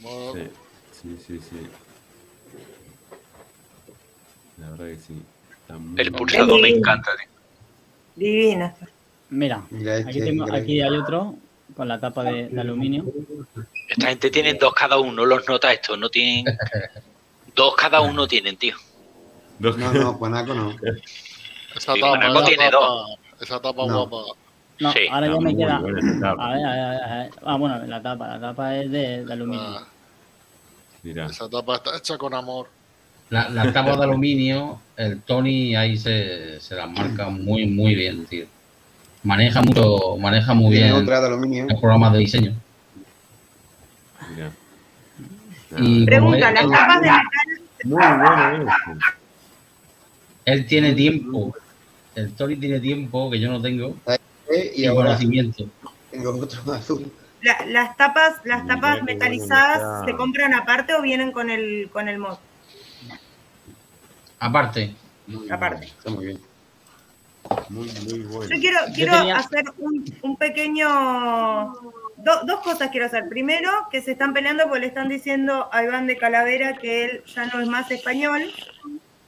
[0.00, 1.66] Bueno, Sí, sí, sí, sí.
[4.58, 5.22] La verdad que sí.
[5.60, 7.33] Está muy El pulsador me encanta, tío.
[8.16, 8.74] Divina.
[9.30, 11.34] Mira, Mira aquí, este, tengo, mira aquí hay otro
[11.76, 13.04] con la tapa de, de aluminio.
[13.88, 16.44] Esta gente tiene dos cada uno, los nota esto, no tienen.
[17.56, 18.74] Dos cada uno tienen, tío.
[19.60, 20.70] Dos- No, no, Guanaco no.
[21.76, 23.06] esa Sí, tapa, esa tiene tapa,
[23.40, 24.06] esa tapa No.
[24.08, 24.32] guapa.
[24.80, 25.80] No, Sí, ahora ya me queda.
[26.20, 26.44] tapa.
[26.48, 27.30] A ver, a ver, a ver, a ver.
[27.44, 28.26] Ah, bueno, la tapa.
[28.26, 29.62] La tapa es de, de aluminio.
[29.64, 29.86] Ah,
[31.04, 31.26] Mirá.
[31.26, 32.68] esa tapa está hecha con amor.
[33.30, 38.26] La- Las tapas de aluminio, el Tony ahí se, se las marca muy, muy bien,
[38.26, 38.46] tío.
[39.22, 41.66] Maneja mucho, maneja muy Tiene bien otra de aluminio.
[41.68, 42.52] los programas de diseño.
[45.76, 47.24] Y Pregunta, él, las tapas de metal,
[47.84, 49.12] Muy bueno eso.
[50.44, 51.54] él tiene tiempo,
[52.14, 53.96] el Tony tiene tiempo que yo no tengo
[54.50, 55.64] Eh, y y ahora conocimiento.
[56.10, 57.10] tengo otro azul.
[57.42, 62.18] la- las tapas, las tapas metalizadas se compran aparte o vienen con el con el
[62.18, 62.36] mod.
[64.38, 64.94] Aparte,
[65.26, 65.80] Muy Aparte.
[65.86, 66.40] bien, Está muy bien.
[67.68, 68.54] Muy, muy bueno.
[68.54, 70.88] Yo quiero, Yo quiero tenía- hacer un, un pequeño.
[72.16, 73.28] do- dos cosas quiero hacer.
[73.28, 77.24] Primero, que se están peleando porque le están diciendo a Iván de Calavera que él
[77.26, 78.42] ya no es más español.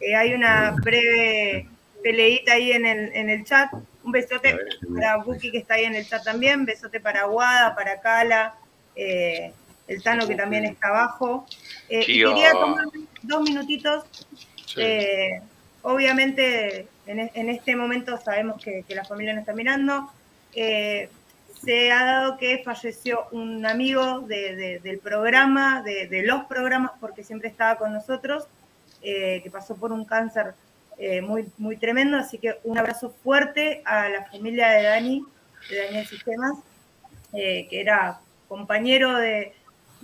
[0.00, 1.68] Eh, hay una breve
[2.02, 3.70] peleita ahí en el, en el chat.
[4.02, 6.64] Un besote ver, para Buki que está ahí en el chat también.
[6.64, 8.54] Besote para Guada, para Cala,
[8.94, 9.52] eh,
[9.88, 11.46] el Tano que también está abajo.
[11.88, 12.84] Eh, y quería tomar
[13.22, 14.04] dos minutitos
[14.76, 15.40] Eh,
[15.82, 20.10] obviamente, en, e- en este momento sabemos que, la familia nos está mirando.
[20.54, 21.08] Eh,
[21.64, 27.24] se ha dado que falleció un amigo de- de- del programa, de, los programas, porque
[27.24, 28.46] siempre estaba con nosotros,
[29.02, 30.54] eh, que pasó por un cáncer
[31.22, 32.16] muy, tremendo.
[32.16, 35.22] Así que un abrazo fuerte a la familia de Dani,
[35.68, 36.56] de Daniel Sistemas,
[37.32, 39.52] que era compañero de,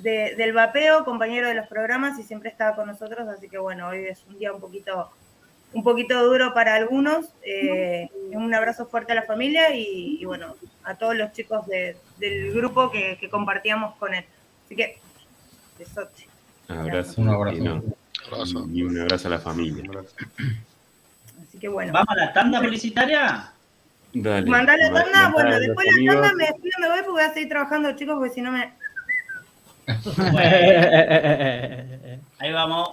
[0.02, 3.88] de- del vapeo, compañero de los programas y siempre estaba con nosotros, así que bueno,
[3.88, 5.10] hoy es un día un poquito,
[5.72, 7.26] un poquito duro para algunos.
[7.44, 11.96] eh, un abrazo fuerte a la familia y, y, bueno, a todos los chicos de-
[12.18, 14.24] del grupo que, que compartíamos con él.
[14.66, 14.98] Así que,
[15.78, 16.26] besote.
[16.68, 17.20] Abrazo.
[17.20, 17.56] Un abrazo.
[17.58, 17.82] Y, no,
[18.30, 18.66] Abrazo.
[18.72, 19.84] y un abrazo a la familia.
[21.48, 21.92] Así que bueno.
[21.92, 23.52] Vamos a la tanda publicitaria.
[24.14, 24.46] Dale.
[24.50, 26.14] Mandá la tanda, bueno, después la amigos.
[26.16, 28.72] tanda me despido, me voy porque voy a seguir trabajando, chicos, porque si no me...
[32.38, 32.90] Ahí vamos.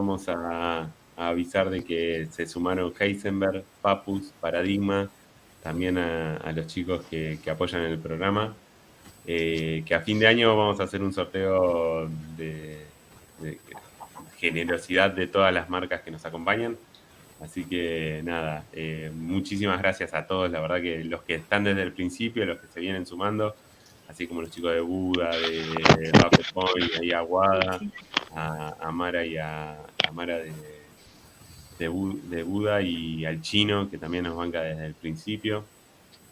[0.00, 5.10] Vamos a, avisar de que se sumaron Heisenberg, Papus, Paradigma,
[5.62, 8.54] también a, los chicos que, apoyan el programa.
[9.26, 12.08] Eh, que a fin de año vamos a hacer un sorteo
[12.38, 12.86] de,
[13.40, 13.58] de
[14.38, 16.78] generosidad de todas las marcas que nos acompañan.
[17.40, 21.82] Así que nada, eh, muchísimas gracias a todos, la verdad que los que están desde
[21.82, 23.54] el principio, los que se vienen sumando,
[24.08, 25.62] así como los chicos de Buda, de,
[25.98, 27.80] de Rocket Point, y Aguada,
[28.34, 29.76] a Mara y a,
[30.10, 30.52] a Mara de,
[31.78, 35.64] de, Bu- de Buda y al chino, que también nos banca desde el principio,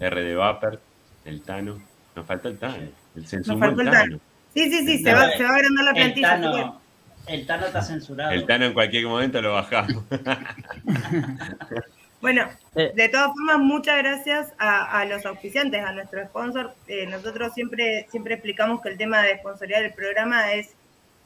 [0.01, 0.81] R de Vapor,
[1.25, 1.81] el Tano,
[2.15, 4.19] nos falta el Tano, el faltó el Tano.
[4.55, 6.29] Sí, sí, sí, se va, se va a agrandar la plantilla.
[6.41, 6.81] Tano,
[7.27, 8.33] el Tano está censurado.
[8.33, 10.05] El Tano en cualquier momento lo bajamos.
[12.21, 16.75] Bueno, de todas formas, muchas gracias a, a los auspiciantes, a nuestro sponsor.
[16.89, 20.75] Eh, nosotros siempre, siempre explicamos que el tema de sponsorear el programa es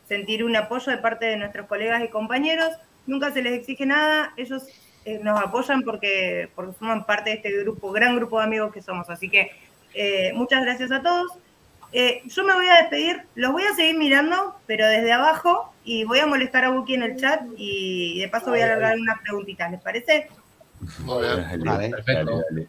[0.08, 2.70] sentir un apoyo de parte de nuestros colegas y compañeros.
[3.06, 4.64] Nunca se les exige nada, ellos
[5.04, 8.82] eh, nos apoyan porque, porque forman parte de este grupo, gran grupo de amigos que
[8.82, 9.08] somos.
[9.10, 9.50] Así que
[9.94, 11.32] eh, muchas gracias a todos.
[11.92, 16.04] Eh, yo me voy a despedir, los voy a seguir mirando, pero desde abajo, y
[16.04, 19.20] voy a molestar a Buki en el chat y de paso voy a alargar unas
[19.20, 20.28] preguntitas, ¿les parece?
[21.00, 21.36] Muy bien.
[21.36, 21.90] Dale, Vale.
[21.90, 22.30] Perfecto.
[22.30, 22.68] dale, dale.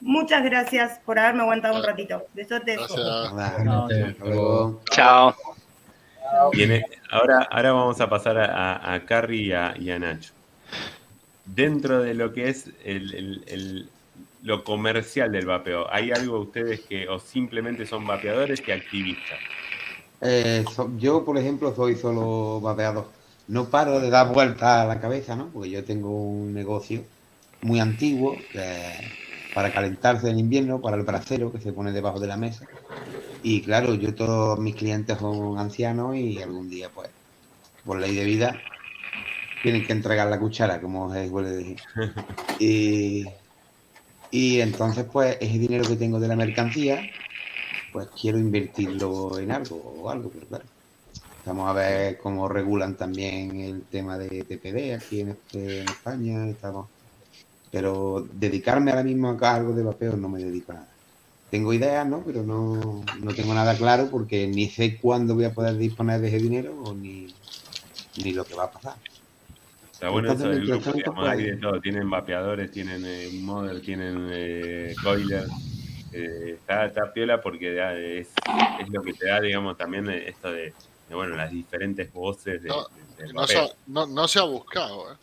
[0.00, 2.26] Muchas gracias por haberme aguantado un ratito.
[2.34, 2.78] Besotes.
[2.78, 3.34] Gracias.
[3.34, 3.86] Nada,
[7.10, 10.34] Ahora, ahora vamos a pasar a, a, Carrie y a, y a Nacho.
[11.44, 13.14] Dentro de lo que es el,
[13.46, 13.92] el-
[14.42, 19.40] lo comercial del vapeo, ¿hay algo ustedes que o simplemente son vapeadores y activistas?
[20.20, 20.64] Eh,
[20.96, 23.12] yo, por ejemplo, soy solo vapeador.
[23.46, 25.52] No paro de dar vueltas a la cabeza, ¿no?
[25.52, 27.06] Porque yo tengo un negocio
[27.60, 28.94] muy antiguo que-
[29.52, 32.68] para calentarse en invierno, para el brasero que se pone debajo de la mesa.
[33.48, 37.10] Y claro, yo todos mis clientes son ancianos y algún día, pues,
[37.84, 38.64] por ley de vida,
[39.60, 41.82] tienen que entregar la cuchara, como se suele decir.
[42.58, 43.36] Y,
[44.30, 47.10] y entonces, pues, ese dinero que tengo de la mercancía,
[47.90, 50.70] pues quiero invertirlo en algo o algo, pero claro.
[51.44, 56.48] Vamos a ver cómo regulan también el tema de TPD aquí en, este- en España.
[56.50, 56.90] Estamos.
[57.70, 60.95] Pero dedicarme ahora mismo a algo de vapeo no me dedico a nada.
[61.50, 62.22] Tengo ideas, ¿no?
[62.26, 66.28] Pero no, no tengo nada claro porque ni sé cuándo voy a poder disponer de
[66.28, 67.28] ese dinero o ni,
[68.16, 68.96] ni lo que va a pasar.
[69.92, 71.80] Está bueno eso mientras grupo, tanto, digamos, hay de todo.
[71.80, 75.48] Tienen vapeadores, tienen eh, modder, tienen eh, coiler.
[76.12, 78.28] Eh, está, está piola porque da- es,
[78.80, 80.74] es lo que te da, digamos, también esto de,
[81.08, 82.86] de, bueno, las diferentes voces de, No,
[83.16, 85.16] de- del No se, ha- no, no se ha buscado, ¿eh?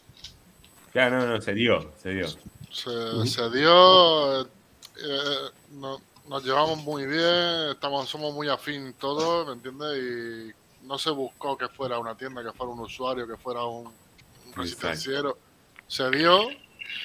[0.91, 2.28] Claro, no, no, se dio, se dio.
[2.72, 4.41] Se, se dio.
[4.41, 4.45] eh,
[5.72, 9.98] no- nos llevamos muy bien, estamos, somos muy afín todos, ¿me entiendes?
[9.98, 13.88] Y no se buscó que fuera una tienda, que fuera un usuario, que fuera un,
[13.88, 15.38] un residenciero.
[15.88, 16.50] Se dio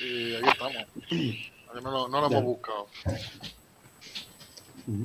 [0.01, 0.77] y aquí estamos.
[1.83, 2.87] No, lo- no lo hemos buscado.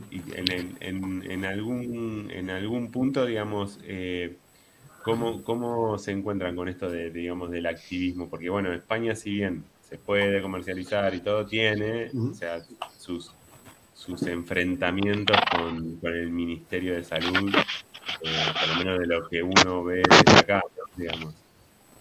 [0.09, 4.37] Y en, en- algún, en algún punto, digamos, eh,
[5.03, 8.29] ¿cómo, ¿cómo se encuentran con esto de, digamos, del activismo?
[8.29, 12.63] Porque, bueno, España, si bien se puede comercializar y todo, tiene, o sea,
[12.97, 13.33] sus,
[13.93, 17.53] sus enfrentamientos con, con el Ministerio de Salud,
[18.21, 20.61] eh, por lo menos de lo que uno ve desde acá,
[20.95, 21.33] digamos.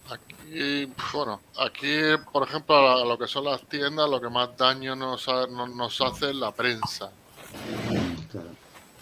[0.09, 1.97] Aquí, bueno, aquí,
[2.31, 5.67] por ejemplo, a lo que son las tiendas, lo que más daño nos, ha- no-
[5.67, 7.09] nos hace es la prensa.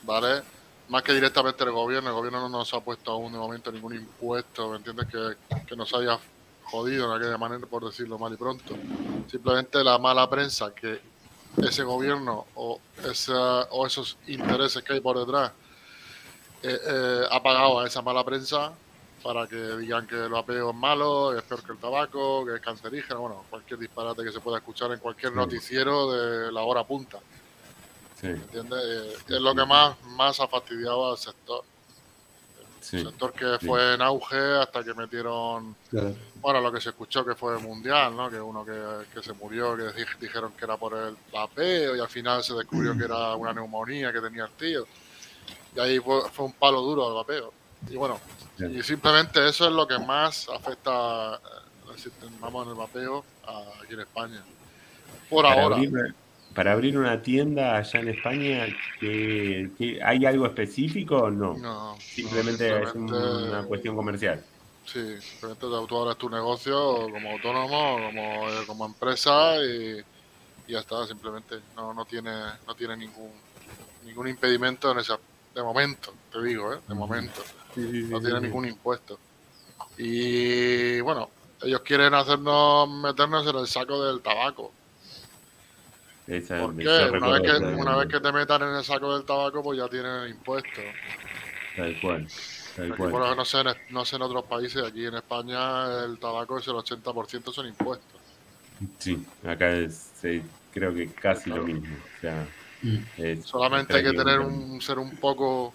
[0.04, 0.42] ¿vale?
[0.90, 3.96] Más que directamente el gobierno, el gobierno no nos ha puesto aún de momento ningún
[3.96, 5.08] impuesto, ¿me entiendes?
[5.08, 6.20] Que, que nos haya
[6.64, 8.76] jodido de aquella manera, por decirlo mal y pronto.
[9.30, 11.00] Simplemente la mala prensa que
[11.58, 15.52] ese gobierno o, esa, o esos intereses que hay por detrás
[16.64, 18.72] eh, eh, ha pagado a esa mala prensa
[19.24, 22.62] para que digan que el vapeo es malo, es peor que el tabaco, que es
[22.62, 27.20] cancerígeno, bueno, cualquier disparate que se pueda escuchar en cualquier noticiero de la hora punta.
[28.20, 28.80] Sí, ¿Entiendes?
[28.84, 31.64] Eh, es lo que más, más ha fastidiado al sector.
[32.82, 33.04] Sí.
[33.04, 33.68] sector que sí.
[33.68, 36.16] fue en auge hasta que metieron, Claro.
[36.36, 38.30] bueno, lo que se escuchó que fue mundial, ¿no?
[38.30, 42.00] Que uno que, que se murió, que di- dijeron que era por el vapeo y
[42.00, 44.86] al final se descubrió que era una neumonía que tenía el tío.
[45.76, 47.54] Y ahí fue, fue un palo duro al vapeo.
[47.90, 48.20] Y bueno,
[48.58, 48.74] Claro.
[48.74, 52.10] y simplemente eso es lo que más afecta, eh,
[52.40, 53.24] vamos, en el vapeo
[53.82, 54.44] aquí en España.
[55.30, 55.78] Por Para ahora.
[56.54, 58.68] Para abrir una tienda allá en España,
[59.00, 61.66] ¿qué- qué- ¿hay algo específico o no?
[61.66, 64.48] No, Simplemente no, es una cuestión comercial.
[64.84, 66.74] Sí, simplemente tú abres tu negocio
[67.12, 70.00] como autónomo, como, eh, como empresa y,
[70.66, 71.64] y ya está, simplemente.
[71.74, 72.32] No, no tiene,
[72.66, 73.46] no tiene ningún,
[74.02, 75.20] ningún impedimento en esa,
[75.54, 76.82] de momento, te digo, ¿eh?
[76.88, 77.50] de momento.
[77.74, 79.24] Sí, sí, sí, no sí, tiene ningún impuesto.
[79.98, 84.78] Y bueno, ellos quieren hacernos meternos en el saco del tabaco.
[86.32, 87.10] Esa- ¿Por qué?
[87.12, 89.80] Una vez, que, esa- una vez que te metan en el saco del tabaco, pues
[89.80, 90.84] ya tienen impuestos.
[91.76, 92.28] Tal cual.
[92.76, 93.12] Tal cual.
[93.12, 96.68] por no sé, en, no sé en otros países, aquí en España el tabaco es
[96.68, 98.22] el 80% son impuestos.
[98.98, 100.42] Sí, acá es, eh,
[100.74, 101.96] creo que casi lo mismo.
[102.18, 102.48] O sea,
[102.84, 102.98] Mm.
[103.18, 105.74] es Solamente hay que tener un ser un poco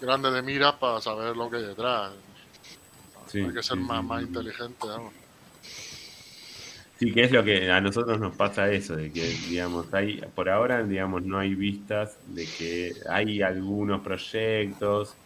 [0.00, 2.12] grande de miras para saber lo que hay detrás.
[3.26, 4.26] Sí, hay que ser sí, más, sí, más sí.
[4.28, 4.86] inteligente.
[4.86, 5.12] vamos.
[6.96, 10.48] Sí, que es lo que a nosotros nos pasa eso, de que, digamos, hay, por
[10.48, 15.20] ahora, digamos, no hay vistas de que hay algunos proyectos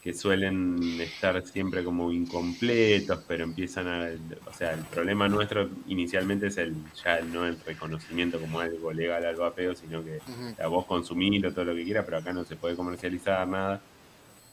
[0.00, 4.10] que suelen estar siempre como incompletos, pero empiezan a,
[4.46, 9.24] o sea, el problema nuestro inicialmente es el, ya no el reconocimiento como algo legal
[9.26, 10.56] al vapeo, sino que Ujú.
[10.58, 13.86] a vos consumilo todo lo que quieras, pero acá no se puede comercializar nada.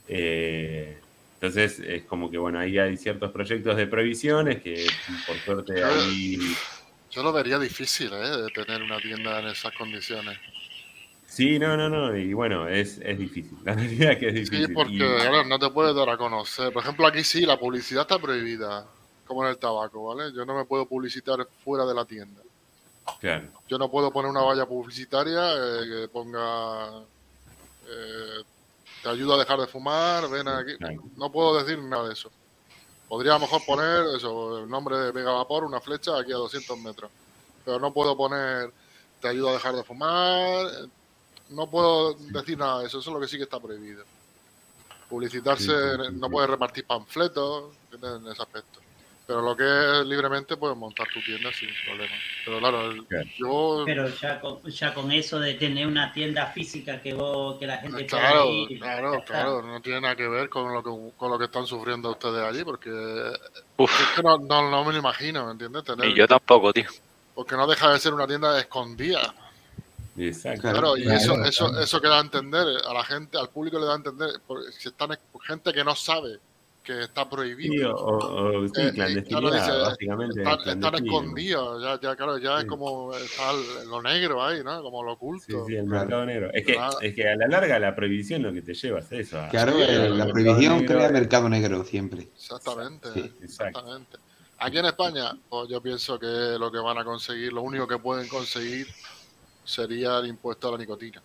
[0.06, 1.09] Eh,
[1.40, 4.86] entonces es como que bueno, ahí hay ciertos proyectos de prohibiciones que
[5.26, 6.38] por suerte ahí
[7.12, 8.42] Yo lo vería difícil, ¿eh?
[8.42, 10.38] De tener una tienda en esas condiciones.
[11.26, 13.58] sí, no, no, no, y bueno, es, es difícil.
[13.64, 14.68] La realidad es que es difícil.
[14.68, 16.74] Sí, porque Y- ahora no te puedes dar a conocer.
[16.74, 18.86] Por ejemplo, aquí sí, la publicidad está prohibida,
[19.26, 20.34] como en el tabaco, ¿vale?
[20.36, 22.42] Yo no me puedo publicitar fuera de la tienda.
[23.22, 27.00] claro, Yo no puedo poner una valla publicitaria eh, que ponga
[27.88, 28.44] eh,
[29.04, 30.74] te ayuda a dejar de fumar, ven aquí.
[31.16, 32.30] No puedo decir nada de eso.
[33.08, 36.36] Podría a lo mejor poner eso, el nombre de Vega Vapor, una flecha aquí a
[36.38, 37.10] 200 metros.
[37.66, 38.72] Pero no puedo poner
[39.22, 40.66] te ayuda a dejar de fumar.
[40.68, 40.88] eh,
[41.50, 43.00] No puedo decir nada de eso.
[43.00, 44.04] Eso es lo que sí que está prohibido.
[45.10, 45.74] Publicitarse,
[46.14, 48.80] no puedes repartir panfletos en ese aspecto.
[49.30, 52.16] Pero lo que es libremente puedes montar tu tienda sin problema.
[52.44, 53.30] Pero claro, el- Claro.
[53.38, 57.68] yo Pero ya con, ya con eso de tener una tienda física que vos, que
[57.68, 59.26] la gente pueda Claro, ir, claro, está.
[59.26, 62.44] claro, no tiene nada que ver con lo que, con lo que están sufriendo ustedes
[62.44, 62.90] allí, porque
[63.78, 65.84] Uf, es que no, no, no me lo imagino, ¿me entiendes?
[65.84, 66.86] Tener, y yo tampoco, tío.
[67.36, 69.32] porque no deja de ser una tienda escondida.
[70.18, 70.72] Exacto.
[70.72, 73.86] Claro, y eso, eso, eso que da a entender a la gente, al público le
[73.86, 75.16] da a entender, porque si están
[75.46, 76.40] gente que no sabe
[76.90, 77.96] que está Sí, prohibido.
[77.96, 80.40] o, o- o- sí, Eh, eh, clandestinidad, claro, dice, básicamente.
[80.42, 81.20] Están, están clandestino.
[81.20, 82.62] escondidos, ya, ya, claro, ya Sí.
[82.64, 84.82] es como está el- lo negro ahí, ¿no?
[84.82, 85.66] Como lo Sí, oculto.
[85.68, 86.50] sí, el mercado negro.
[86.54, 87.00] Es que, Claro.
[87.02, 89.38] es que a la larga la prohibición lo que te lleva es eso.
[89.52, 92.22] Claro, Sí, el- la prohibición negro, crea mercado negro siempre.
[92.36, 93.14] Exactamente.
[93.14, 93.34] Sí.
[93.44, 94.18] Exactamente.
[94.58, 96.26] Aquí en España, pues yo pienso que
[96.60, 98.88] lo que van a conseguir, lo único que pueden conseguir
[99.64, 101.22] sería el impuesto a la nicotina.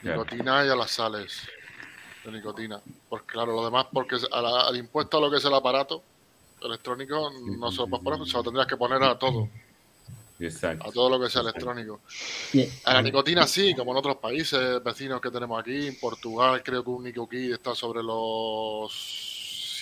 [0.00, 0.22] Claro.
[0.24, 1.42] Nicotina y a las sales
[2.24, 2.80] de nicotina.
[3.08, 6.02] Porque claro, lo demás, porque a la- al impuesto a lo que es el aparato
[6.62, 9.48] electrónico, no se lo puedes poner, se lo tendrías que poner a todo,
[10.40, 10.88] Exacto.
[10.88, 12.00] a todo lo que sea electrónico.
[12.84, 15.88] A la nicotina sí, como en otros países vecinos que tenemos aquí.
[15.88, 18.92] En Portugal creo que un Nico Key está sobre los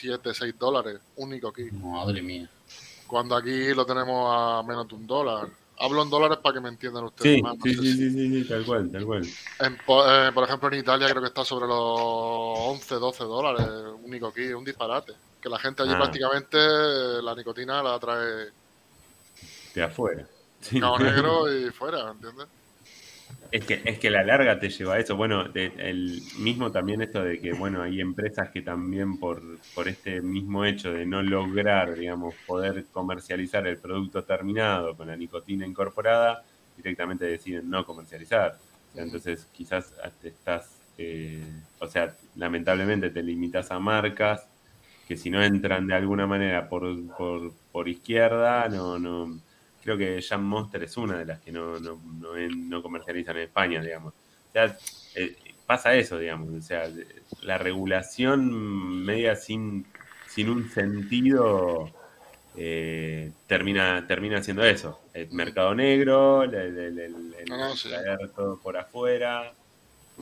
[0.00, 0.98] 7, 6 dólares.
[1.16, 1.70] Un Nico Key.
[1.70, 2.48] Madre mía.
[3.06, 5.48] Cuando aquí lo tenemos a menos de un dólar.
[5.82, 7.56] Hablo en dólares para que me entiendan ustedes Sí, más.
[7.56, 9.22] no sí, sí, si- sí, sí, tal cual, tal cual.
[9.60, 13.66] en po- eh, por ejemplo, en Italia creo que está sobre los 11, 12 dólares.
[14.02, 15.12] Un Nico Key, un disparate.
[15.40, 15.98] Que la gente allí Ah.
[15.98, 16.56] prácticamente
[17.22, 18.50] la nicotina la trae
[19.74, 20.24] De afuera.
[20.60, 20.78] Sí.
[20.78, 22.46] cabo negro y fuera, ¿entiendes?
[23.52, 25.14] Es que, es que la larga te lleva a eso.
[25.16, 29.42] Bueno, de- el mismo también esto de que, bueno, hay empresas que también por,
[29.74, 35.16] por este mismo hecho de no lograr, digamos, poder comercializar el producto terminado con la
[35.16, 36.46] nicotina incorporada,
[36.76, 38.62] directamente deciden no comercializar.
[38.90, 44.48] O sea, entonces quizás te estás, eh, o sea, lamentablemente te limitas a marcas
[45.04, 46.84] que si no entran de alguna manera por,
[47.16, 49.42] por, por izquierda, no, no,
[49.82, 51.98] creo que Jam Monster es una de las que no, no,
[52.56, 54.12] no, comercializan en España, digamos.
[54.14, 54.76] O sea,
[55.16, 55.36] eh,
[55.66, 56.48] pasa eso, digamos.
[56.52, 56.88] O sea,
[57.42, 59.84] la regulación media sin,
[60.28, 61.90] sin un sentido
[62.56, 64.98] eh, termina, termina haciendo eso.
[65.14, 67.88] El mercado negro, el, el- el- el- el No, no, sí.
[67.88, 69.52] traer todo por afuera.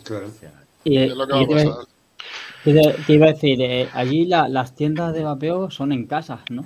[0.05, 0.27] Claro.
[0.29, 0.53] O sea,
[0.85, 1.87] y- Es lo que va y a te, iba- pasar.
[2.65, 6.07] te iba- te iba a decir, eh, allí la- las tiendas de vapeo son en
[6.07, 6.63] casas, ¿no?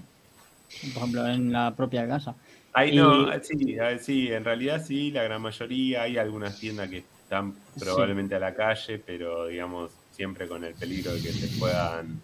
[0.81, 2.35] Por ejemplo, en la propia casa.
[2.75, 6.03] Ahí Y- no, ah, sí, ah, sí, en realidad sí, la gran mayoría.
[6.03, 11.13] Hay algunas tiendas que están probablemente a la calle, pero digamos, siempre con el peligro
[11.15, 12.21] de que te puedan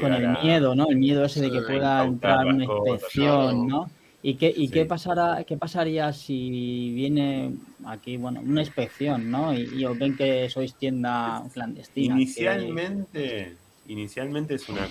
[0.00, 0.88] Con el a- miedo, ¿no?
[0.88, 3.68] El miedo ese de que Sí, pueda entrar una inspección.
[3.68, 3.90] ¿no?
[4.22, 4.72] ¿Y qué, y Sí.
[4.72, 7.52] qué pasará, qué pasaría si viene
[7.84, 9.52] aquí, bueno, una inspección, ¿no?
[9.52, 12.14] Y, y os ven que sois tienda clandestina.
[12.14, 14.88] que- Inicialmente, inicialmente es una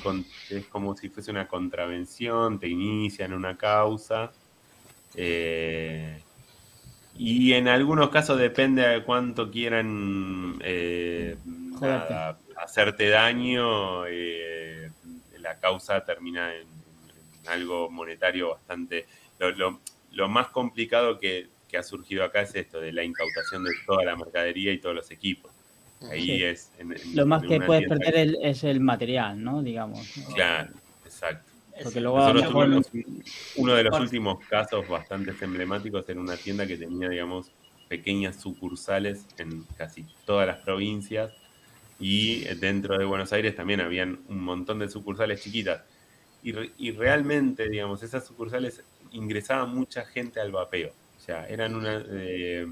[0.51, 4.31] es como si fuese una contravención, te inician una causa.
[5.15, 6.19] Eh,
[7.15, 14.89] y en algunos casos depende de cuánto quieran eh, nada, hacerte daño, eh,
[15.39, 16.61] la causa termina en,
[17.43, 19.05] en algo monetario bastante...
[19.39, 19.79] Lo, lo-
[20.11, 24.05] lo más complicado que, que ha surgido acá es esto, de la incautación de toda
[24.05, 25.51] la mercadería y todos los equipos.
[26.11, 26.43] Ahí Sí.
[26.43, 26.71] es...
[26.77, 29.63] en- en- Lo más que puedes perder el- es el material, ¿no?
[29.63, 30.07] Digamos.
[30.35, 30.71] Claro,
[31.03, 31.51] exacto.
[31.81, 33.23] Porque luego Nosotros tuvimos un-
[33.55, 37.53] uno de los últimos casos bastante emblemáticos en una tienda que tenía, digamos,
[37.87, 41.35] pequeñas sucursales en casi todas las provincias
[41.97, 45.83] y dentro de Buenos Aires también habían un montón de sucursales chiquitas.
[46.41, 50.91] Y, re- y realmente, digamos, esas sucursales ingresaba mucha gente al vapeo.
[51.15, 52.03] O sea, eran una...
[52.09, 52.67] eh,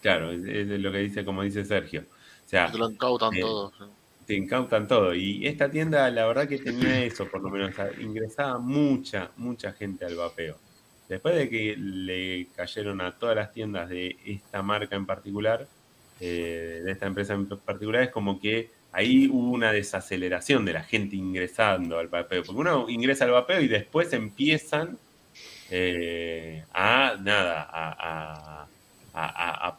[0.00, 2.02] claro, es, es lo que dice, como dice Sergio.
[2.02, 3.70] O sea, Te lo incautan eh, todo.
[3.78, 3.84] sí.
[4.24, 5.14] Te incautan todo.
[5.14, 10.04] Y esta tienda, la verdad que tenía eso, por lo menos, ingresaba mucha, mucha gente
[10.04, 10.62] al vapeo.
[11.08, 15.70] Después de que le cayeron a todas las tiendas de esta marca en particular,
[16.18, 20.84] eh, de esta empresa en particular, es como que ahí hubo una desaceleración de la
[20.84, 22.44] gente ingresando al vapeo.
[22.46, 25.00] Porque uno ingresa al vapeo y después empiezan
[25.68, 28.70] eh, a nada, a-
[29.12, 29.76] a, a-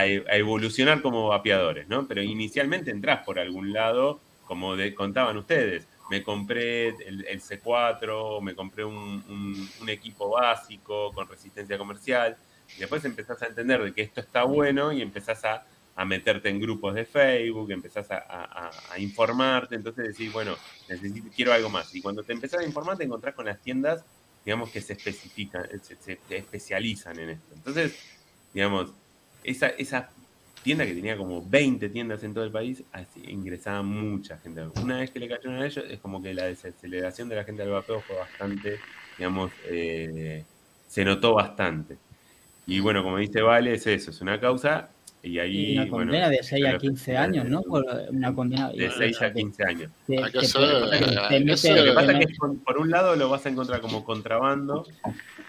[0.00, 2.06] a evolucionar como vapeadores, ¿no?
[2.06, 5.86] Pero inicialmente entras por algún lado, como de- contaban ustedes.
[6.10, 12.36] Me compré el, el C4, me compré un, equipo básico con resistencia comercial.
[12.76, 15.66] Y después empezás a entender de que esto está bueno y empezás a,
[16.04, 19.76] meterte en grupos de Facebook, empezás a, informarte.
[19.76, 20.56] Entonces decís, bueno,
[20.88, 21.94] necesito, quiero algo más.
[21.94, 24.04] Y cuando te empezás a informar, te encontrás con las tiendas,
[24.44, 27.54] digamos, que se especifican, se especializan en esto.
[27.54, 28.19] Entonces,
[28.54, 28.92] digamos,
[29.44, 30.10] esa, esa
[30.62, 34.62] tienda que tenía como 20 tiendas en todo el país, así, ingresaba mucha gente.
[34.82, 37.62] Una vez que le cayeron a ellos, es como que la desaceleración de la gente
[37.62, 38.78] del vapeo fue bastante,
[39.16, 40.44] digamos, eh,
[40.86, 41.96] se notó bastante.
[42.66, 44.90] Y bueno, como dice Vale, es eso, es una causa,
[45.22, 47.62] y ahí, Y una bueno, condena de 6 a los 15 años, ¿no?
[47.62, 48.70] Por una condena...
[48.70, 49.90] de 6 a 15 años.
[50.06, 53.28] que- que que puede- mete- Lo que pasa es que por, por un lado lo
[53.30, 54.86] vas a encontrar como contrabando,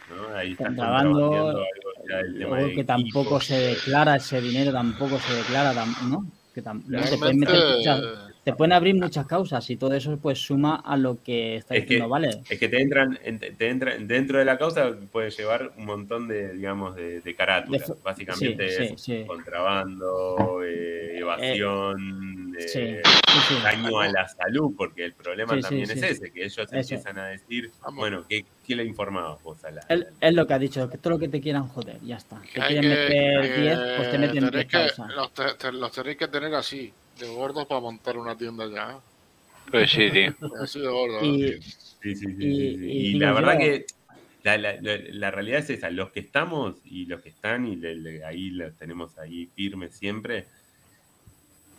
[0.09, 0.35] ¿no?
[0.35, 1.90] Ahí estás Contrabando, contrabandeando algo
[2.37, 3.45] tema de que tampoco equipos.
[3.45, 5.73] se declara ese dinero, tampoco se declara,
[6.07, 6.25] ¿no?
[6.53, 8.01] Que tam- no, te, pueden Realmente, meter muchas-
[8.43, 11.81] te pueden abrir muchas causas y todo eso pues suma a lo que está Es
[11.81, 12.29] que- diciendo, ¿vale?
[12.49, 16.27] Es que te entran, en- te entran dentro de la causa puede llevar un montón
[16.27, 17.93] de, digamos, de, de carátulas.
[18.03, 19.23] Básicamente sí, es sí, sí.
[19.27, 22.30] contrabando, eh, evasión, eh,
[22.67, 23.55] Sí, sí, sí.
[23.63, 25.93] daño a la salud, porque el problema también sí.
[25.93, 26.75] es ese, que ellos Eso.
[26.75, 29.81] empiezan a decir, bueno, ¿qué, qué le informabas vos a la...
[29.89, 32.41] Es, es lo que ha dicho, que todo lo que te quieran joder, ya está.
[32.41, 35.15] Te quieren que- meter que 10, pues te meten tenéis 10 que- causas.
[35.15, 38.99] los, te- te- los tenéis que tener así, de gordos para montar una tienda ya.
[39.69, 40.33] Pues sí, tío.
[40.61, 41.23] Así de gordos.
[41.23, 41.61] Y,
[42.01, 42.85] Sí, sí, sí, Y- sí, sí.
[42.85, 43.85] y Y, digo la verdad yo- que
[44.43, 47.75] la, la- la- la realidad es esa, los que estamos y los que están y
[47.75, 50.47] le- le- ahí los tenemos ahí firmes siempre,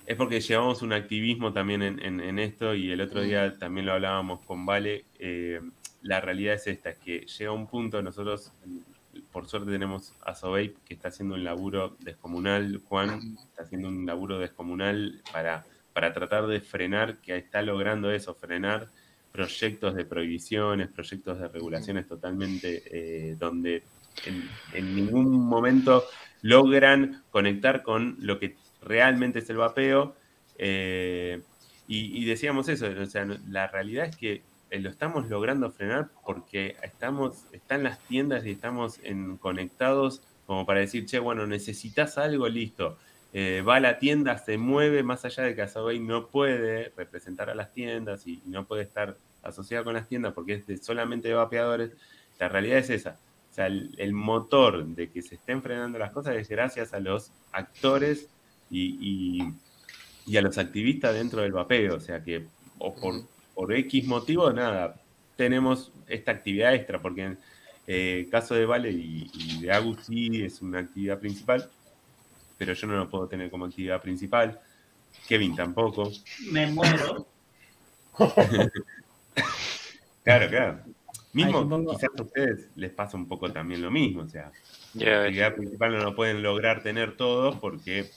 [0.07, 3.87] es porque llevamos un activismo también en, en- en esto y el otro día también
[3.87, 5.61] lo hablábamos con Vale, eh,
[6.03, 8.53] la realidad es esta, es que llega un punto, nosotros
[9.31, 14.07] por suerte tenemos a Sobeip que está haciendo un laburo descomunal, Juan está haciendo un
[14.07, 18.89] laburo descomunal para, para tratar de frenar, que está logrando eso, frenar
[19.31, 23.83] proyectos de prohibiciones, proyectos de regulaciones totalmente eh, donde
[24.27, 26.05] en, en ningún momento
[26.43, 30.15] logran conectar con lo que realmente es el vapeo.
[30.59, 31.41] eh,
[31.89, 36.77] y, decíamos eso, o sea, la realidad es que eh, lo estamos logrando frenar porque
[36.83, 38.99] estamos, están las tiendas y estamos
[39.41, 42.99] conectados como para decir, che, bueno, necesitas algo, listo.
[43.33, 47.49] Eh, va a la tienda, se mueve más allá de que Asobey no puede representar
[47.49, 51.35] a las tiendas y no puede estar asociado con las tiendas porque es solamente de
[51.35, 51.93] vapeadores.
[52.39, 53.19] La realidad es esa.
[53.51, 57.01] O sea, el, el motor de que se estén frenando las cosas es gracias a
[57.01, 58.29] los actores
[58.73, 58.99] y,
[59.43, 59.53] y-
[60.27, 61.97] y a los activistas dentro del vapeo.
[61.97, 62.47] O sea que,
[62.79, 63.23] o por,
[63.55, 64.97] por X motivo, nada,
[65.37, 67.39] tenemos esta actividad extra, porque en
[67.87, 71.69] eh, caso de Vale y, y de Agus sí es una actividad principal,
[72.59, 74.59] pero yo no lo puedo tener como actividad principal.
[75.29, 76.11] Kevin tampoco.
[76.51, 77.27] Me muero.
[80.25, 80.79] Claro, claro.
[81.33, 84.53] Mismo, quizás a ustedes les pasa un poco también lo mismo, o sea,
[84.95, 88.11] la actividad principal no lo pueden lograr tener todos porque,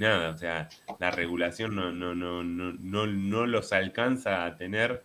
[0.00, 5.04] nada, o sea, la regulación no, no, no, no, no, no los alcanza a tener,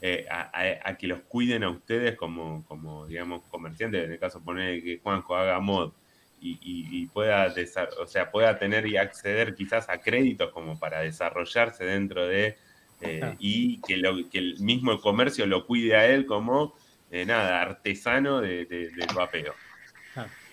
[0.00, 4.18] eh, a, a- a que los cuiden a ustedes como, como digamos, comerciantes, en el
[4.20, 5.94] caso poner que Juanjo haga mod
[6.38, 7.54] y, y- y pueda,
[8.00, 12.58] o sea, pueda tener y acceder quizás a créditos como para desarrollarse dentro de
[13.00, 16.74] eh, y que, lo, que el mismo comercio lo cuide a él como,
[17.10, 19.60] eh, nada, artesano de, de- del vapeo.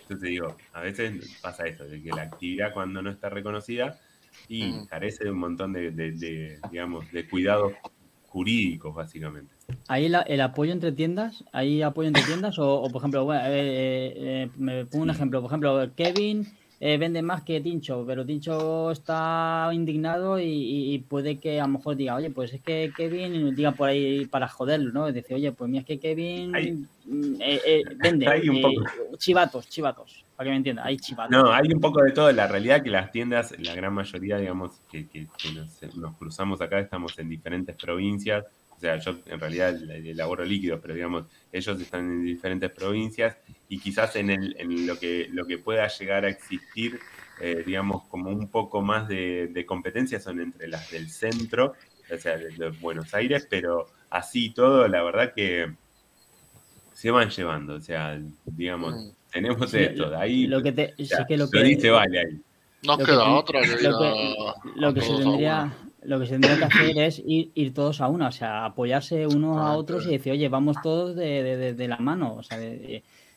[0.04, 4.00] Entonces digo, a veces pasa eso, de que la actividad cuando no está reconocida,
[4.48, 4.86] y Mm.
[4.88, 7.74] carece de un montón de, de- de, digamos, de cuidados
[8.28, 9.54] jurídicos, básicamente.
[9.88, 11.44] ¿Hay la- el apoyo entre tiendas?
[11.54, 12.60] ¿Hay apoyo entre tiendas?
[12.60, 15.42] O, o, por ejemplo, bueno, eh, eh, me pongo un ejemplo.
[15.42, 16.46] Por ejemplo, Kevin
[16.86, 21.96] eh, vende más que Tincho, pero Tincho está indignado y, puede que a lo mejor
[21.96, 25.08] diga, oye, pues es que Kevin diga por ahí para joderlo, ¿no?
[25.08, 26.52] Es decir, oye, pues mira, es que Kevin
[27.06, 29.18] mm, eh, eh, vende Hay un eh, poco.
[29.18, 31.32] chivatos, chivatos, para que me entienda, hay chivatos.
[31.32, 32.30] No, hay un poco de todo.
[32.34, 36.60] La realidad que las tiendas, la gran mayoría, digamos, que, que- que nos, nos cruzamos
[36.60, 38.44] acá, estamos en diferentes provincias.
[38.76, 43.38] O sea, yo en realidad elaboro líquidos, pero digamos, ellos están en diferentes provincias
[43.74, 47.00] y quizás en, el, en lo, que, lo que pueda llegar a existir,
[47.41, 51.74] eh, digamos, como un poco más de, de competencia son entre las del centro,
[52.14, 55.74] o sea, de, de Buenos Aires, pero así todo, la verdad que
[56.94, 57.74] se van llevando.
[57.76, 59.10] O sea, digamos, Mm.
[59.32, 61.90] tenemos Sí, esto, de ahí lo que te, o sea, que lo lo que dice
[61.90, 62.41] Vale ahí.
[62.84, 65.74] Nos Lo que queda ten- otra que ir lo que, a, lo que se tendría
[66.04, 69.26] lo que se tendría que hacer es ir, ir todos a una, o sea, apoyarse
[69.26, 72.44] unos a otros y decir, oye, vamos todos de, de- de- de la mano, o
[72.44, 72.58] sea,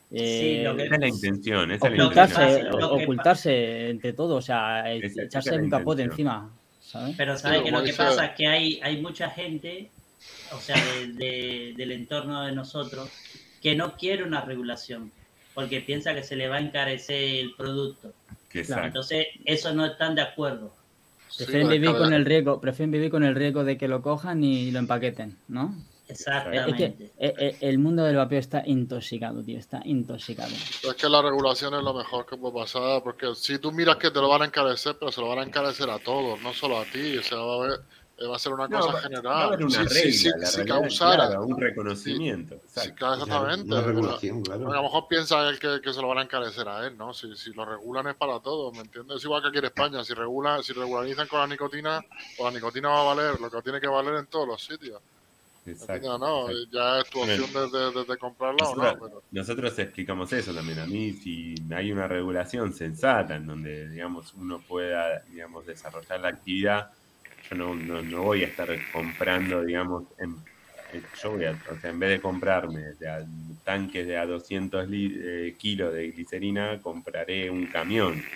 [0.09, 2.79] Sí, lo eh, que- Esa es la intención, esa es la ocultarse, intención.
[2.79, 6.27] Pa- ocultarse entre todos, o sea, Esa- echarse un capote intención.
[6.37, 7.15] encima, ¿sabes?
[7.17, 9.89] Pero sabes que lo que pasa es que hay, hay mucha gente,
[10.53, 13.09] o sea, de- de- del entorno de nosotros,
[13.61, 15.11] que no quiere una regulación,
[15.53, 18.13] porque piensa que se le va a encarecer el producto.
[18.53, 18.87] Exacto.
[18.87, 20.73] Entonces, eso no están de acuerdo.
[21.37, 24.71] Prefieren vivir con el riesgo, prefieren vivir con el riesgo de que lo cojan y
[24.71, 25.75] lo empaqueten, ¿no?
[26.07, 26.95] Es Exactamente.
[26.95, 30.49] que eh, eh, el mundo del vapeo está intoxicado, tío, está intoxicado.
[30.49, 34.09] Es que la regulación es lo mejor que puede pasar, porque si tú miras que
[34.09, 36.79] te lo van a encarecer, pero se lo van a encarecer a todos, no solo
[36.79, 37.79] a ti, o sea, va a, haber-
[38.19, 39.25] eh, va a ser una No, cosa va- general.
[39.27, 42.55] va a haber una Si- regla, si, si, la si causara, claro, un reconocimiento.
[42.55, 42.95] si, exacto.
[42.95, 44.71] claro, exactamente, Una regulación, claro.
[44.71, 47.13] a lo mejor piensa él que, que se lo van a encarecer a él, ¿no?
[47.13, 49.17] Si, si lo regulan es para todos, ¿me entiendes?
[49.17, 52.01] Es igual que aquí en España, si regulan, si regularizan con la nicotina,
[52.37, 55.01] pues la nicotina va a valer lo que tiene que valer en todos los sitios.
[55.75, 56.17] ¿Me exacto?
[56.17, 56.69] No, exacto.
[56.71, 58.17] ya es tu opción de, de-
[58.59, 60.79] o no, Nosotros, pero nosotros explicamos eso también.
[60.79, 66.29] A mí, si hay una regulación sensata en donde, digamos, uno pueda, digamos, desarrollar la
[66.29, 66.87] actividad,
[67.41, 70.47] yo no, no, no voy a estar comprando, digamos, en,
[70.91, 73.25] eh, yo voy a, o sea, en vez de comprarme de a-
[73.63, 78.27] tanques de a 200 li- eh, kilos de glicerina, compraré un camión.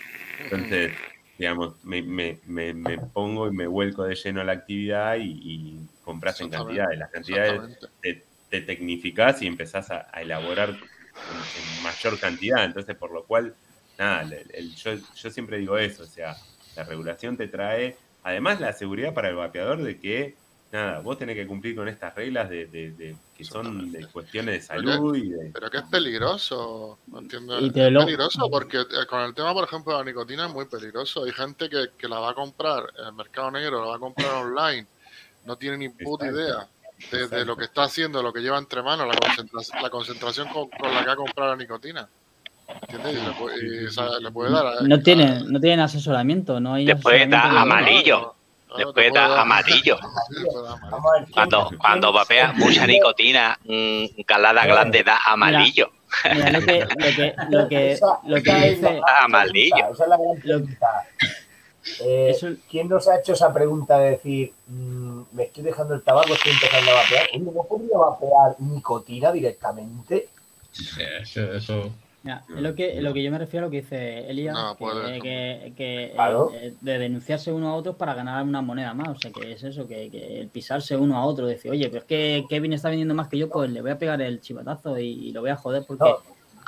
[0.49, 0.99] Entonces,
[1.41, 5.23] digamos, me, me, me, me pongo y me vuelco de lleno a la actividad y,
[5.41, 6.97] y compras en cantidades.
[6.99, 7.63] Las cantidades
[8.01, 10.79] te, te tecnificás y empezás a, a elaborar
[11.23, 12.63] en, en mayor cantidad.
[12.65, 13.57] Entonces, por lo cual,
[13.97, 16.41] nada, el- el- yo, yo siempre digo eso, o sea,
[16.75, 20.40] la regulación te trae, además la seguridad para el vapeador de que,
[20.71, 24.67] nada, vos tenés que cumplir con estas reglas de, de- de- que son de cuestiones
[24.67, 25.51] de Pero salud y de...
[25.53, 26.99] Pero que es peligroso.
[27.21, 27.27] Y
[27.71, 30.53] te es lo- peligroso porque eh, con el tema, por ejemplo, de la nicotina es
[30.53, 31.23] muy peligroso.
[31.25, 33.99] Hay gente que, que la va a comprar en el mercado negro, la va a
[33.99, 34.87] comprar online,
[35.45, 36.41] no tiene ni puta Exacto.
[37.11, 40.47] idea de, lo que está haciendo, lo que lleva entre manos, la concentración, la concentración
[40.49, 42.07] con, con la que ha comprado la nicotina.
[42.83, 43.13] ¿Entiendes?
[43.21, 44.65] Y le puede, y, o sea, le puede dar.
[44.67, 48.35] a- No tienen, no tienen asesoramiento, no hay te puede dar- amarillo.
[48.75, 49.97] Sí, puede dar amarillo.
[50.01, 55.91] Vamos a ver, ¿quién- Cuando, cuando vapeas sabe mucha nicotina, mm, calada grande da amarillo.
[56.33, 59.75] Mira, lo que, lo que, lo que, lo que dice, Amarillo.
[59.93, 60.87] Esa es la gran pregunta.
[61.99, 66.33] Eh, ¿Quién nos ha hecho esa pregunta de decir, mm, me estoy dejando el tabaco,
[66.33, 67.27] estoy empezando a vapear?
[67.33, 70.27] Oye, ¿no podría vapear nicotina directamente?
[71.21, 71.91] Eso, eso-
[72.23, 75.19] es lo que, lo que yo me refiero a lo que dice Elías, No, que,
[75.21, 76.51] que, que, Claro.
[76.53, 79.63] eh, de denunciarse uno a otro para ganar una moneda más, o sea, que es
[79.63, 82.89] eso, que, que el pisarse uno a otro, decir, oye, pero es que Kevin está
[82.89, 85.49] vendiendo más que yo, pues le voy a pegar el chivatazo y, y lo voy
[85.49, 86.17] a joder porque No.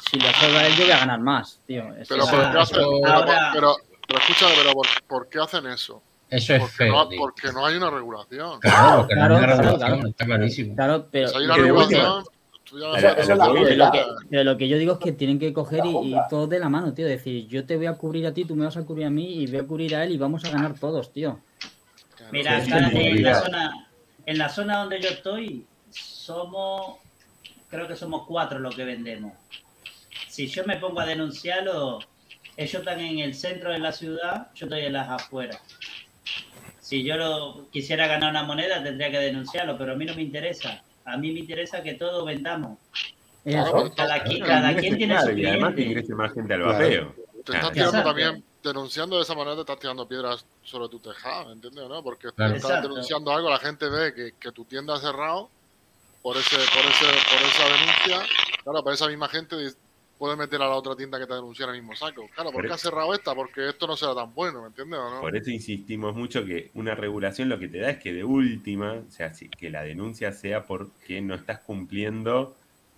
[0.09, 1.83] si lo a él yo voy a ganar más, tío.
[1.95, 3.75] Es Pero, ¿por qué hacen- eso- pero, Ahora- pero,
[4.07, 6.01] pero escúchame, pero ¿por, por qué hacen eso?
[6.29, 7.19] eso es Porque feo, no, tío.
[7.19, 8.59] porque no hay una regulación.
[8.59, 10.07] Claro, Claro, no hay claro, regulación, claro.
[10.09, 10.75] está clarísimo.
[10.75, 12.23] Claro, pero, Si hay una regulación,
[12.73, 12.93] lo
[13.91, 16.69] que Pero lo, yo digo es que tienen que coger y, y todos de la
[16.69, 17.05] mano, tío.
[17.05, 19.43] Decir, yo te voy a cubrir a ti, tú me vas a cubrir a mí
[19.43, 21.39] y voy a cubrir a él y vamos a ganar todos, tío.
[22.31, 23.87] Mira, Sí, acá sí, en, la zona,
[24.25, 26.97] en la zona donde yo estoy, somos,
[27.69, 29.33] creo que somos cuatro los que vendemos.
[30.27, 31.99] Si yo me pongo a denunciarlo,
[32.57, 35.61] ellos están en el centro de la ciudad, yo estoy en las afueras.
[36.79, 40.23] Si yo lo, quisiera ganar una moneda, tendría que denunciarlo, pero a mí no me
[40.23, 40.83] interesa.
[41.05, 42.79] A mí me interesa que todos vendamos.
[43.43, 45.91] Claro, pero Cada, Claro, quien tiene claro, su y además que cliente.
[45.99, 46.73] ingrese más gente al Claro.
[46.79, 47.15] vapeo.
[47.43, 48.09] Te estás tirando Exacto.
[48.09, 51.89] también, denunciando de esa manera, te estás tirando piedras sobre tu tejado, ¿entiendes?
[51.89, 52.01] ¿no?
[52.01, 52.55] Porque Claro.
[52.55, 52.87] estás Exacto.
[52.89, 55.49] denunciando algo, la gente ve que, que tu tienda ha cerrado
[56.21, 58.35] por ese, por ese, por esa denuncia.
[58.63, 59.57] Claro, pero esa misma gente
[60.23, 62.29] puedes meter a la otra tienda que te denuncie en el mismo saco.
[62.33, 63.35] Claro, ¿por Por qué ha cerrado esta?
[63.35, 65.19] Porque esto no será tan bueno, ¿me entiendes o no?
[65.19, 68.93] Por eso insistimos mucho que una regulación lo que te da es que de última,
[69.05, 72.55] o sea, que la denuncia sea porque no estás cumpliendo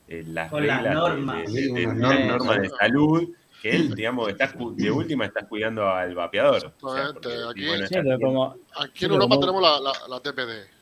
[0.07, 1.51] eh, las Con las reglas de- normas.
[1.51, 3.29] de, de- de- salud,
[3.59, 6.73] que él, digamos, estás, de última estás cuidando al vapeador.
[6.79, 8.55] O sea, Exactamente, porque, aquí- bueno, Sí, como.
[8.77, 10.74] Aquí en Europa como- tenemos la, la- la TPD,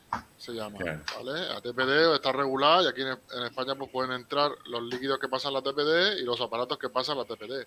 [0.44, 1.00] se llama, Claro.
[1.16, 1.48] ¿vale?
[1.48, 5.28] La TPD está regulada y aquí en, en España pues pueden entrar los líquidos que
[5.28, 7.66] pasan la TPD y los aparatos que pasan la TPD.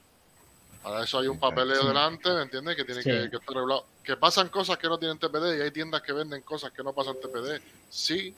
[0.83, 1.87] Para eso hay un papeleo Sí.
[1.87, 2.75] delante, ¿me entiendes?
[2.75, 3.09] Que tiene Sí.
[3.09, 3.85] que, que estar regulado.
[4.03, 6.93] Que pasan cosas que no tienen TPD y hay tiendas que venden cosas que no
[6.93, 7.61] pasan TPD.
[7.89, 8.33] Sí,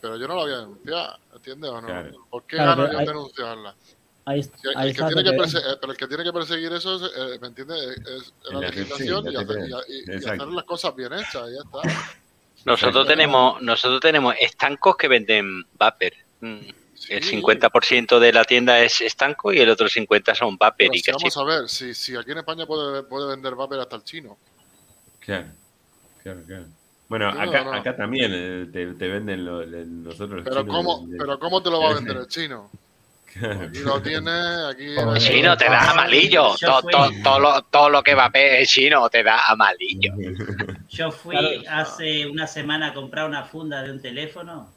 [0.00, 1.86] pero yo no la voy a denunciar, ¿entiendes o no?
[1.86, 2.26] Claro.
[2.30, 3.74] ¿Por qué Claro, gano yo hay- denunciarla?
[4.28, 5.06] Ahí, el, que está.
[5.06, 7.80] tiene que eh, pero el que tiene que perseguir eso, es, eh, ¿me entiendes?
[7.80, 9.58] Es, es la legislación la y, hacer,
[9.88, 12.16] y- y- hacer las cosas bien hechas, y ya está.
[12.66, 16.12] Nosotros tenemos, nosotros tenemos estancos que venden vapor.
[16.40, 16.58] Mm,
[17.08, 17.36] El Sí.
[17.36, 21.36] 50% de la tienda es estanco y el otro 50% son vapor y si vamos
[21.36, 24.36] a ver, si, si aquí en España puede, puede vender vapor hasta el chino.
[25.20, 25.46] Claro,
[26.22, 26.64] claro, claro.
[27.08, 27.72] Bueno, No, acá, no.
[27.74, 31.38] acá también eh, te, te venden lo- le- nosotros los Pero chinos ¿cómo, de- pero
[31.38, 32.70] ¿cómo te lo va a vender el chino?
[33.42, 34.30] Aquí lo tiene,
[34.70, 34.84] aquí...
[34.96, 36.56] el- Chino te da amarillo.
[36.56, 40.12] Yo Todo, fui- todo, todo lo, todo lo que vapor es chino te da amarillo.
[40.88, 44.72] Yo fui hace una semana a comprar una funda de un teléfono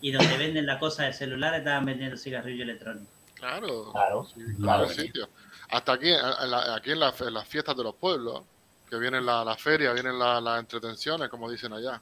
[0.00, 3.10] y donde venden la cosa de celular estaban vendiendo cigarrillo electrónico.
[3.34, 4.84] Claro, Claro, sí, claro.
[4.84, 5.28] claro, sitio.
[5.70, 8.42] Hasta aquí, en la- aquí en, la- en las fiestas de los pueblos,
[8.88, 12.00] que vienen la, la feria, vienen la- las entretenciones, como dicen allá.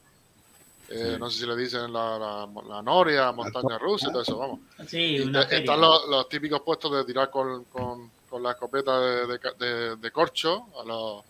[0.92, 1.18] Eh, Sí.
[1.20, 4.58] No sé si le dicen la, la, la noria, montaña rusa y todo eso, vamos.
[4.88, 5.58] Sí, Y una te- feria.
[5.64, 9.52] están los, los típicos puestos de tirar con, con, con la escopeta de, de, ca-
[9.52, 11.22] de- de corcho a los,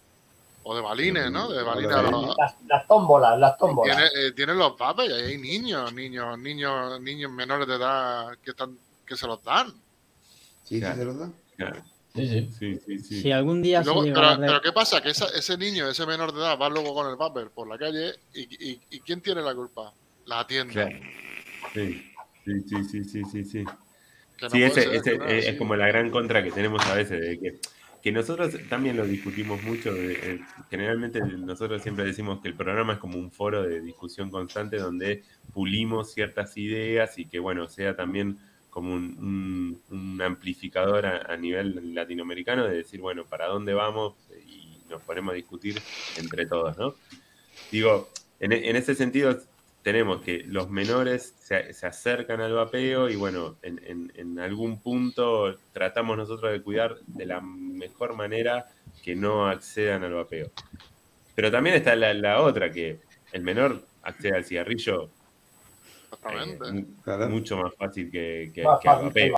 [0.63, 1.51] o de balines, ¿no?
[1.51, 4.11] De balines a los, Las, las tómbolas, las tómbolas.
[4.15, 8.51] eh, tienen los papes y ahí hay niños, niños, niños, niños menores de edad que
[8.53, 9.73] están que se los dan.
[10.65, 10.97] Sí, Claro.
[10.97, 11.31] se lo da.
[11.57, 11.83] Claro.
[12.15, 12.49] Sí, sí.
[12.59, 13.23] Sí, sí, sí.
[13.23, 15.01] Si algún día se luego- llega pero, a pero ¿qué pasa?
[15.01, 17.79] Que esa- ese niño, ese menor de edad, va luego con el vapor por la
[17.79, 19.93] calle y, y- y ¿quién tiene la culpa?
[20.27, 20.73] La tienda.
[20.73, 20.97] Claro.
[21.73, 22.03] Sí,
[22.45, 23.65] sí, sí, sí, sí, sí, sí.
[24.43, 25.57] No ese, ser, ese claro, es, sí.
[25.57, 27.61] como la gran contra que tenemos a veces, de que,
[28.03, 29.93] que nosotros también lo discutimos mucho.
[29.93, 34.31] de- eh, generalmente nosotros siempre decimos que el programa es como un foro de discusión
[34.31, 35.23] constante donde
[35.53, 38.39] pulimos ciertas ideas y que, bueno, sea también
[38.71, 44.15] como un, un- amplificador a, nivel latinoamericano de decir, bueno, ¿para dónde vamos?
[44.47, 45.87] Y nos ponemos a discutir
[46.19, 46.95] entre todos, ¿no?
[47.71, 49.39] Digo, en, en ese sentido
[49.83, 53.81] tenemos que los menores se, se acercan al vapeo y bueno, en,
[54.15, 58.67] en- algún punto tratamos nosotros de cuidar de la mejor manera
[59.03, 60.51] que no accedan al vapeo.
[61.35, 63.01] Pero también está la, la otra, que
[63.33, 65.11] el menor accede al cigarrillo
[66.13, 66.73] Exactamente.
[66.73, 67.29] mu- Claro.
[67.29, 69.33] mucho más fácil que, que- Más que fácil.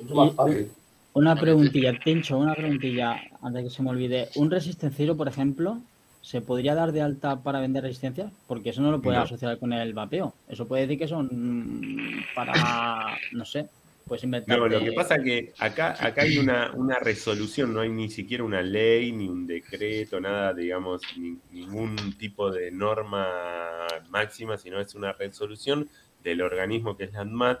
[0.00, 0.70] Mucho más fácil.
[1.14, 4.28] Una preguntilla, Tencho, una preguntilla, antes que se me olvide.
[4.36, 5.78] ¿Un resistenciero, por ejemplo,
[6.22, 8.30] se podría dar de alta para vender resistencia?
[8.46, 9.24] Porque eso no lo puede No.
[9.24, 10.32] asociar con el vapeo.
[10.48, 13.68] Eso puede decir que son mm, para, no sé,
[14.06, 14.58] pues inventar.
[14.58, 18.08] No, lo que pasa es que acá, acá hay una, una resolución, no hay ni
[18.08, 23.26] siquiera una ley, ni un decreto, nada, digamos, ni- ningún tipo de norma
[24.10, 25.88] máxima, sino es una resolución
[26.22, 27.60] del organismo que es la ANMAT,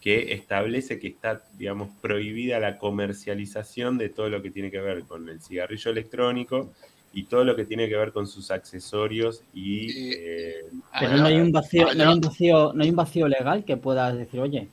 [0.00, 5.02] que establece que está, digamos, prohibida la comercialización de todo lo que tiene que ver
[5.04, 6.72] con el cigarrillo electrónico
[7.12, 9.90] y todo lo que tiene que ver con sus accesorios y...
[9.90, 10.54] Y- eh,
[11.00, 13.76] Pero no hay un vacío, no hay un vacío, no hay un vacío legal que
[13.76, 14.68] puedas decir, oye,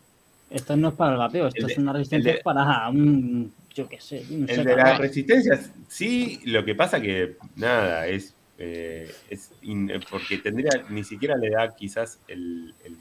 [0.49, 3.87] esto no es para el vapeo, esto El es una resistencia de- para un, yo
[3.89, 9.11] qué sé, un El de las resistencias, sí, lo que pasa que, nada, es, eh,
[9.29, 12.97] es in- porque tendría, ni siquiera le da quizás el, el-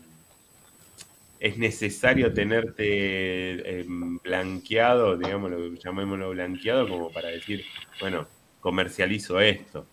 [1.40, 7.62] es necesario tenerte em, blanqueado, digámoslo, llamémoslo blanqueado, como para decir,
[8.00, 8.26] bueno,
[8.60, 9.86] comercializo esto.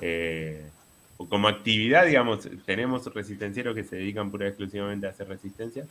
[0.00, 0.70] Eh,
[1.16, 5.84] o como actividad, digamos, tenemos resistencieros que se dedican pura y exclusivamente a hacer resistencia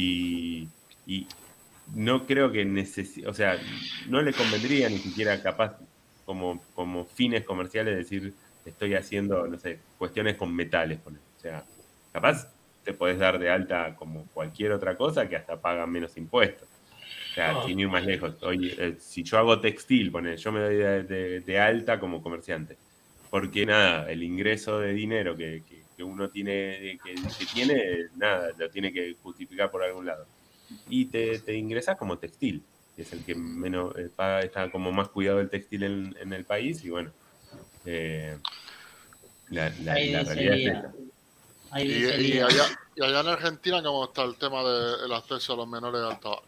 [0.00, 0.74] y,
[1.04, 1.28] y
[1.86, 3.62] no creo que necesite, o sea,
[4.04, 5.78] no le convendría ni siquiera capaz
[6.24, 11.00] como, como fines comerciales decir estoy haciendo, no sé, cuestiones con metales.
[11.06, 11.68] O sea,
[12.12, 12.52] capaz
[12.82, 16.68] te podés dar de alta como cualquier otra cosa que hasta pagan menos impuestos.
[17.30, 18.38] O sea, sin ir más lejos.
[18.42, 22.22] Oye, eh, si yo hago textil, ponele, yo me doy de, de- de alta como
[22.22, 22.80] comerciante.
[23.28, 28.50] Porque nada, el ingreso de dinero que, que- que uno tiene, que, que tiene, nada,
[28.58, 30.26] lo tiene que justificar por algún lado.
[30.88, 32.62] Y te, te ingresas como textil,
[32.94, 36.32] que es el que menos eh, paga, está como más cuidado el textil en, en
[36.32, 37.10] el país, y bueno,
[37.84, 38.36] eh,
[39.50, 40.92] la, la- Ahí la realidad es esa.
[41.70, 42.64] Ahí Y, allá,
[42.94, 46.44] y allá en Argentina, ¿cómo está el tema del acceso a los menores al tabaco?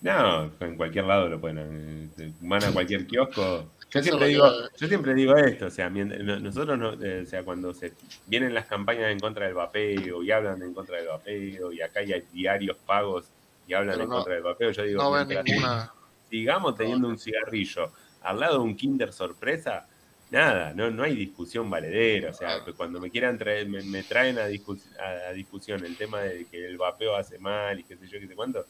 [0.00, 2.10] No, en cualquier lado lo pueden.
[2.18, 3.66] eh, Van a cualquier kiosco.
[3.92, 7.44] Yo siempre digo, que- yo siempre digo esto, o sea, nosotros no, eh, o sea,
[7.44, 7.92] cuando se
[8.26, 12.00] vienen las campañas en contra del vapeo y hablan en contra del vapeo y acá
[12.00, 13.26] hay diarios pagos
[13.66, 15.92] y hablan en contra del vapeo, yo digo, No ven mientras ninguna.
[16.30, 17.92] sigamos teniendo un cigarrillo
[18.22, 19.86] al lado de un Kinder sorpresa,
[20.30, 22.30] nada, no, no hay discusión valedera.
[22.30, 25.96] O sea, cuando me quieran traer, me, me traen a, discus- a- a discusión el
[25.96, 28.64] tema de que el vapeo hace mal y qué sé yo, qué sé cuánto,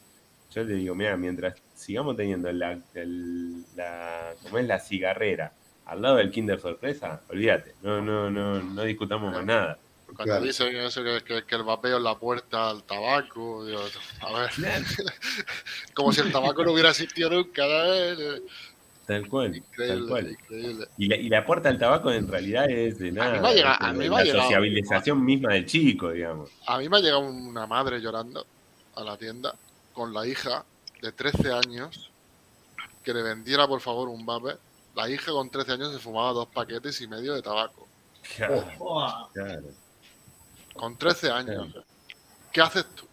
[0.53, 5.53] yo le digo, mira, mientras sigamos teniendo la, el- la, como es la cigarrera
[5.85, 9.77] al lado del Kinder sorpresa, olvídate, no, no, no, no discutamos más nada.
[10.05, 10.45] Cuando Claro.
[10.45, 13.81] dicen eso que, que- que el vapeo es la puerta al tabaco, digo,
[14.21, 14.49] a ver,
[15.93, 18.41] como si el tabaco no hubiera existido nunca, ¿sabes?
[19.05, 20.31] Tal cual, tal cual.
[20.31, 20.87] increíble.
[20.97, 23.41] Y la, y la puerta al tabaco en realidad es de nada.
[23.41, 26.11] me ha llegado- es a mí de me ha la llegado- sociabilización misma del chico,
[26.11, 26.49] digamos.
[26.67, 28.45] A mí me ha llegado una madre llorando
[28.95, 29.53] a la tienda
[29.93, 30.65] con la hija
[31.01, 32.09] de 13 años
[33.03, 34.57] que le vendiera por favor un vape.
[34.95, 37.87] La hija con 13 años se fumaba dos paquetes y medio de tabaco.
[38.37, 39.29] Claro.
[40.73, 41.67] Con 13 años.
[42.51, 43.07] ¿Qué haces tú?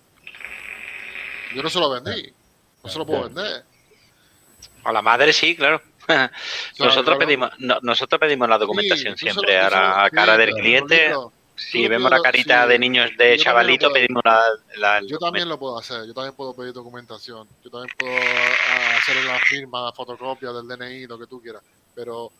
[1.54, 2.32] Yo no se lo vendí.
[2.84, 3.64] No se lo puedo vender.
[4.84, 5.82] A la madre sí, claro.
[6.78, 7.18] nosotros claro.
[7.18, 11.12] pedimos no- nosotros pedimos la documentación Sí, siempre a la a cara sí, del cliente.
[11.60, 14.42] Si vemos la carita sí, de niños de chavalito, pedimos la,
[14.78, 18.96] la- Yo también lo puedo hacer, yo también puedo pedir documentación, yo también puedo ah,
[18.98, 21.62] hacer la firma, fotocopia del DNI, lo que tú quieras,
[21.94, 22.30] pero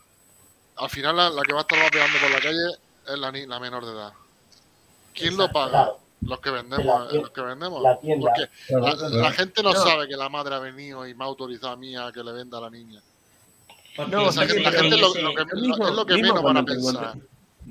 [0.76, 2.78] al final la, la que va a estar vapeando por la calle
[3.08, 4.12] es la, ni- la menor de edad.
[5.14, 5.70] ¿Quién lo paga?
[5.70, 5.98] Claro.
[6.22, 7.82] Los que La vendemos, tien- los que vendemos.
[7.82, 8.26] la tienda.
[8.30, 8.50] Porque
[9.08, 9.78] la, la gente no, No.
[9.82, 12.32] sabe que la madre ha venido y me ha autorizado a mí a que le
[12.32, 13.00] venda a la niña.
[14.08, 16.64] No, O sea, que la gente lo, lo que, es lo que menos van a
[16.64, 17.14] pensar.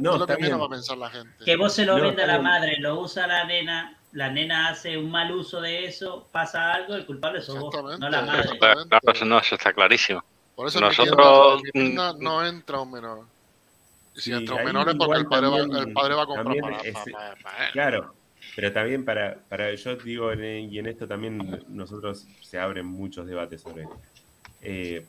[0.02, 0.62] No, es lo que está menos bien.
[0.62, 1.44] va a pensar la gente.
[1.46, 2.44] que vos se lo No, vende a está la bien.
[2.44, 6.96] madre, lo usa la nena, la nena hace un mal uso de eso, pasa algo,
[6.96, 8.58] el culpable sos vos, no la madre.
[8.60, 10.24] Claro, eso no, eso está clarísimo.
[10.56, 13.26] Por eso Nosotros, mm, no entra un menor.
[14.14, 16.26] Si Sí, entra un menor es porque el padre, va, también- el padre va a
[16.26, 17.72] comprar para, es- para- para- para él.
[17.72, 18.14] Claro,
[18.56, 23.26] pero también para, para yo digo, en- y en esto también nosotros se abren muchos
[23.28, 23.88] debates sobre
[24.62, 25.06] eh,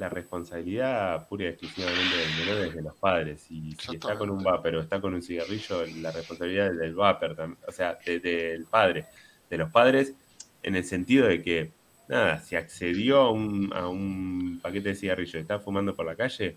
[0.00, 3.50] la responsabilidad pura y exclusivamente del menor es de los padres.
[3.50, 6.94] Y si está con un vapor o está con un cigarrillo, la responsabilidad es del
[6.94, 9.06] vapor, o sea, de- del padre,
[9.50, 10.14] de los padres,
[10.62, 11.72] en el sentido de que,
[12.08, 16.16] nada, si accedió a un, a un paquete de cigarrillo y está fumando por la
[16.16, 16.56] calle,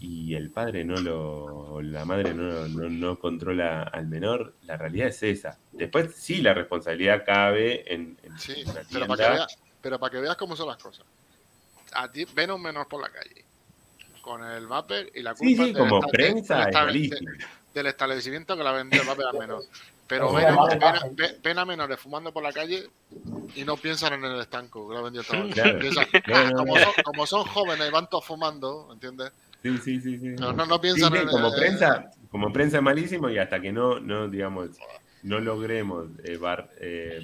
[0.00, 4.76] y el padre no lo, o la madre no, no, no controla al menor, la
[4.76, 5.58] realidad es esa.
[5.72, 9.28] Después sí la responsabilidad cabe en, en Sí, una pero para, que tienda.
[9.36, 11.04] veas, pero para que veas cómo son las cosas.
[11.92, 13.44] A ti ven a un menor por la calle
[14.20, 17.10] con el vapor y la Sí, culpa sí, del como esta- prensa del
[17.74, 19.64] del establecimiento que la vendió el vapor al menor.
[20.06, 22.88] Pero ven, a menores fumando por la calle
[23.54, 25.48] y no piensan en el estanco que la vendió el tabaco.
[25.50, 25.78] Claro.
[25.78, 26.06] Piensan,
[26.56, 29.32] como, son, como son jóvenes y van todos fumando, ¿entiendes?
[29.62, 30.28] Sí, sí, sí, sí.
[30.38, 33.38] No, no, no Sí, piensan sí, en como eh, prensa, como prensa es malísimo y
[33.38, 34.70] hasta que no, no digamos,
[35.22, 37.20] no logremos eh, bar- eh,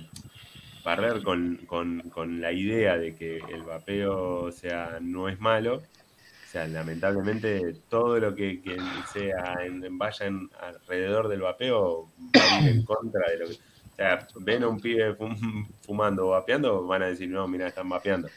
[0.85, 5.77] barrer con, con- con la idea de que el vapeo o sea, no es malo,
[5.77, 8.77] o sea, lamentablemente todo lo que, que
[9.13, 13.55] sea en, vaya en- alrededor del vapeo va a ir en contra de lo que.
[13.55, 17.69] O sea, ven a un pibe fum- fumando o vapeando, van a decir, no, mira,
[17.69, 18.29] están vapeando.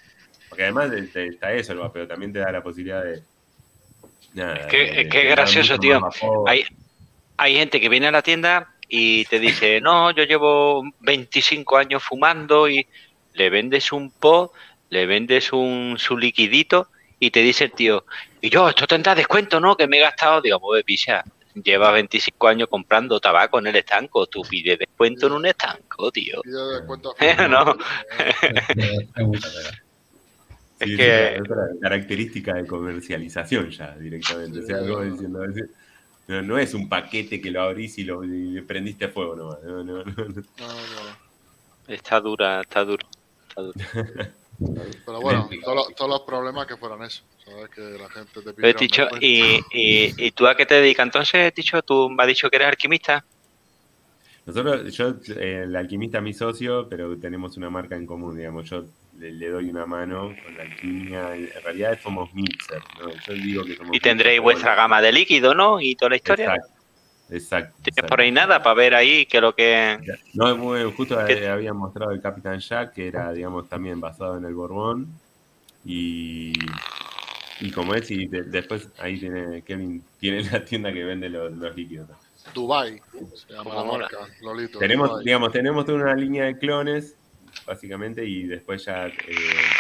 [0.49, 3.21] Porque además de- de- está eso, el vapeo también te da la posibilidad de.
[4.35, 5.99] Nada, Es que- de- es que de es dar gracioso, tío.
[6.47, 6.63] Hay,
[7.37, 12.03] hay gente que viene a la tienda y te dice, no, yo llevo 25 años
[12.03, 12.85] fumando y
[13.34, 14.51] le vendes un pot,
[14.89, 16.88] le vendes un su liquidito
[17.19, 18.05] y te dice el tío,
[18.41, 19.76] y yo, esto tendrá descuento, ¿no?
[19.76, 21.23] Que me he gastado, digamos, de picha.
[21.55, 26.39] Llevas 25 años comprando tabaco en el estanco, tú pides descuento en un estanco, tío.
[26.43, 27.15] pide descuento
[27.49, 27.76] No.
[30.80, 34.59] Es que- es otra característica de comercialización ya directamente.
[34.59, 35.39] O sea, algo diciendo,
[36.27, 39.35] no, no es un paquete que lo abrís y lo y le prendiste a fuego
[39.35, 39.63] nomás.
[39.63, 40.25] No, no, no, no.
[40.25, 41.27] No, no.
[41.87, 43.07] Está dura, está duro.
[43.49, 43.79] Está duro.
[45.05, 47.23] Pero bueno, todos los, todos los problemas que fueran eso.
[47.45, 47.69] ¿Sabes?
[47.69, 48.55] Que la gente te pide.
[48.55, 51.81] Pero, Ticho, ¿y, y, y tú a qué te dedicas entonces, Ticho?
[51.83, 53.23] Tú me has dicho que eres alquimista.
[54.47, 58.69] Nosotros, yo, eh, el alquimista es mi socio, pero tenemos una marca en común, digamos.
[58.69, 58.85] Yo
[59.18, 61.35] le, le doy una mano con la alquimia.
[61.35, 63.10] En realidad somos mixer, ¿no?
[63.27, 65.80] Yo digo que somos Y tendréis mixer, vuestra gama de líquido, ¿no?
[65.81, 66.45] Y toda la historia.
[66.56, 66.73] Exacto.
[67.30, 67.73] Exacto.
[67.84, 68.07] ¿Tienes exacto.
[68.10, 69.98] por ahí nada para ver ahí qué es lo que...
[70.34, 71.34] No, es muy- justo ¿Qué?
[71.34, 75.07] eh, habían mostrado el Capitán Jack, que era, digamos, también basado en el Borbón.
[75.84, 76.53] Y,
[77.60, 81.52] y como es, y de- después ahí tiene Kevin, tiene la tienda que vende los,
[81.52, 82.07] los líquidos.
[82.53, 83.02] Dubai
[83.35, 84.80] se llama la marca, Lolito.
[84.80, 85.26] Tenemos, Dubai.
[85.26, 87.15] digamos, tenemos toda una línea de clones
[87.65, 89.11] básicamente, y después ya, eh,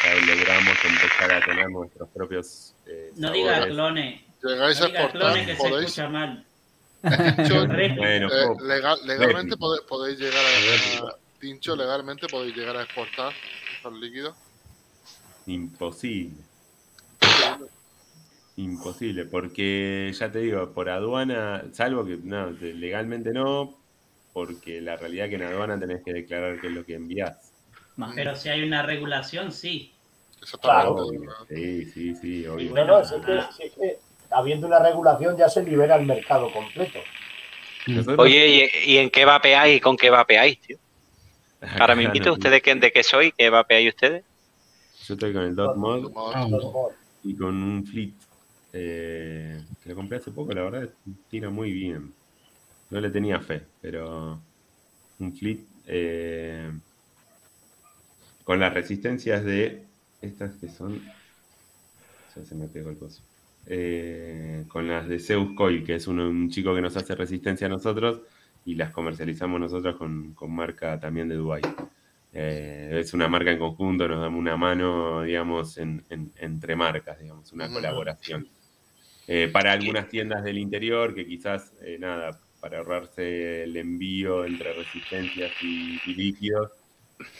[0.03, 4.21] ya logramos empezar a tener nuestros propios eh, No digas clones.
[4.43, 5.89] Llegáis No a clones que se podéis.
[5.89, 6.45] escucha mal.
[7.01, 13.31] Tincho, Bueno, eh, legal- legalmente podéis llegar a, a- Tincho, legalmente podéis llegar a exportar
[13.83, 14.35] los líquidos.
[15.45, 16.35] Imposible.
[18.57, 23.77] Imposible, porque ya te digo, por aduana, salvo que no, te- legalmente no,
[24.33, 27.46] porque la realidad es que en aduana tenés que declarar qué es lo que envías.
[28.15, 29.93] Pero si hay una regulación, sí.
[30.41, 31.01] Exactamente.
[31.01, 31.31] Obvio.
[31.49, 32.73] Sí, sí, sí, obvio.
[32.73, 33.99] No, no, si es que, es que
[34.29, 37.05] habiendo una regulación ya se libera el mercado completo.
[38.17, 40.77] Oye, ¿y, y en qué vapeáis y con qué vapeáis, tío?
[41.79, 43.31] Ahora me invito, ¿ustedes qué- de qué soy?
[43.37, 44.25] ¿Qué vapeáis ustedes?
[45.01, 46.91] Yo estoy con el Dot Mod Ah, mod.
[47.23, 48.15] y con un Fleet
[48.73, 50.93] eh, que lo compré hace poco, la verdad,
[51.29, 52.15] tira muy bien.
[52.89, 54.43] No le tenía fe, pero
[55.19, 56.71] un Fleet eh,
[58.47, 59.83] con las resistencias de
[60.21, 61.01] estas que son.
[62.33, 63.21] Ya se me pegó el coso.
[63.65, 67.69] Eh, con las de Zeus Coil, que es un chico que nos hace resistencia a
[67.69, 68.21] nosotros
[68.63, 71.61] y las comercializamos nosotros con, con marca también de Dubai.
[72.31, 77.19] Eh, es una marca en conjunto, nos damos una mano, digamos, en- en- entre marcas,
[77.19, 78.47] digamos, una colaboración.
[79.27, 84.71] Eh, para algunas tiendas del interior que quizás, eh, nada, para ahorrarse el envío entre
[84.73, 86.71] resistencias y, y líquidos.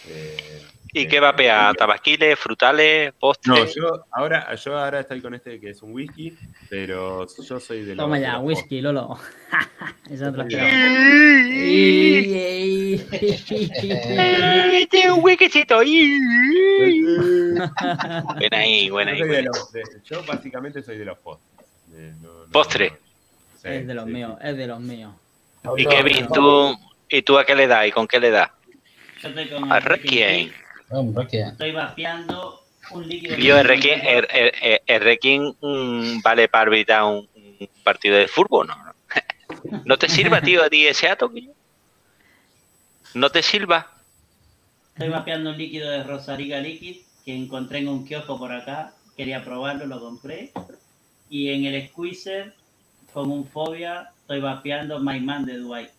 [0.08, 0.62] Eh,
[0.94, 1.74] ¿Y eh, qué vapea?
[1.78, 3.76] ¿Tabaquiles, frutales, No, postres?
[3.76, 6.36] yo ahora, yo ahora estoy con este que es un whisky,
[6.70, 8.04] pero yo soy de los.
[8.06, 9.18] Toma ya, whisky, Lolo.
[10.10, 10.68] Esa te la Yo esperaba.
[14.74, 15.78] Este un whiskycito.
[18.38, 19.20] Buena ahí, Yo, buena ahí.
[19.24, 21.48] buena los- de- yo básicamente soy de los postres.
[21.88, 22.90] De- no- no- Postre.
[22.92, 22.96] no-
[23.62, 25.14] sí, Es de los sí, míos, es de los míos.
[25.78, 26.78] Y Kevin, ¿tú,
[27.10, 28.50] ¿y tú a qué le das y con qué le das?
[29.22, 30.52] Yo estoy con A el Requiem.
[30.90, 32.62] Hombre, que Estoy vapeando
[32.94, 33.38] un líquido.
[33.38, 38.28] Yo, el Requiem, el, el- el Requiem, mm, vale para arbitrar un, un partido de
[38.28, 38.76] fútbol, ¿no?
[39.86, 41.32] ¿No te sirva, tío, a ti ese ato?
[43.16, 43.88] ¿No te sirva?
[44.94, 48.94] Estoy vapeando un líquido de Rosariga Liquid que encontré en un kiosco por acá.
[49.16, 50.52] Quería probarlo, lo compré.
[51.30, 52.54] Y en el squeezer,
[53.14, 55.90] con un fobia, estoy vapeando My Man de Dubai.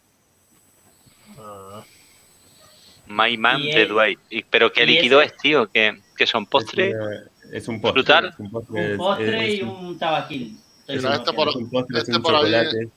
[3.08, 4.20] My Man de Dwight.
[4.30, 5.70] Y- ¿Pero qué líquido ese- es, tío?
[5.70, 6.94] ¿Qué, qué son postres?
[6.94, 8.02] Es, es un postre.
[8.02, 8.26] ¿Frutal?
[8.28, 10.60] es un postre, Un es- postre es y un tabaquín.
[10.88, 12.88] Mira, este por- es un postre, es este un por allí-.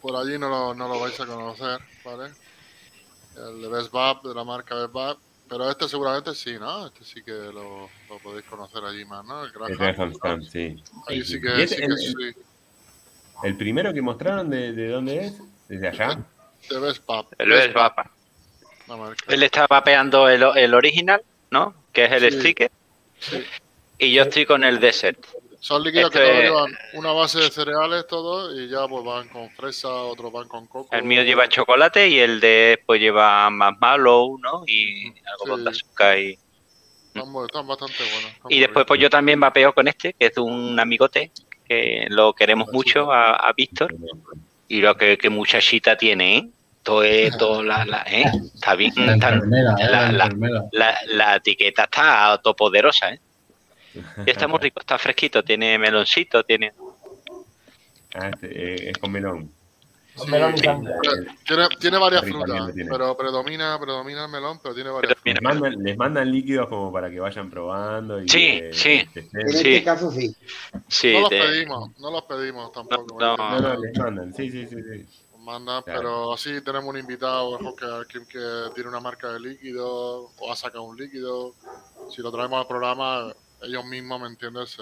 [0.00, 2.30] Por allí no lo, no lo vais a conocer, ¿vale?
[3.36, 5.16] El de Best Bab, de la marca Best Bab.
[5.48, 6.86] Pero este seguramente sí, ¿no?
[6.86, 9.42] Este sí que lo, lo podéis conocer allí más, ¿no?
[9.44, 9.70] El Graham.
[9.72, 9.78] El
[10.22, 10.82] Graham sí.
[11.06, 12.14] Ahí sí que, sí que el- sí.
[13.42, 15.38] El primero que mostraron, ¿de, de dónde es?
[15.68, 16.18] ¿Desde allá?
[16.68, 17.26] De Best Bab.
[17.38, 17.94] El Best Bab.
[18.88, 19.24] La marca.
[19.28, 21.74] Él está vapeando el, el original, ¿no?
[21.92, 22.40] Que es el Sí.
[22.40, 22.70] sticker.
[23.20, 23.44] Sí.
[23.98, 25.18] Y yo estoy con el desert.
[25.60, 29.28] Son líquidos que todos es- llevan una base de cereales todos y ya pues van
[29.28, 30.88] con fresa, otros van con coco.
[30.94, 34.62] El mío lleva chocolate y el de pues lleva más mallow, ¿no?
[34.66, 35.50] Y algo Sí.
[35.50, 36.38] con azúcar y...
[37.14, 37.32] Están,
[37.66, 38.30] bastante buenos.
[38.32, 41.32] están Y después pues yo también vapeo con este, que es de un amigote,
[41.66, 43.92] que lo queremos mucho a, a Víctor.
[44.68, 46.48] Y lo que, que muchachita tiene, ¿eh?
[46.82, 48.24] Todo es, todo la, la- ¿eh?
[48.54, 50.64] Está bien, la está- enfermera, eh, la- la la- enfermera.
[50.72, 53.20] la, la etiqueta está topoderosa, ¿eh?
[53.94, 54.00] Y
[54.30, 56.72] está muy rico, está fresquito, tiene meloncito, tiene...
[58.14, 58.46] Ah, este,
[58.86, 59.50] eh, es con melón.
[60.16, 60.24] Sí.
[61.46, 62.90] Tiene, tiene varias frutas, tiene.
[62.90, 66.92] pero predomina, predomina el melón, pero tiene varias Pero Les mandan, les mandan líquidos como
[66.92, 68.20] para que vayan probando.
[68.20, 69.08] Y Sí, que- sí.
[69.14, 69.74] que En Sí.
[69.74, 70.34] este caso sí.
[70.88, 73.16] Sí, no los pedimos, no los pedimos tampoco.
[73.20, 74.34] No, ¿me No, no, les mandan.
[74.34, 74.76] Sí, sí, sí.
[74.76, 75.06] sí.
[75.56, 75.82] Claro.
[75.84, 77.58] pero sí tenemos un invitado,
[77.96, 81.54] Alquim, que tiene una marca de líquido o ha sacado un líquido.
[82.10, 84.76] Si lo traemos al programa, ellos mismos, ¿me entiendes?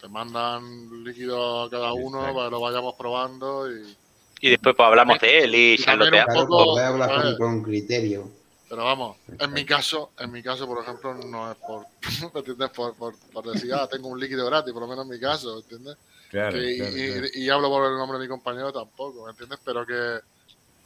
[0.00, 2.34] Te mandan líquido a cada uno Exacto.
[2.36, 3.96] para que lo vayamos probando y
[4.40, 6.28] y después pues hablamos de él y Y charloteamos.
[6.28, 8.30] un Claro, poco, poder hablar con, con criterio.
[8.68, 11.86] Pero vamos, en mi caso, en mi caso, por ejemplo, no es por,
[12.34, 12.70] ¿me entiendes?
[12.70, 15.58] Por, por, por decir, ah, tengo un líquido gratis, por lo menos en mi caso,
[15.58, 15.96] ¿entiendes?
[16.36, 17.26] Claro, Que- claro, y, claro.
[17.34, 19.58] y- y hablo por el nombre de mi compañero tampoco, ¿me entiendes?
[19.64, 20.18] Pero que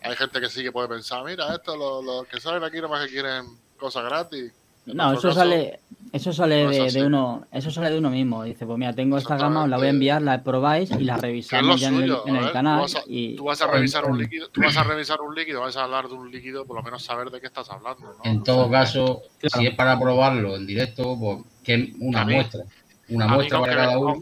[0.02, 3.04] hay gente que sí que puede pensar, mira, esto, los, los que salen aquí nomás
[3.06, 3.46] que quieren
[3.76, 4.52] cosas gratis.
[4.86, 5.80] En No, eso caso, sale,
[6.12, 8.44] eso sale no es de, uno, eso sale de uno mismo.
[8.44, 11.16] Dice, pues mira, tengo esta gama, os la voy a enviar, la probáis y la
[11.16, 12.76] revisamos ya en el, suyo, en a el ver, canal.
[12.78, 15.34] Tú vas, a, y tú vas a revisar un líquido, tú vas a revisar un
[15.34, 18.14] líquido, vas a hablar de un líquido, por lo menos saber de qué estás hablando,
[18.16, 18.24] ¿no?
[18.30, 19.58] En todo caso, Claro.
[19.60, 22.62] si es para probarlo en directo, pues que una A mí- muestra.
[23.10, 24.18] Una mí, muestra para cada uno.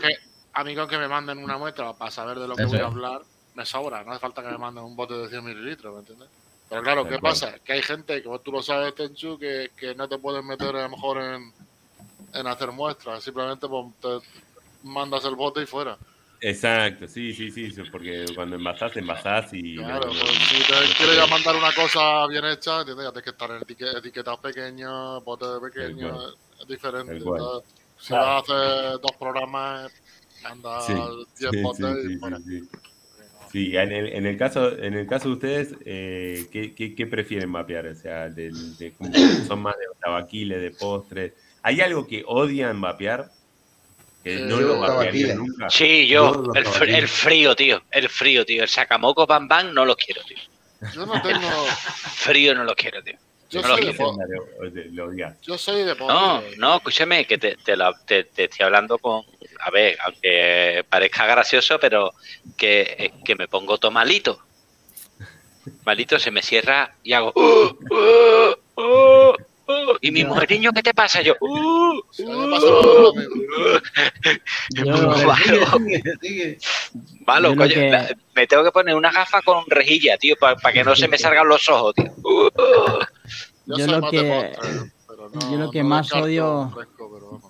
[0.60, 2.80] A mí con que me manden una muestra para saber de lo que Eso voy
[2.80, 2.86] a es.
[2.86, 3.22] hablar,
[3.54, 4.04] me sobra.
[4.04, 6.30] No hace falta que me manden un bote de 100 mililitros, ¿me entiendes?
[6.68, 7.58] Pero claro, De ¿qué pasa?
[7.60, 10.82] Que hay gente, como tú lo sabes, Tenchu, que, que no te pueden meter a
[10.82, 11.54] lo mejor en,
[12.34, 13.22] en hacer muestras.
[13.24, 14.20] Simplemente pues, te
[14.82, 15.98] mandas el bote y fuera.
[16.40, 19.74] Exacto, sí, sí, sí, porque cuando envasás, envasás y...
[19.74, 23.06] Claro, pues, si te quieres ya mandar una cosa bien hecha, ¿entiendes?
[23.06, 27.18] Ya tienes que estar en etiquetas etiquetas pequeñas, botes pequeños, es diferente.
[27.96, 28.16] Si Claro.
[28.16, 29.90] vas a hacer dos programas,
[30.44, 30.92] anda Sí,
[31.38, 32.38] 10 sí, botes sí, y sí, fuera.
[32.38, 32.68] sí, sí.
[33.50, 37.06] Sí, en el, en el caso, en el caso de ustedes, eh, ¿qué, qué, qué
[37.06, 37.86] prefieren mapear?
[37.86, 38.50] O sea, de,
[39.48, 41.32] son más de tabaquiles, de postres.
[41.62, 43.32] ¿Hay algo que odian mapear?
[44.22, 45.70] Que Eh, no yo, lo mapearían nunca.
[45.70, 47.82] Sí, Yo el, fr- el frío, tío.
[47.90, 48.62] El frío, tío.
[48.62, 50.36] El sacamoco bam bam no lo quiero, tío.
[50.94, 51.40] Yo no tengo.
[52.18, 53.14] Frío no lo quiero, tío.
[53.50, 54.12] Yo No soy de, quiero.
[54.12, 54.18] po-
[54.60, 55.40] Lo, lo- lo odias.
[55.40, 59.24] yo soy de No, no, escúchame, que te, te, la- te- te estoy hablando con.
[59.60, 62.12] A ver, aunque parezca gracioso, pero
[62.56, 64.38] que, eh, que me pongo todo malito.
[65.84, 67.32] Malito, se me cierra y hago.
[67.34, 69.36] "Oh, oh, oh,
[69.68, 71.22] oh", y mi mujer, niño, ¿qué te pasa?
[71.22, 71.34] Yo.
[71.40, 73.12] "Oh, mismo.
[74.74, 74.84] Yo,
[77.26, 77.68] Malo, coño.
[77.74, 81.08] que- la- me tengo que poner una gafa con rejilla, tío, para que no se
[81.08, 82.12] me salgan los ojos, tío.
[83.66, 84.56] Yo, Yo lo que-
[85.34, 87.40] no, yo lo que no más odio- fresco,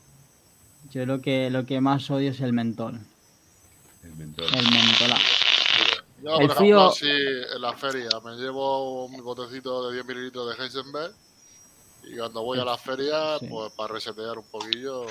[0.90, 2.98] yo lo que lo que más odio es el mentol.
[4.02, 4.46] El mentor.
[4.46, 5.20] El mentolado.
[6.22, 10.06] Yo, El por frío- ejemplo, si en la feria me llevo un botecito de 10
[10.06, 11.12] mililitros de Heisenberg
[12.04, 13.46] y cuando voy a la feria, Sí.
[13.48, 15.06] pues para resetear un poquillo.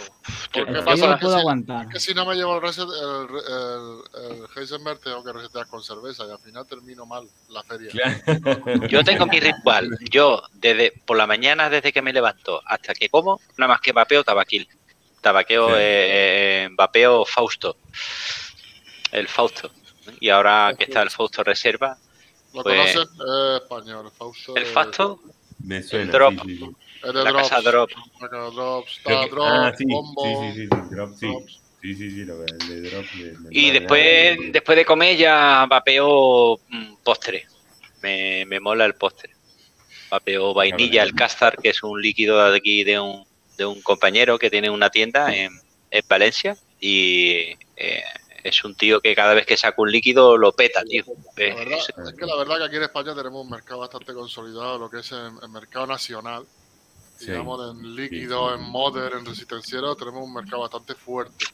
[0.51, 0.91] Qué ¿Por El qué bueno.
[0.91, 1.15] frío pasa?
[1.15, 1.87] Que puedo si, aguantar.
[1.89, 5.83] que si no me llevo el, reset, el, el, el Heisenberg, tengo que resetear con
[5.83, 7.91] cerveza y al final termino mal la feria.
[7.91, 8.87] Claro.
[8.89, 9.89] Yo tengo mi ritual.
[10.09, 13.91] Yo, desde por la mañana, desde que me levanto hasta que como, nada más que
[13.91, 14.67] vapeo tabaquil.
[15.21, 15.73] Tabaqueo, Sí.
[15.77, 17.77] eh, eh, vapeo Fausto.
[19.11, 19.71] El Fausto.
[20.19, 21.97] Y ahora que está el Fausto Reserva,
[22.53, 23.01] ¿Lo Pues- conocen?
[23.57, 24.55] Es español, el Fausto.
[24.55, 25.19] el es- Fausto,
[25.59, 26.11] Me suena.
[26.11, 26.33] drop.
[26.33, 26.69] sí, sí, sí.
[27.03, 27.49] Es de la Drops.
[27.49, 27.89] casa Drop.
[28.21, 28.99] La casa Drops.
[29.03, 30.23] Creo Está que- Drop, ah, sí, Bombo.
[30.23, 31.27] sí, sí, sí, sí, drop, sí.
[31.27, 31.61] Drops.
[31.79, 33.05] Sí, sí, sí, lo que el de drop.
[33.15, 37.45] me- Y me- después, me- después de comer ya vapeo mm, postre.
[38.01, 39.31] Me, me mola el postre.
[40.09, 43.25] Vapeo vainilla, el castar, que es un líquido de aquí de un,
[43.57, 45.51] de un compañero que tiene una tienda en,
[45.91, 46.55] en Valencia.
[46.79, 48.03] Y eh,
[48.49, 51.03] es un tío que cada vez que saca un líquido lo peta, tío.
[51.37, 54.13] La verdad, es- es que la verdad que aquí en España tenemos un mercado bastante
[54.13, 56.45] consolidado, lo que es el, el mercado nacional.
[57.17, 57.31] Sí.
[57.31, 61.45] Digamos, en líquido, en modder, en resistenciero, tenemos un mercado bastante fuerte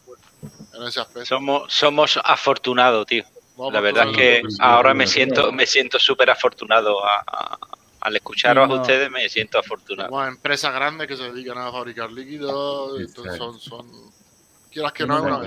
[0.73, 1.25] en ese aspecto.
[1.25, 3.23] somos, somos afortunados, tío.
[3.57, 7.03] No, La verdad es que ahora me siento, me siento súper afortunado.
[7.05, 7.57] A- a-
[8.01, 10.09] al escucharos Sí, a ustedes me siento afortunado.
[10.09, 13.87] Tenemos empresas grandes que se dedican a fabricar líquidos, entonces son, son,
[14.73, 15.37] quieras que no, una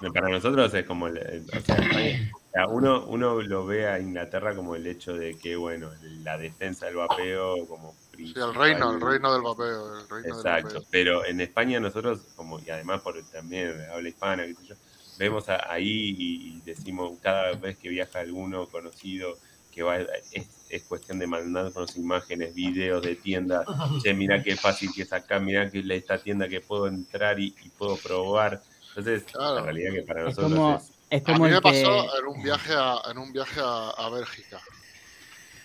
[0.00, 4.54] no, para nosotros es como el, el- o sea, uno, uno lo ve a Inglaterra
[4.54, 5.90] como el hecho de que, bueno,
[6.22, 10.36] la defensa del vapeo como Sí, el reino, el reino del vapeo, el reino del
[10.36, 10.88] Exacto, vapeo.
[10.90, 14.74] pero en España nosotros, como y además por también habla hispana, qué sé yo,
[15.18, 19.38] vemos a- ahí y, y decimos cada vez que viaja alguno conocido
[19.76, 23.66] que va, es, es cuestión de mandarnos imágenes, videos de tiendas,
[24.02, 27.38] che, mirá qué fácil que es acá, mirá que es esta tienda que puedo entrar
[27.38, 28.62] y, y puedo probar.
[28.88, 29.56] Entonces, Claro.
[29.56, 30.90] la realidad que para Es nosotros como, es...
[31.10, 31.60] es A como mí me que.
[31.62, 34.58] pasó en un viaje a, en un viaje a, a Bélgica.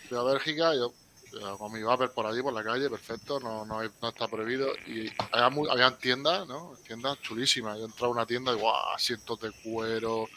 [0.09, 0.93] Fui a Bélgica, yo,
[1.31, 4.27] yo con mi vapor por allí, por la calle, perfecto, no, no, hay- no está
[4.27, 4.73] prohibido.
[4.87, 6.73] Y había, mu- habían tiendas, ¿no?
[6.85, 7.79] Tiendas chulísimas.
[7.79, 8.75] Yo entraba a una tienda y ¡guau!
[8.93, 10.27] Asientos de cuero.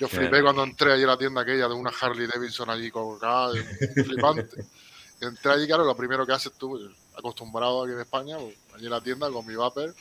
[0.00, 3.52] Yo flipé cuando entré allí a la tienda aquella de una Harley Davidson allí colgada,
[3.94, 4.64] flipante.
[5.20, 6.82] Entré allí, claro, lo primero que haces tú, pues,
[7.18, 9.94] acostumbrado aquí en España, pues, allí en la tienda con mi vapor,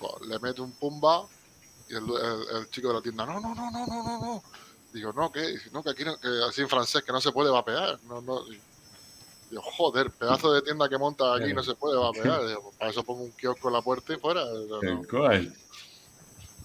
[0.00, 1.24] pues, le meto un pumba
[1.88, 4.42] y el, el- el chico de la tienda, no, no, no, no, no, no, no.
[4.92, 5.42] Digo, no, ¿qué?
[5.42, 8.00] Dice, no, que aquí, no- que así en francés, que no se puede vapear.
[8.08, 8.40] No, no.
[9.48, 12.48] Digo, joder, pedazo de tienda que monta aquí no se puede vapear.
[12.48, 14.44] Digo, pues para eso pongo un kiosco en la puerta y fuera.
[14.44, 15.02] No, no.
[15.08, 15.54] Cual.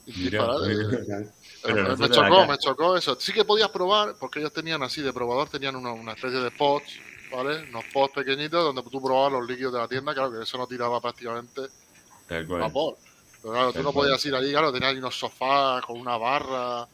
[0.08, 1.30] Y disparate.
[1.64, 3.20] Pero me chocó, me chocó eso.
[3.20, 6.52] Sí que podías probar, porque ellos tenían así de probador, tenían una, una especie de
[6.52, 7.00] pods,
[7.32, 7.70] ¿vale?
[7.70, 10.68] Unos pods pequeñitos donde tú probabas los líquidos de la tienda, claro que eso no
[10.68, 11.62] tiraba prácticamente
[12.48, 12.98] vapor.
[13.42, 14.06] Pero claro, tú no cual.
[14.06, 16.88] podías ir allí, claro, tenías ahí unos sofás con una barra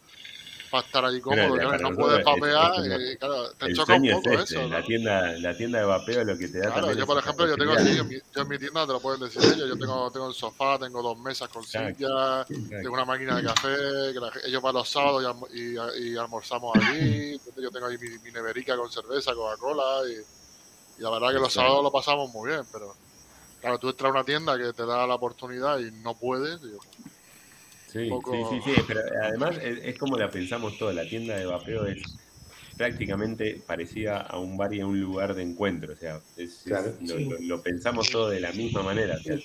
[0.69, 3.93] para estar allí cómodo, claro, no puedes es- vapear es y claro, te El choca
[3.95, 4.67] un es poco este, eso.
[4.67, 4.87] la ¿no?
[4.87, 7.57] tienda, la tienda de vapeo lo que te da Claro, yo es por ejemplo, yo
[7.57, 10.27] tengo en mi, yo en mi tienda te lo pueden decir ellos, yo tengo, tengo
[10.27, 12.45] un sofá, tengo dos mesas con sillas,
[12.81, 13.67] tengo una máquina de café,
[14.13, 17.97] que la- ellos van los sábados y, almo- y- y almorzamos allí, yo tengo ahí
[17.97, 20.13] mi, mi neverica con cerveza, Coca-Cola y,
[20.99, 22.97] y la verdad que los sábados lo pasamos muy bien, pero
[23.59, 26.79] claro, tú entras a una tienda que te da la oportunidad y no puedes, digo,
[28.03, 31.35] Sí, poco- sí, sí, sí, pero además es, es como la pensamos todos, la tienda
[31.37, 32.17] de vapeo es
[32.77, 35.93] prácticamente parecía a un bar y a un lugar de encuentro.
[35.93, 36.95] O sea, es- Claro.
[37.01, 37.29] lo, Sí.
[37.29, 39.15] lo- lo pensamos todo de la misma manera.
[39.17, 39.35] o sea,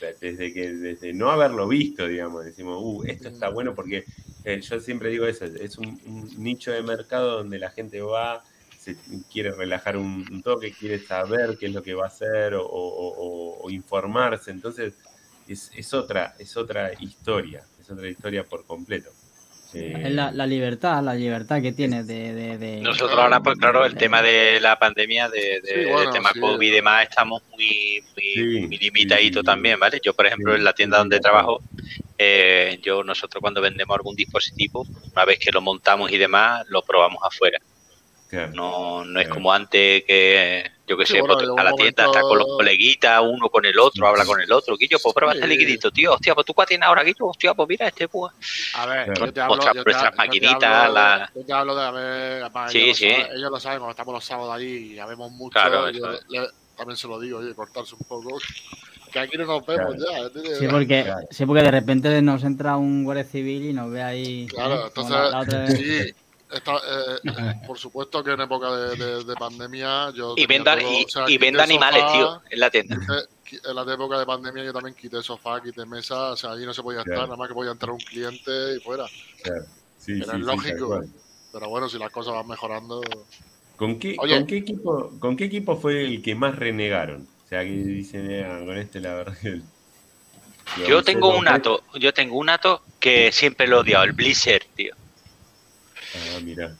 [0.00, 4.06] de- desde que desde no haberlo visto, digamos, decimos, uh, esto está bueno porque
[4.46, 8.44] eh, yo siempre digo eso, es un, un nicho de mercado donde la gente va,
[8.76, 9.00] se
[9.30, 12.62] quiere relajar un, un toque, quiere saber qué es lo que va a hacer o,
[12.66, 12.68] o-
[13.16, 14.50] o- o informarse.
[14.50, 14.98] Entonces,
[15.46, 19.10] es, es otra, es otra historia, es otra historia por completo.
[19.72, 23.58] Eh, Es la, la libertad, la libertad que tienes de, de- de- Nosotros ahora, pues
[23.58, 26.38] claro, el tema de la pandemia, de, de- Sí, bueno, el tema sí.
[26.40, 30.00] COVID y demás, estamos muy, muy, Sí, muy limitaditos también, ¿vale?
[30.02, 31.60] Yo, por ejemplo, Sí, en la tienda donde trabajo,
[32.18, 36.82] eh, yo nosotros cuando vendemos algún dispositivo, una vez que lo montamos y demás, lo
[36.82, 37.58] probamos afuera.
[38.34, 38.52] Claro.
[38.54, 39.34] No, no es Claro.
[39.34, 42.38] como antes que, yo qué Sí, sé, bueno, pues, a la tienda momento- está con
[42.38, 44.08] los coleguitas, uno con el otro, Sí.
[44.10, 44.76] habla con el otro.
[44.76, 46.12] Guillo, pues prueba este liquidito, tío.
[46.14, 47.26] Hostia, pues tú cuál tienes ahora, Guillo.
[47.26, 48.32] Hostia, pues mira este, pues.
[48.74, 49.26] A ver, Claro.
[49.26, 51.74] yo te hablo, Nuestras- yo te, nuestras yo te maquinitas, hablo la- yo te hablo
[51.76, 53.10] de, a ver, además, Sí, ellos, lo sí.
[53.14, 56.06] saben, ellos lo saben, cuando estamos los sábados allí y ya vemos mucho, Claro, yo
[56.28, 58.38] le- también se lo digo, oye, cortarse un poco,
[59.12, 60.10] que aquí no nos vemos Claro.
[60.12, 60.18] ya.
[60.26, 60.58] ¿entiendes?
[60.58, 61.26] Sí, porque, Claro.
[61.30, 64.46] sí, porque de repente nos entra un guardia civil y nos ve ahí.
[64.48, 64.76] Claro, ¿eh?
[64.76, 65.78] Como entonces, la- la otra vez.
[65.78, 66.14] sí,
[66.50, 67.20] está, eh,
[67.66, 70.34] por supuesto que en época de, de- de pandemia yo...
[70.36, 72.70] Y tenía venda, todo, y, o sea, y quité venda animales, sofá, tío, en la
[72.70, 72.96] tienda.
[73.48, 76.64] quité- En la época de pandemia yo también quité sofá, quité mesa, o sea, allí
[76.66, 77.20] no se podía Claro.
[77.22, 79.06] estar, nada más que podía entrar un cliente y fuera.
[79.42, 79.64] Claro.
[79.98, 81.00] Sí, Pero sí, es sí, lógico.
[81.52, 83.00] Pero bueno, si las cosas van mejorando...
[83.76, 84.36] ¿Con qué, Oye.
[84.36, 87.26] ¿con, qué equipo, ¿Con qué equipo fue el que más renegaron?
[87.44, 89.36] O sea, que dicen, "Ah, con este la verdad.
[90.88, 91.54] Yo tengo un fue".
[91.54, 94.94] ato, yo tengo un ato que siempre lo he odiado, el Blizzard, tío.
[96.14, 96.76] Ah, mira.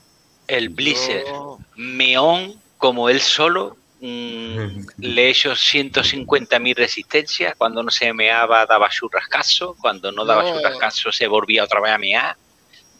[0.47, 1.25] El Blizzard.
[1.27, 4.57] Yo- Meón, como él solo, mm,
[4.99, 7.55] le he hecho 150.000 resistencias.
[7.57, 9.75] Cuando no se meaba, daba su rascazo.
[9.81, 10.55] Cuando no daba No.
[10.57, 12.37] su rascazo, se volvía otra vez a mear.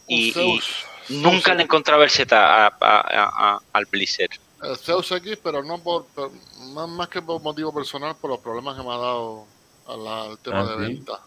[0.08, 0.32] Y,
[1.08, 4.30] nunca Zeus le encontraba el Z a- a- a- a- al Blizzard.
[4.62, 6.32] El Zeus X, pero no por, por-
[6.72, 9.46] más, más que por motivo personal, por los problemas que me ha dado
[9.86, 10.92] al tema Ah, de ¿sí?
[10.94, 11.20] venta.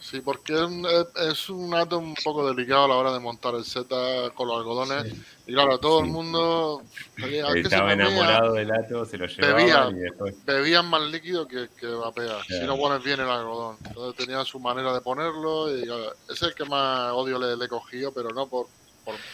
[0.00, 3.20] Sí, porque es un, es- es un ato un poco delicado a la hora de
[3.20, 5.12] montar el Z con los algodones.
[5.46, 6.82] Y claro, todo el mundo
[7.22, 9.66] oye, ¿a qué se Estaba enamorado del ato, se lo Bebía.
[9.66, 10.44] llevaban y después.
[10.46, 12.66] bebían más líquido que, que vapea, si Claro.
[12.68, 13.76] no pones bien el algodón.
[13.86, 17.56] Entonces tenía su manera de ponerlo y claro, ese es el que más odio le,
[17.56, 18.66] le he cogido, pero no por,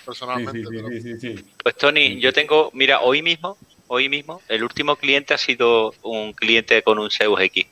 [0.05, 0.59] personalmente.
[0.61, 1.51] sí, sí, pero- sí, sí, sí.
[1.63, 3.57] Pues Tony, yo tengo, mira, hoy mismo,
[3.87, 7.67] hoy mismo, el último cliente ha sido un cliente con un Zeus X.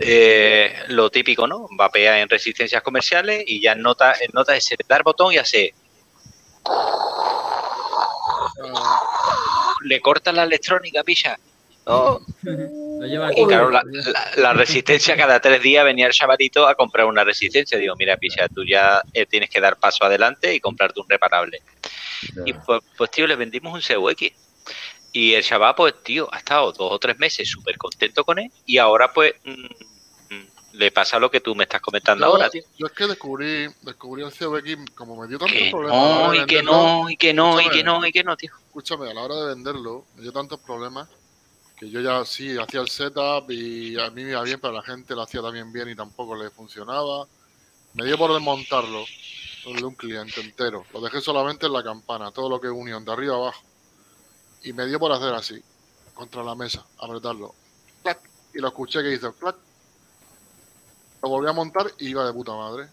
[0.00, 1.66] Eh, lo típico, ¿no?
[1.70, 5.74] Vapea en resistencias comerciales y ya en nota, en nota es dar botón y hace,
[9.84, 11.38] le corta la electrónica, pilla.
[11.84, 12.20] Oh.
[13.34, 17.24] Y claro, la, la- la resistencia cada tres días venía el chavalito a comprar una
[17.24, 17.78] resistencia.
[17.78, 21.62] Digo, mira, pilla, tú ya eh, tienes que dar paso adelante y comprarte un reparable.
[22.44, 24.32] Y pues, pues, tío, le vendimos un CUX.
[25.12, 28.50] Y el chaval, pues, tío, ha estado dos o tres meses súper contento con él.
[28.66, 32.50] Y ahora, pues, mm, mm, le pasa lo que tú me estás comentando Yo, ahora,
[32.50, 32.62] tío.
[32.76, 36.28] yo es que descubrí, descubrí el CVX, como me dio tantos Que problemas.
[36.28, 38.52] no, y que no, y que no, y que no, y que no, tío.
[38.66, 41.08] Escúchame, a la hora de venderlo, me dio tantos problemas
[41.78, 44.76] que yo ya sí hacía el setup y a mí me iba bien, pero a
[44.78, 47.26] la gente lo hacía también bien y tampoco le funcionaba.
[47.94, 49.04] Me dio por desmontarlo,
[49.64, 50.84] de un cliente entero.
[50.92, 53.62] Lo dejé solamente en la campana, todo lo que es unión, de arriba a abajo.
[54.64, 55.62] Y me dio por hacer así,
[56.14, 57.54] contra la mesa, apretarlo.
[58.02, 58.18] ¡Clac!
[58.54, 59.56] Y lo escuché que hizo clac.
[61.22, 62.88] Lo volví a montar y iba de puta madre.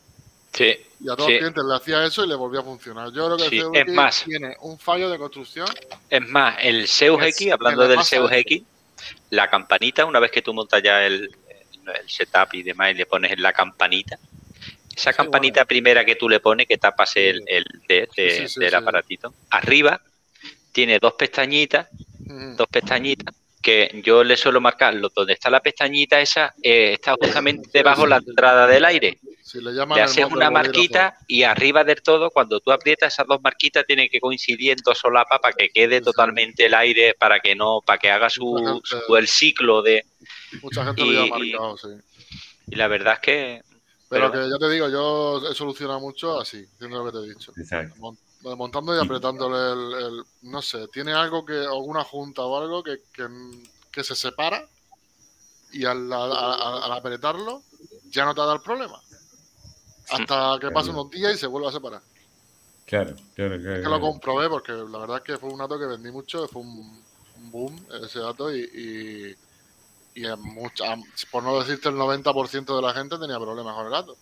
[0.53, 1.33] Sí, Y a todos Sí.
[1.33, 3.11] los clientes le hacía eso y le volvía a funcionar.
[3.11, 4.23] Yo creo que Sí, el es más.
[4.23, 5.67] tiene un fallo de construcción.
[6.09, 8.31] Es más, el Zeus X, hablando del Zeus.
[8.31, 8.63] X,
[9.31, 11.35] la campanita, una vez que tú montas ya el,
[11.93, 14.17] el setup y demás y le pones en la campanita,
[14.95, 18.07] esa Sí, campanita primera que tú le pones, que tapas el, el de-
[18.55, 20.01] del aparatito, arriba
[20.76, 21.88] tiene dos pestañitas,
[22.19, 22.56] Mm.
[22.57, 27.69] dos pestañitas, que yo le suelo marcar donde está la pestañita esa, eh, está justamente
[27.73, 29.19] debajo de la entrada del aire.
[29.41, 29.72] Si le
[30.03, 34.19] haces una marquita y arriba del todo, cuando tú aprietas esas dos marquitas, tienen que
[34.19, 36.06] coincidir en dos solapas para que quede Sí, sí.
[36.06, 40.03] totalmente el aire, para que no, para que haga su, gente- su- el ciclo de.
[40.61, 41.88] Mucha gente y- lo y- marcado, sí.
[42.68, 43.61] Y la verdad es que.
[44.10, 47.23] Pero pero que ya te digo, yo he solucionado mucho así, haciendo lo que te
[47.26, 47.52] he dicho.
[47.57, 47.95] Exacto.
[48.45, 51.53] Mon- Montando y apretándole el, el- No sé, tiene algo que.
[51.59, 53.27] alguna junta o algo que, que,
[53.91, 54.67] que se separa
[55.72, 57.63] y al, al- al- al apretarlo
[58.09, 59.01] ya no te da el problema.
[60.09, 62.01] Hasta que pasen unos días y se vuelve a separar.
[62.85, 63.76] Claro, claro, claro.
[63.77, 66.47] Es que lo comprobé porque la verdad es que fue un dato que vendí mucho,
[66.47, 67.03] fue un,
[67.38, 69.35] un boom ese dato y,
[70.15, 70.95] y, y mucha-
[71.31, 74.15] por no decirte el 90% de la gente tenía problemas con el dato.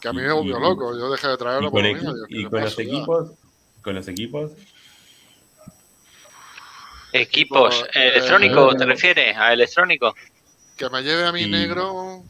[0.00, 1.94] Que a mí Y- me volvió loco, yo dejé de traerlo Y por con, lo
[1.94, 2.10] mismo.
[2.12, 2.82] equi- digo, ¿qué y con los ya?
[2.82, 3.30] equipos,
[3.82, 4.50] con los equipos.
[7.12, 9.36] Equipos Tipo, eh, electrónicos, ¿te refieres?
[9.36, 10.14] ¿A electrónicos?
[10.76, 12.22] Que me lleve a mi Y- negro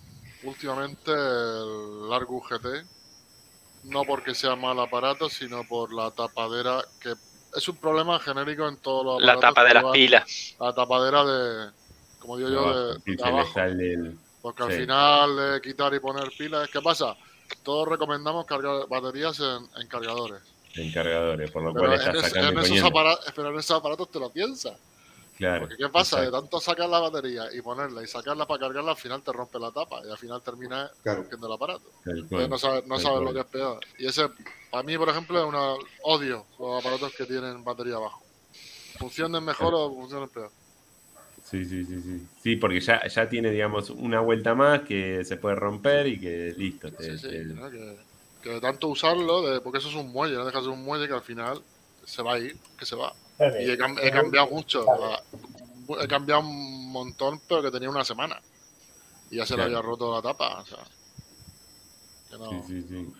[0.44, 2.84] últimamente el Largo UGT.
[3.84, 7.12] No porque sea mal aparato, sino por la tapadera, que
[7.56, 10.56] es un problema genérico en todos los La aparatos tapa de las pilas.
[10.60, 11.70] La tapadera de,
[12.20, 13.60] como digo yo, de, abajo.
[13.60, 17.16] el- Porque al final de quitar y poner pilas, ¿qué pasa?
[17.62, 20.42] Todos recomendamos cargar baterías en, en cargadores.
[20.74, 23.58] en cargadores, por lo Pero cual en, está es- sacando en esos aparatos, pero en
[23.58, 24.76] esos aparatos te lo piensas.
[25.36, 25.60] Claro.
[25.60, 26.20] Porque ¿qué pasa?
[26.20, 29.58] De tanto sacar la batería y ponerla y sacarla para cargarla, al final te rompe
[29.60, 31.20] la tapa y al final termina Claro.
[31.20, 31.84] rompiendo el aparato.
[32.06, 33.78] Entonces no sabes, no sabes lo que es peor.
[33.98, 34.28] Y ese,
[34.70, 38.20] para mí, por ejemplo, es una odio los aparatos que tienen batería abajo.
[38.98, 40.50] Funcionen mejor o funcionen peor.
[41.50, 42.28] Sí, sí, sí, sí.
[42.42, 46.54] Sí, porque ya, ya tiene, digamos, una vuelta más que se puede romper y que
[46.56, 46.90] listo.
[46.90, 47.98] te- Sí, sí, que,
[48.42, 51.08] que de tanto usarlo, de- porque eso es un muelle, no dejas de un muelle
[51.08, 51.62] que al final
[52.04, 53.14] se va a ir, que se va.
[53.60, 54.86] Y he, cam- he cambiado mucho.
[54.90, 55.22] a-
[56.02, 58.38] He cambiado un montón, pero que tenía una semana.
[59.30, 60.60] Y ya se le había roto la tapa.
[60.60, 60.84] O sea,
[62.30, 62.62] que no.
[62.62, 63.12] Sí, sí, sí.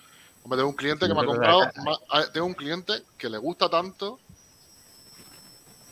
[0.42, 1.60] Hombre, tengo un cliente que me ha comprado.
[2.32, 4.20] Tengo un cliente que le gusta tanto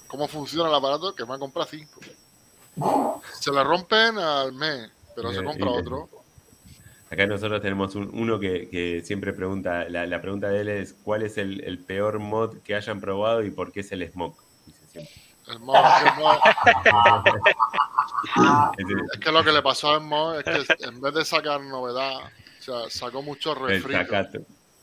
[0.06, 2.00] cómo funciona el aparato que me ha comprado cinco.
[3.40, 6.08] Se le rompen al mes, pero se Eh, compra otro.
[7.10, 10.92] Acá nosotros tenemos un- uno que, que siempre pregunta, la, la pregunta de él es,
[11.04, 14.42] ¿cuál es el, el peor mod que hayan probado y por qué es el smoke?
[14.66, 15.14] Dice siempre.
[15.46, 16.40] El Mo- es que el Mo-
[18.76, 21.60] Ese- es que lo que le pasó al Mo es que en vez de sacar
[21.60, 22.30] novedad, o
[22.62, 23.98] sea, sacó mucho el refrito.
[24.00, 24.40] sacato.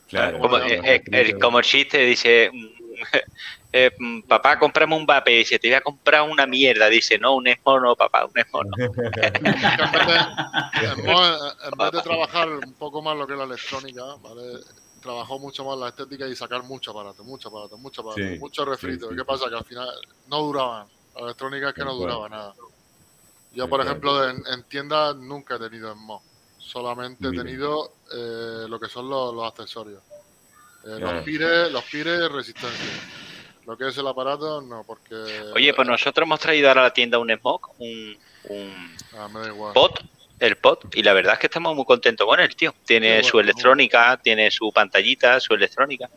[0.07, 0.39] Claro.
[0.39, 2.51] Como, Claro, eh, eh, el- como chiste, dice,
[3.73, 5.31] eh, mm, papá, cómprame un vape.
[5.31, 6.87] Dice, te voy a comprar una mierda.
[6.89, 8.71] Dice, no, un esmo no, papá, un esmo no.
[8.75, 13.33] que en vez, de, en Mo, en vez de trabajar un poco más lo que
[13.33, 14.59] es la electrónica, ¿vale?
[15.01, 18.63] trabajó mucho más la estética y sacar mucho aparato, mucho aparato, mucho aparato, Sí, mucho
[18.63, 19.07] refrito.
[19.07, 19.25] sí, sí, ¿Qué sí.
[19.27, 19.49] pasa?
[19.49, 19.89] Que al final
[20.27, 20.87] no duraban.
[21.15, 22.55] La electrónica es que no duraba nada.
[23.51, 26.23] Yo, por ejemplo, en, en tiendas nunca he tenido en Mo.
[26.57, 30.01] Solamente he tenido eh, lo que son los, los accesorios.
[30.85, 30.99] Eh, Ah.
[30.99, 32.85] Los pires, los pires, resistencia.
[33.65, 35.15] Lo que es el aparato, no, porque...
[35.53, 38.17] Oye, pues nosotros hemos traído ahora a la tienda un smoke, un,
[38.49, 39.73] un Ah, me da igual.
[39.73, 40.01] pot,
[40.39, 42.73] el pot, y la verdad es que estamos muy contentos con él, tío.
[42.85, 46.09] Tiene su bueno, electrónica, tiene su pantallita, su electrónica,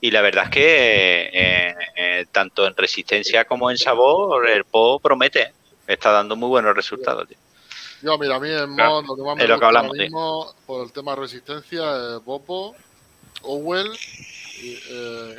[0.00, 5.00] y la verdad es que eh, eh, tanto en resistencia como en sabor, el pot
[5.00, 5.52] promete.
[5.86, 7.38] Está dando muy buenos resultados, tío.
[8.02, 9.66] Yo, mira, a mí en Claro, mod lo que más me es lo que gusta
[9.66, 12.74] hablamos, mismo, por el tema de resistencia, es Bopo,
[13.42, 13.88] Owell,
[14.62, 15.38] y, eh,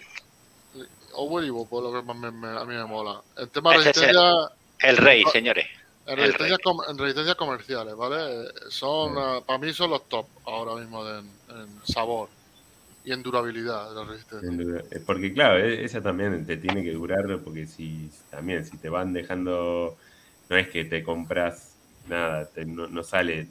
[1.13, 3.21] Owell y Bopo, lo que más me- me- a mí me mola.
[3.37, 4.49] El tema de Ese es el- resistencia,
[4.81, 5.67] El rey, señores.
[6.05, 8.43] en resistencias, com- resistencias comerciales, ¿vale?
[8.43, 9.19] Eh, Son, Sí.
[9.21, 12.29] ah, para mí son los top ahora mismo de- en, en sabor
[13.03, 14.49] y en durabilidad de la resistencia.
[14.91, 18.89] Eh, Porque claro, e- esa también te tiene que durar, porque si también si te
[18.89, 19.97] van dejando,
[20.49, 21.75] no es que te compras
[22.07, 23.49] nada, te- no, no sale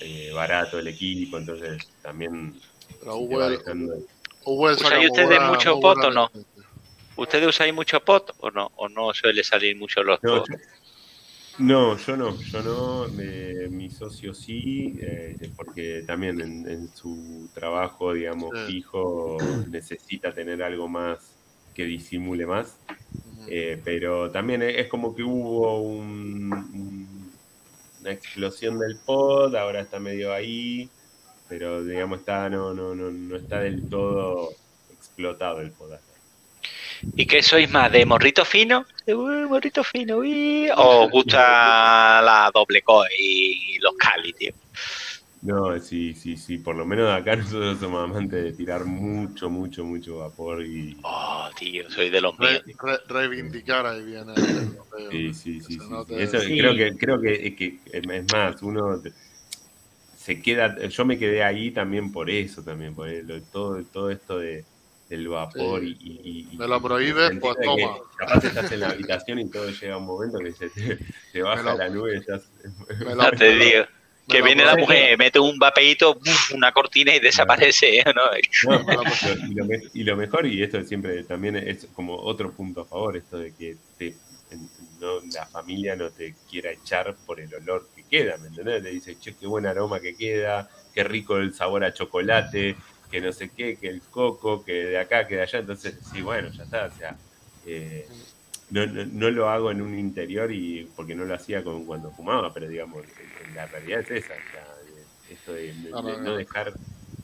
[0.00, 2.60] eh, barato el equipo, entonces también
[3.16, 3.94] Dejando.
[4.44, 6.30] Owell ¿Usáis ustedes mucho pot o no?
[7.16, 8.70] ¿Ustedes usáis mucho pot o no?
[8.76, 10.48] ¿O no suele salir mucho los No, pot?
[10.48, 10.56] yo,
[11.58, 18.12] no, yo no, yo no, mi socio sí, eh, porque también en, en su trabajo,
[18.12, 18.74] digamos, Sí.
[18.74, 21.36] fijo, necesita tener algo más
[21.74, 22.78] que disimule más.
[23.48, 27.32] Eh, pero también es es como que hubo un- un-
[28.00, 30.88] una explosión del pod, ahora está medio ahí,
[31.48, 34.50] pero digamos está no, no, no, no está del todo
[34.88, 35.94] explotado el pod.
[37.16, 37.90] ¿Y qué sois más?
[37.90, 38.86] ¿De morrito fino?
[39.06, 44.52] De, "Uy, morrito fino, uy", ¿O os gusta la doble core y los cali, tío?
[45.40, 49.84] No, sí, sí, sí, por lo menos acá nosotros somos amantes de tirar mucho, mucho,
[49.84, 52.62] mucho vapor y Oh, tío, soy de los Re- míos.
[52.64, 52.74] tío.
[52.82, 55.10] re- reivindicar ahí viene el europeo.
[55.10, 55.78] sí, sí, sí.
[56.16, 56.58] Eso Sí.
[56.58, 59.00] creo que creo que, que es más, uno
[60.28, 64.38] se queda, yo me quedé ahí también por eso también, por el- todo, todo esto
[64.38, 64.62] de
[65.08, 65.96] del vapor Sí.
[66.00, 66.74] y, y- y- Me lo
[67.28, 67.96] el pues toma.
[68.18, 70.98] Capaz estás en la habitación y todo llega un momento que se te,
[71.32, 72.42] te baja lo- la nube y estás
[73.06, 73.84] Me lo- Ya te digo.
[73.84, 74.82] me Que viene la prohíbe.
[74.86, 78.20] mujer, mete un vapeíto, uf, una cortina y desaparece, ¿no?
[79.48, 82.84] Y, lo, me- y lo mejor, y esto siempre también es como otro punto a
[82.84, 83.76] favor, esto de que
[85.00, 88.82] no, la familia no te quiera echar por el olor que queda, ¿me entendés?
[88.82, 92.76] Le dice, che, qué buen aroma que queda, qué rico el sabor a chocolate,
[93.10, 96.20] que no sé qué, que el coco, que de acá, que de allá, entonces, sí,
[96.20, 97.16] bueno, ya está, o sea,
[97.66, 98.06] eh,
[98.70, 102.10] no, no, no lo hago en un interior y porque no lo hacía con, cuando
[102.10, 103.04] fumaba, pero digamos,
[103.54, 106.18] la realidad es esa, o sea, de- esto de, de- no, de no.
[106.22, 106.74] no dejar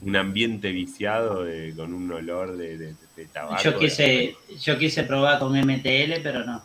[0.00, 3.62] un ambiente viciado de- con un olor de, de- de tabaco.
[3.62, 6.62] Yo quise, yo quise probar con MTL, pero no.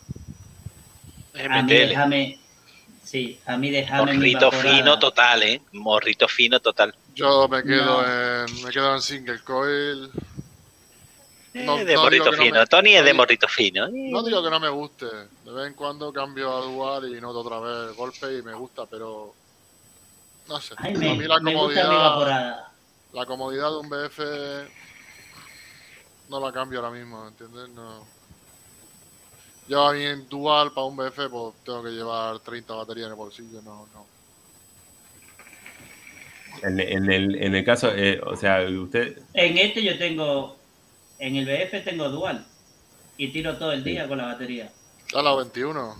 [1.33, 2.39] A mí déjame.
[3.03, 4.13] Sí, a mí déjame.
[4.13, 5.61] Morrito fino total, ¿eh?
[5.73, 6.93] Morrito fino total.
[7.15, 8.45] Yo me quedo No.
[8.45, 10.11] en me quedo en single coil.
[11.53, 12.59] Eh, No- de no morrito no fino.
[12.59, 13.87] me- Tony es no de morrito fino.
[13.87, 13.91] ¿eh?
[13.93, 15.05] No digo que no me guste.
[15.05, 18.85] De vez en cuando cambio a dual y noto otra vez golpe y me gusta,
[18.85, 19.33] pero
[20.47, 20.75] no sé.
[20.77, 22.65] Ay, a mí la comodidad,
[23.13, 24.19] la comodidad de un BF
[26.29, 27.69] no la cambio ahora mismo, ¿entiendes?
[27.69, 28.05] No.
[29.69, 33.11] Yo a mí en dual para un BF pues tengo que llevar 30 baterías en
[33.11, 34.05] el bolsillo, no, no.
[36.63, 40.57] En, en el, en el caso, eh, o sea, usted, En este yo tengo.
[41.19, 42.45] En el BF tengo dual.
[43.17, 44.71] Y tiro todo el día con la batería.
[45.13, 45.95] A la 21.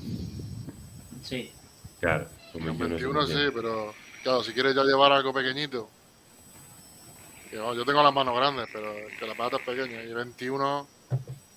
[1.24, 1.52] Sí.
[2.00, 3.94] claro, con En 21 21 se sí, pero
[4.24, 5.88] claro, si quieres ya llevar algo pequeñito.
[7.52, 10.02] yo tengo las manos grandes, pero que la pata es pequeña.
[10.02, 10.88] Y 21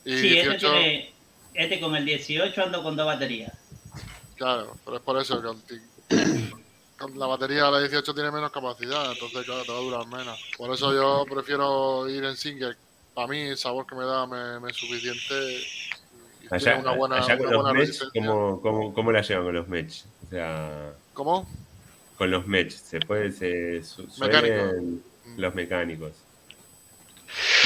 [0.05, 1.13] y sí, este, 18, tiene,
[1.55, 3.53] este con el 18 ando con dos baterías.
[4.37, 5.81] claro, pero es por eso que
[7.17, 10.39] la batería la 18 tiene menos capacidad, entonces claro, te va a durar menos.
[10.57, 12.77] Por eso yo prefiero ir en single.
[13.15, 15.63] Para mí el sabor que me da me, me es suficiente.
[16.43, 16.47] Y
[16.81, 17.99] una buena, con una los buena match.
[18.15, 20.03] ¿cómo, cómo, cómo la llevan con los match?
[20.27, 21.49] O sea, ¿Cómo?
[22.17, 24.65] con los match, ¿se puede, se su- Mecánico.
[25.37, 26.13] los mecánicos?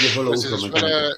[0.02, 0.88] Yo solo Que si uso se mecánico.
[0.98, 1.14] suele-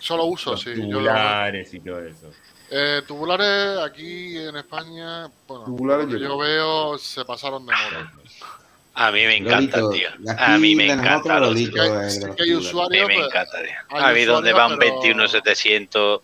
[0.00, 0.70] que solo uso, Los sí.
[0.76, 2.30] yo lo- tubulares y todo eso.
[2.70, 7.72] Eh, tubulares aquí en España, bueno, Tubulares lo que yo- yo veo se pasaron de
[7.72, 8.12] moda.
[8.94, 10.32] A mí me encanta, Lolito, tío.
[10.38, 11.10] A mí me de encanta.
[11.12, 12.16] nosotros, los Lolito, tubulares.
[12.16, 12.50] eh, de Sí los que hay tubulares.
[12.50, 13.70] A mí usuarios, me encanta, tío.
[13.88, 16.20] hay A mí donde van pero 21 700,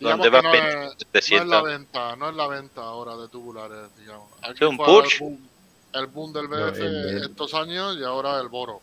[0.00, 1.64] digamos donde que van no 20 es, no es la 700.
[1.64, 4.28] venta, no es la venta ahora de tubulares, digamos.
[4.42, 5.14] Aquí Sí, un push.
[5.14, 5.48] El boom,
[5.94, 8.80] el boom del No, BF el de- estos años y ahora el Boro.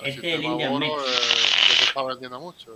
[0.00, 1.04] El Este es el sistema Boro eh,
[1.68, 2.72] que se está vendiendo mucho.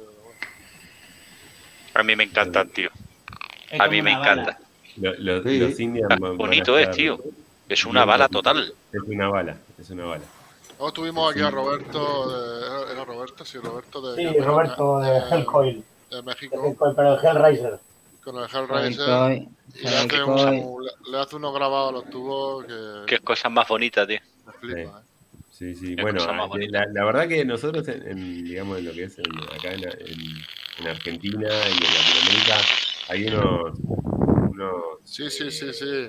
[1.98, 2.90] A mí me encantan, tío.
[3.70, 4.59] Es A mí me encanta.
[4.98, 5.59] Lo- lo- Sí.
[5.59, 7.18] Los Indian Ah, van- van a bonito es, tío.
[7.68, 8.73] Es una bala total.
[8.93, 10.24] Es una bala, es una bala.
[10.78, 12.28] Luego tuvimos aquí a Roberto,
[12.86, 15.85] de- era Roberto, sí, Roberto de, Sí, Roberto de Hellcoil.
[16.10, 17.78] de México, Hellcoil, pero de Hellraiser.
[18.23, 19.09] con el Hellraiser.
[19.09, 20.62] Hellcoil, Y le hace, Hellcoil.
[20.64, 24.20] un- le- le hace unos grabados a los tubos que Qué cosas más bonitas, tío.
[24.47, 25.01] me flipa.
[25.01, 25.05] ¿eh?
[25.59, 25.97] Sí, sí.
[25.97, 29.24] Bueno, ah, la, la verdad que nosotros, en, en, digamos, en lo que es en-
[29.24, 30.37] acá en, en-
[30.81, 32.61] en Argentina y en Latinoamérica,
[33.09, 33.78] hay unos,
[34.51, 36.09] unos Sí, sí, eh, sí, sí.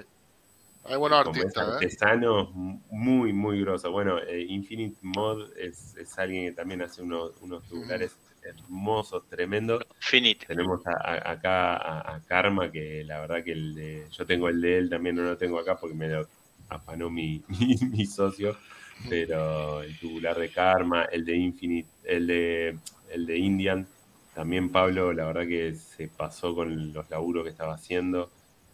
[0.83, 1.71] Hay buenos artistas, ¿eh?
[1.71, 3.89] artesanos muy, muy grosos.
[3.89, 9.81] Bueno, eh, Infinite Mod es, es alguien que también hace unos, unos tubulares hermosos, tremendos.
[9.99, 10.45] Finite.
[10.45, 14.49] Tenemos a- a- acá a, a Karma, que la verdad que el de, yo tengo
[14.49, 16.27] el de él, también no lo tengo acá porque me lo
[16.67, 18.57] afanó mi, mi, mi socio,
[19.09, 22.77] pero el tubular de Karma, el de Infinite, el de,
[23.11, 23.87] el de Indian,
[24.35, 28.29] también Pablo, la verdad que se pasó con los laburos que estaba haciendo.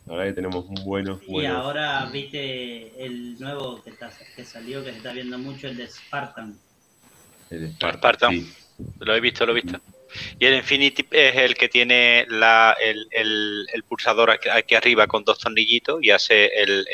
[0.05, 1.55] La verdad que tenemos buenos, Y buenos.
[1.57, 5.87] ahora viste el nuevo que, está- que salió, que se está viendo mucho, el de
[5.87, 6.57] Spartan.
[7.49, 8.31] el de Spartan, Spartan.
[8.33, 8.53] sí.
[8.99, 9.79] Lo he visto, lo he visto.
[10.39, 15.07] Y el Infinity es el que tiene la, el, el, el pulsador aquí, aquí arriba
[15.07, 16.85] con dos tornillitos y hace el,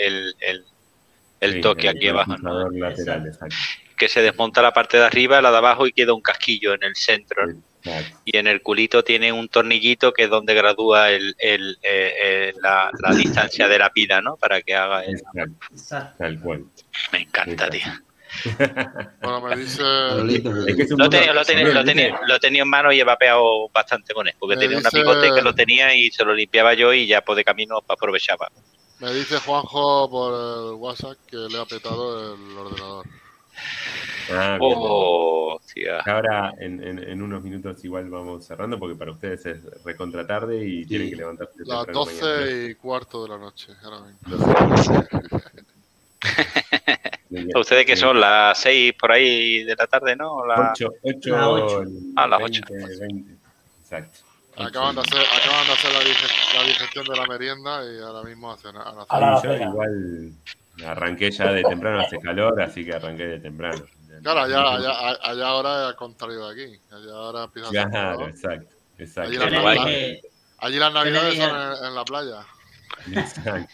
[1.39, 2.37] el, Sí, toque el- aquí el abajo, ¿no?
[2.37, 3.55] pulsador lateral, exacto.
[3.97, 6.83] Que se desmonta la parte de arriba, la de abajo y queda un casquillo en
[6.83, 7.45] el centro.
[7.47, 7.61] ¿no?
[8.25, 12.53] Y en el culito tiene un tornillito que es donde gradúa el, el, eh, eh,
[12.61, 14.35] la, la distancia de la pila, ¿no?
[14.35, 15.21] Para que haga el...
[16.17, 16.65] Tal cual.
[17.13, 17.83] Me encanta, tío.
[19.21, 19.81] Bueno, me dice.
[19.81, 23.03] Lolito, Es que es un Lo tenía, lo, tenía, lo, lo en mano y he
[23.03, 26.23] vapeado bastante con él, porque Me tenía un dice- amigote que lo tenía y se
[26.23, 28.49] lo limpiaba yo y ya por de camino aprovechaba.
[28.99, 33.05] Me dice Juanjo por el WhatsApp que le ha petado el ordenador.
[34.31, 34.73] Ah, bien.
[34.77, 35.99] Oh, tía.
[36.01, 40.65] Ahora en, en, en unos minutos igual vamos cerrando porque para ustedes es recontra tarde
[40.65, 42.27] y tienen que levantarse Las temprano mañana.
[42.27, 44.53] 12 y cuarto de la noche, ahora mismo.
[47.59, 48.19] ¿Ustedes que son?
[48.19, 50.45] ¿Las 6 por ahí de la tarde, no?
[50.45, 50.71] La...
[50.71, 51.84] Ocho, ocho, La ocho.
[52.15, 53.34] Ah, las 20, 20.
[53.81, 54.28] Exacto.
[54.60, 58.23] Acaban de hacer, acaban de hacer la, dige- la digestión de la merienda y ahora
[58.27, 60.31] mismo hacen a la A la yo igual
[60.86, 63.84] arranqué ya de temprano, hace calor, así que arranqué de temprano.
[64.22, 66.80] Claro, allá, allá, allá ahora es al contrario de aquí.
[66.91, 69.30] Allá ahora empieza a Claro, exacto, exacto.
[69.30, 70.22] Allí las, navidades, dije,
[70.57, 72.45] allí las navidades dije- son en, en la playa.
[73.14, 73.73] Exacto.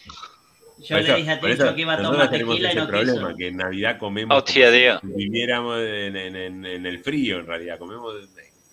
[0.78, 3.36] yo le dije a Tincho que iba a tomar tequila y no problema, quiso.
[3.36, 7.46] que en Navidad comemos Hostia, como si viviéramos en, en- en- en el frío, en
[7.46, 7.78] realidad.
[7.78, 8.14] Comemos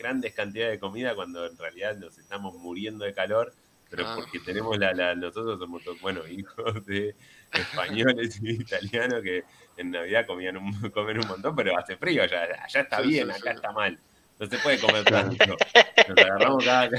[0.04, 3.54] grandes cantidades de comida cuando en realidad nos estamos muriendo de calor.
[3.90, 4.16] pero Ah.
[4.16, 7.16] porque tenemos la, la- nosotros somos todos, bueno, hijos de
[7.54, 9.44] españoles y italianos que
[9.78, 13.28] en Navidad comían un, comen un montón, pero hace frío, allá, allá está Sí, bien,
[13.28, 13.56] sí, acá sí.
[13.58, 14.00] está mal.
[14.40, 15.58] No se puede comer tanto.
[16.10, 16.90] Nos agarramos cada,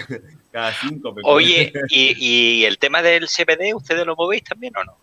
[0.53, 1.13] cada cinco.
[1.15, 2.15] pero- Oye, ¿y,
[2.61, 4.97] y el tema del CBD, ustedes lo movéis también o no?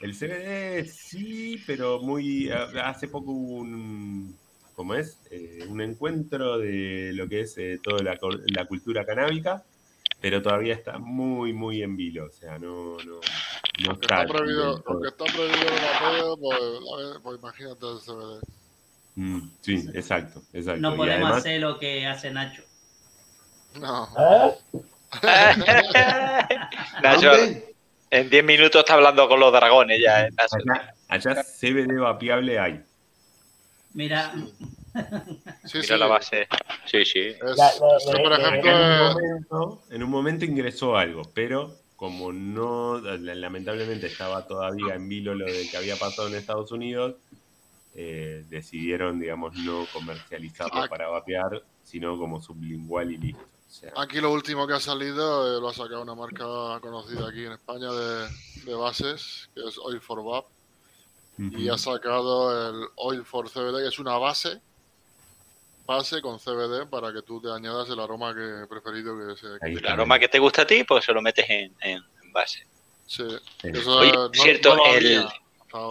[0.00, 2.50] El CBD sí, pero muy.
[2.50, 4.36] Hace poco hubo un.
[4.82, 5.20] ¿Cómo es?
[5.30, 9.62] Eh, un encuentro de lo que es eh, toda la, la cultura canábica,
[10.20, 12.24] pero todavía está muy, muy en vilo.
[12.26, 12.96] O sea, no.
[12.96, 13.20] no,
[13.86, 14.22] no está.
[14.22, 16.58] está prohibido, aunque está prohibido el vapeo, pues,
[17.22, 18.40] pues imagínate el CBD.
[19.14, 20.80] Mm, sí, exacto, exacto.
[20.80, 22.62] No y podemos además, hacer lo que hace Nacho.
[23.80, 24.08] No.
[24.18, 24.56] ¿Eh?
[27.04, 27.30] Nacho,
[28.10, 30.26] en 10 minutos está hablando con los dragones ya.
[30.26, 30.56] ¿eh, Nacho?
[30.56, 32.82] allá, allá CBD vapeable hay.
[33.94, 34.32] Mira,
[35.64, 35.98] Sí, Mira sí.
[35.98, 36.48] la base.
[36.86, 37.20] Sí, sí.
[37.20, 37.80] Es-
[38.22, 44.46] por ejemplo, En un, momento, en un momento ingresó algo, pero como no, lamentablemente estaba
[44.46, 47.14] todavía en vilo lo de que había pasado en Estados Unidos,
[47.94, 53.42] eh, decidieron, digamos, no comercializarlo para vapear, sino como sublingual y listo.
[53.44, 56.44] O sea, aquí lo último que ha salido eh, lo ha sacado una marca
[56.80, 58.28] conocida aquí en España de,
[58.64, 60.46] de bases, que es Oil for Vap,
[61.50, 64.60] y ha sacado el Oil for CBD, que es una base,
[65.86, 69.74] base con CBD para que tú te añadas el aroma que preferido que se Ahí
[69.74, 72.64] El aroma que te gusta a ti, pues se lo metes en, en- en base.
[73.06, 73.24] Sí.
[73.60, 73.68] Sí.
[73.68, 74.86] Eso Oye, no- cierto, no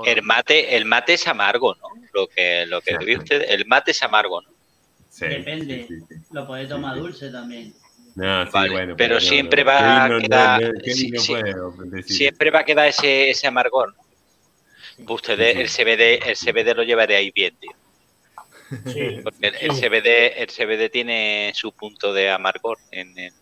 [0.05, 1.87] el- mate, el mate es amargo, ¿no?
[2.13, 4.49] Lo que, lo que bebí usted, el mate es amargo, ¿no?
[5.09, 5.85] Sí, Depende.
[5.87, 6.15] sí, sí, sí.
[6.31, 7.73] lo podés tomar dulce también.
[8.15, 10.69] No, sí, Vale, bueno, pero siempre no, va a no- quedar- no-
[11.27, 13.93] puede Siempre va a quedar ese, ese amargor.
[15.07, 15.69] Ustedes, Sí, el.
[15.69, 17.71] CBD, el CBD lo llevaréis bien, tío.
[18.85, 19.19] Sí.
[19.23, 19.71] Porque el, el.
[19.71, 23.33] CBD, el CBD tiene su punto de amargor en el,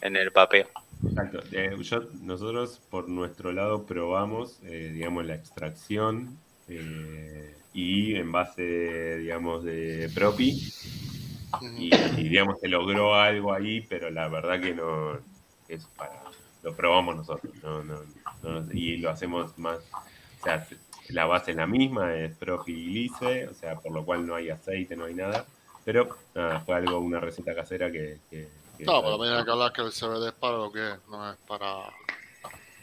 [0.00, 0.68] en el vapeo.
[1.06, 1.40] Exacto.
[1.52, 9.18] Eh, yo- nosotros por nuestro lado probamos, eh, digamos, la extracción eh, y en base,
[9.18, 10.72] digamos, de Propi
[11.78, 15.18] y, y, digamos, se logró algo ahí, pero la verdad que no
[15.68, 16.22] es para...
[16.62, 18.02] Lo probamos nosotros no, no,
[18.42, 19.78] no- y lo hacemos más...
[20.40, 20.76] O sea, se-
[21.10, 24.34] la base es la misma, es Propi y Glice, o sea, por lo cual no
[24.34, 25.44] hay aceite, no hay nada,
[25.84, 28.18] pero nada, fue algo, una receta casera que...
[28.30, 30.90] que- que- No, pero también hay que hablar que el CBD es para lo que
[30.92, 31.74] es, no es para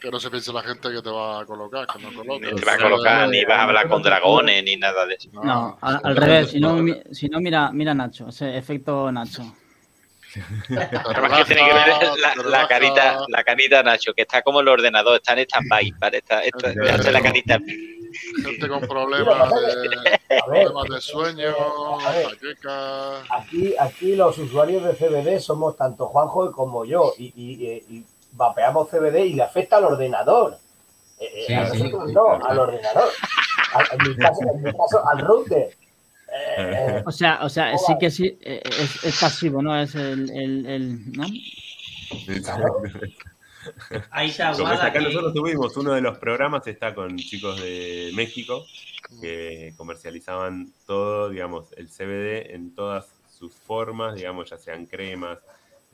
[0.00, 2.46] que no se piense la gente que te va a colocar, que no coloca.
[2.46, 5.30] Ni te va a colocar, ni vas a hablar con dragones, ni nada de eso.
[5.32, 9.42] No, al, al revés, si no, mi- si no mira, mira Nacho, ese efecto Nacho.
[10.68, 11.86] Además que tiene que ver
[12.18, 16.18] la, la carita, la carita Nacho, que está como el ordenador, está en stand-by, ¿vale?
[16.18, 17.58] Está, esto, hace la carita.
[18.44, 21.52] Gente con problemas de, problemas de sueño,
[23.30, 28.04] aquí, aquí los usuarios de CBD somos tanto Juanjo como yo y, y- y-
[28.36, 30.58] vapeamos CBD y le afecta al ordenador.
[31.20, 32.46] Eh, eh, Sí, a sí, nosotros sí, no, claro.
[32.46, 33.08] al ordenador.
[33.74, 35.76] A- en, mi caso, en mi caso, al router.
[36.56, 39.76] Eh, O sea, o sea, sí que sí, eh, es, es pasivo, ¿no?
[39.80, 41.26] Es el, el, el- ¿no?
[44.10, 47.16] Ahí se Como es aguarda acá que- nosotros tuvimos uno de los programas, está con
[47.16, 48.66] chicos de México
[49.20, 55.38] que comercializaban todo, digamos, el CBD en todas sus formas, digamos, ya sean cremas,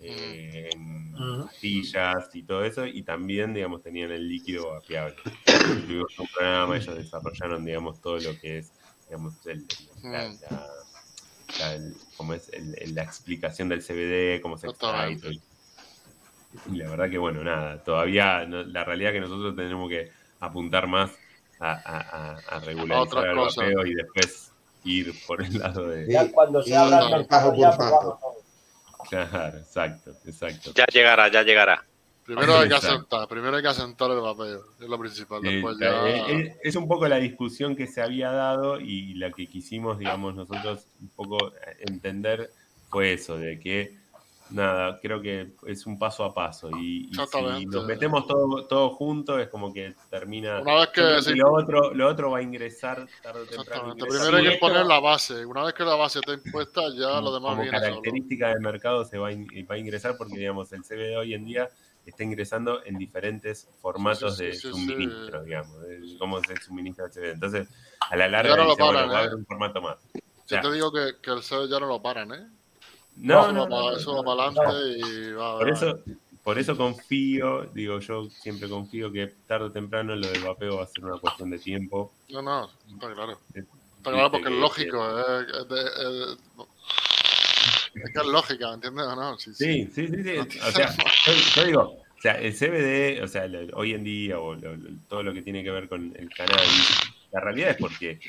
[0.00, 1.12] eh, en
[1.44, 5.16] pastillas y todo eso, y también, digamos, tenían el líquido vapeable.
[5.86, 8.72] Tuvimos un programa, ellos desarrollaron, digamos, todo lo que es,
[9.10, 9.66] digamos, el-
[10.04, 10.38] la, Mm.
[10.50, 10.66] la-
[11.58, 15.18] la- el- cómo es el- el- la explicación del CBD, cómo se extrae
[16.70, 20.86] y la verdad que, bueno, nada, todavía no- la realidad que nosotros tenemos que apuntar
[20.86, 21.10] más
[21.58, 24.52] a, a- a- a regularizar el vapeo y después
[24.84, 26.10] ir por el lado de...
[26.10, 28.18] ya cuando se abra el paso mercado
[29.10, 29.28] ya.
[29.28, 30.72] Claro, exacto, exacto.
[30.74, 31.84] Ya llegará, ya llegará.
[32.36, 35.44] Primero hay que asentar, primero hay que asentar el vapeo, es lo principal.
[35.44, 36.32] Eh, Después eh, ya.
[36.32, 40.34] eh, es un poco la discusión que se había dado y la que quisimos, digamos,
[40.34, 42.50] nosotros un poco eh, entender
[42.88, 43.98] fue eso, de que,
[44.50, 48.90] nada, creo que es un paso a paso y, y si nos metemos todo, todo
[48.90, 50.60] junto es como que termina...
[50.60, 53.94] Una vez que se- lo, otro, lo otro va a ingresar tarde o temprano.
[53.94, 55.46] Primero hay que poner la base.
[55.46, 57.90] Una vez que la base está impuesta, ya lo demás como viene solo.
[57.90, 61.34] característica de mercado se va a, in- va a ingresar porque digamos el CBD hoy
[61.34, 61.68] en día
[62.06, 67.06] está ingresando en diferentes formatos Sí, sí, de sí, suministro, digamos, de cómo se suministra
[67.06, 67.32] el CBD.
[67.32, 67.68] Entonces,
[68.00, 69.24] a la larga no dice, bueno, paran, va a ¿eh?
[69.24, 69.98] haber un formato más.
[70.14, 72.46] Yo sea, te digo que, que el CEO ya no lo paran, ¿eh?
[73.16, 75.98] No, no, eso va para adelante y va Por eso,
[76.42, 80.84] por eso confío, digo yo siempre confío que tarde o temprano lo del vapeo va
[80.84, 82.12] a ser una cuestión de tiempo.
[82.30, 83.32] No, no, está claro.
[83.54, 83.64] Eh,
[83.98, 85.20] Está claro porque que- es lógico.
[85.20, 86.36] eh, es de-
[87.94, 89.38] es- que es lógica, ¿me entiendes o no?
[89.38, 90.36] Sí, Sí, sí, sí.
[90.38, 90.88] O sea,
[91.26, 94.90] yo, yo digo, o sea, el CBD, o sea, hoy en día, o lo- lo-
[95.08, 97.00] todo lo que tiene que ver con el cannabis,
[97.32, 98.20] la realidad es porque,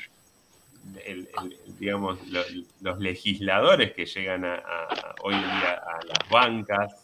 [1.04, 2.42] el- el- digamos, lo-
[2.80, 6.94] los legisladores que llegan a, a- hoy en día a las bancas,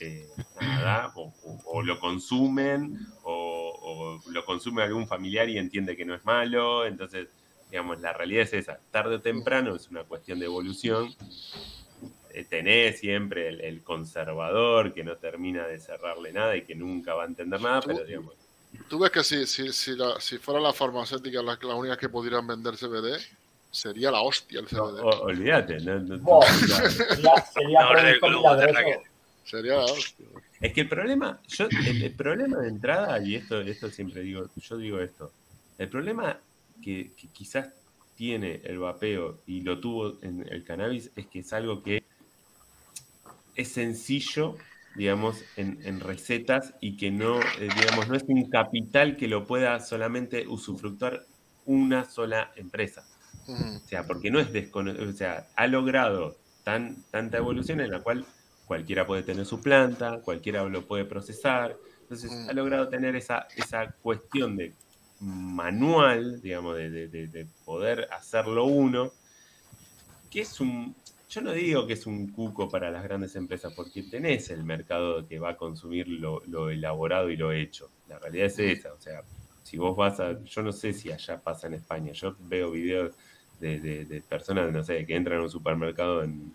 [0.00, 0.28] eh,
[0.60, 6.04] nada, o, o- o lo consumen, o, o lo consume algún familiar y entiende que
[6.04, 7.28] no es malo, entonces,
[7.70, 11.14] digamos, la realidad es esa, tarde o temprano es una cuestión de evolución,
[12.42, 17.22] tenés siempre el, el conservador que no termina de cerrarle nada y que nunca va
[17.22, 18.34] a entender nada, pero digamos,
[18.88, 22.08] Tú ves que si, si, si, la- si fuera la farmacéutica las la únicas que
[22.08, 23.20] pudieran vender CBD,
[23.70, 25.00] sería la hostia el no, CBD.
[25.00, 25.78] o- olvídate.
[25.78, 26.40] no- no- no-
[26.90, 28.82] sería, sería La.
[29.44, 30.26] Sería hostia.
[30.60, 34.48] Es que el problema, yo, el, el problema de entrada, y esto, esto siempre digo,
[34.56, 35.30] yo digo esto,
[35.78, 36.38] el problema
[36.82, 37.68] que, que quizás
[38.16, 42.02] tiene el vapeo y lo tuvo en el cannabis es que es algo que
[43.54, 49.16] es sencillo, digamos, en, en recetas y que no, eh, digamos, no es un capital
[49.16, 51.28] que lo pueda solamente usufructuar
[51.64, 53.08] una sola empresa.
[53.84, 58.02] O sea, porque no es desconocido, o sea, ha logrado tan, tanta evolución en la
[58.02, 58.26] cual
[58.64, 61.78] cualquiera puede tener su planta, cualquiera lo puede procesar.
[62.00, 64.76] Entonces, ha logrado tener esa, esa cuestión de
[65.18, 69.14] manual, digamos, de- de- de poder hacerlo uno,
[70.30, 70.96] que es un,
[71.34, 75.26] yo no digo que es un cuco para las grandes empresas, porque tenés el mercado
[75.26, 77.90] que va a consumir lo, lo elaborado y lo hecho.
[78.08, 79.22] La realidad es esa, o sea,
[79.62, 83.14] si vos vas a, yo no sé si allá pasa en España, yo veo videos
[83.58, 86.54] de, de- de personas, no sé, que entran a un supermercado en,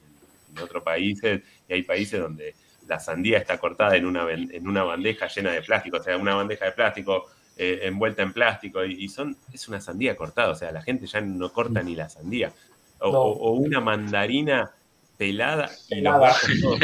[0.50, 2.56] en otros países y hay países donde
[2.88, 6.36] la sandía está cortada en una, en una bandeja llena de plástico, o sea, una
[6.36, 7.26] bandeja de plástico
[7.56, 11.06] eh, envuelta en plástico y, y son, es una sandía cortada, o sea, la gente
[11.06, 12.54] ya no corta ni la sandía.
[13.02, 13.20] O, No.
[13.22, 14.72] o- o una mandarina
[15.18, 16.80] pelada y brazos todos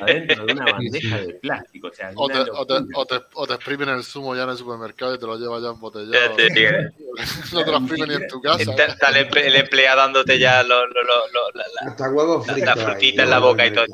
[0.00, 3.46] adentro de una bandeja de plástico, o sea, O te, o, te, o, te, o
[3.46, 6.34] te exprimen el zumo ya en el supermercado y te lo llevas ya embotellado.
[6.34, 6.70] te digo,
[7.52, 8.62] no te lo exprimen ni en tu casa.
[8.62, 12.42] Está, está el, emple- el empleado dándote ya lo- lo- lo- lo- la- la- la-
[12.42, 12.64] fritos.
[12.64, 13.84] la ahí, frutita en la boca y todo.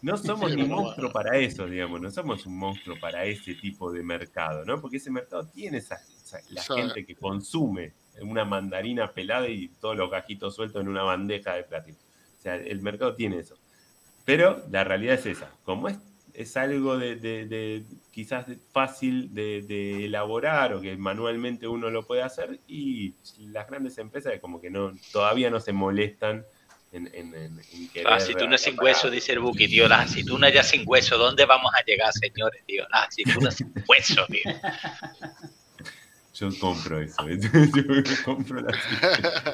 [0.00, 3.92] No somos Sí, ni monstruo para eso, digamos, no somos un monstruo para ese tipo
[3.92, 4.80] de mercado, ¿no?
[4.80, 6.72] Porque ese mercado tiene esa, esa- la Sí.
[6.74, 7.92] gente que consume
[8.28, 11.98] una mandarina pelada y todos los gajitos sueltos en una bandeja de plástico.
[12.38, 13.56] O sea, el mercado tiene eso.
[14.24, 15.50] Pero la realidad es esa.
[15.64, 15.98] Como es,
[16.34, 22.06] es algo de, de- de quizás fácil de, de elaborar o que manualmente uno lo
[22.06, 26.44] puede hacer y las grandes empresas como que no todavía no se molestan
[26.92, 29.88] en, en, en- en querer La aceituna sin hueso, dice el Buki, tío.
[29.88, 31.18] Las aceitunas ya sin hueso.
[31.18, 32.84] ¿Dónde vamos a llegar, señores, tío?
[32.90, 34.42] Las aceitunas sin hueso, tío.
[36.40, 37.28] Yo compro eso.
[37.28, 38.76] Yo compro las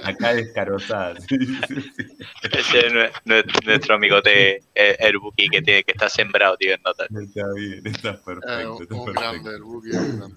[0.04, 1.24] acá descarozadas.
[1.30, 6.74] Ese es nue- nue- nuestro amigote, eh, el Buki, que, tiene, que está sembrado, tío,
[6.74, 7.08] en notas.
[7.10, 8.82] Está bien, está Eh, perfecto.
[8.82, 9.90] está un grande, Buki.
[9.96, 10.36] un grande.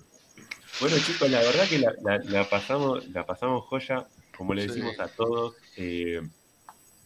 [0.79, 4.67] Bueno, chicos, la verdad que la, la- la pasamos, la pasamos joya, como le Sí.
[4.69, 5.55] decimos a todos.
[5.77, 6.21] eh,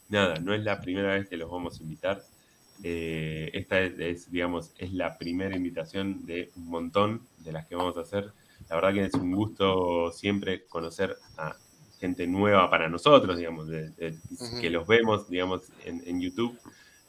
[0.08, 2.22] nada, no es la primera vez que los vamos a invitar.
[2.82, 7.74] Eh, esta es, es, digamos, es la primera invitación de un montón de las que
[7.76, 8.32] vamos a hacer.
[8.68, 11.56] La verdad que es un gusto siempre conocer a
[12.00, 13.92] gente nueva para nosotros, digamos, de-
[14.60, 16.58] que los vemos, digamos, en, en YouTube.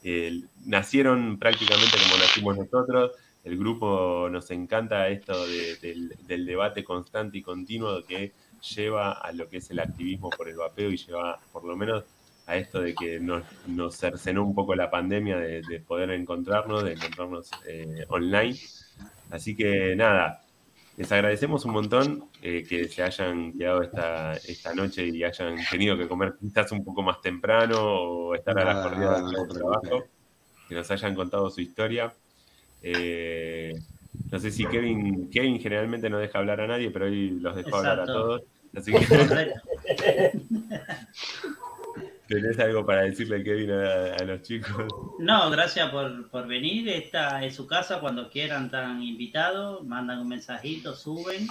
[0.03, 3.11] Eh, nacieron prácticamente como nacimos nosotros.
[3.43, 8.31] El grupo nos encanta esto de- del, del debate constante y continuo que
[8.75, 12.03] lleva a lo que es el activismo por el vapeo y lleva por lo menos
[12.47, 16.83] a esto de que nos, nos cercenó un poco la pandemia de, de poder encontrarnos,
[16.83, 18.55] de encontrarnos eh, online.
[19.31, 20.44] Así que nada,
[20.97, 25.97] les agradecemos un montón eh, que se hayan quedado esta, esta noche y hayan tenido
[25.97, 29.31] que comer quizás un poco más temprano o estar a la Nada, corrida nada, del
[29.33, 30.05] no trabajo,
[30.69, 32.13] que nos hayan contado su historia.
[32.81, 33.73] Eh,
[34.31, 37.77] no sé si Kevin, Kevin generalmente no deja hablar a nadie, pero hoy los dejó
[37.77, 38.43] hablar a todos.
[38.73, 40.31] Así que.
[42.27, 44.85] tenés algo para decirle, Kevin, a, a los chicos.
[45.19, 46.87] No, gracias por, por venir.
[46.89, 47.99] Esta es su casa.
[47.99, 49.83] Cuando quieran, están invitados.
[49.85, 51.47] Mandan un mensajito, suben.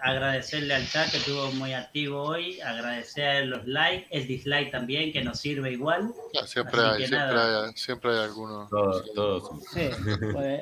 [0.00, 2.60] Agradecerle al chat que estuvo muy activo hoy.
[2.60, 6.12] Agradecer los likes, el dislike también, que nos sirve igual.
[6.46, 8.70] Siempre hay, siempre hay, siempre hay algunos.
[8.70, 9.62] Todos, todos.
[9.72, 9.88] Sí,
[10.32, 10.60] pues,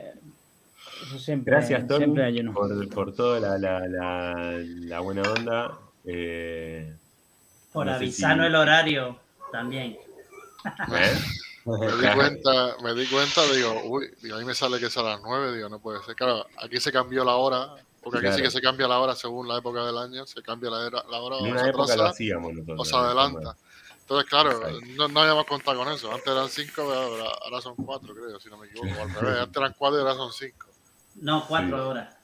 [1.02, 2.55] eso siempre, Gracias, Tony, siempre hay uno.
[2.55, 5.78] por, por toda la, la, la, la buena onda.
[6.06, 6.94] Eh,
[7.74, 9.18] Por No avisarnos si- el horario
[9.56, 9.96] también.
[10.92, 11.18] ¿eh?
[11.66, 14.96] Me di cuenta, me di cuenta, digo, uy, digo, a mí me sale que es
[14.98, 16.14] a las 9, digo, no puede ser.
[16.14, 19.48] Claro, aquí se cambió la hora, porque aquí sí que se cambia la hora según
[19.48, 22.06] la época del año, se cambia la, era- la hora, En o una se atrasa,
[22.10, 22.80] hacíamos nosotros.
[22.80, 23.56] o se adelanta.
[23.98, 24.78] Entonces, claro, Ahí.
[24.94, 26.12] no, no habíamos contado con eso.
[26.14, 29.00] Antes eran 5, ahora, ahora son 4, creo, si no me equivoco.
[29.00, 30.68] o Al revés, antes eran 4 y ahora son 5.
[31.16, 31.82] No, cuatro Sí.
[31.88, 32.16] horas.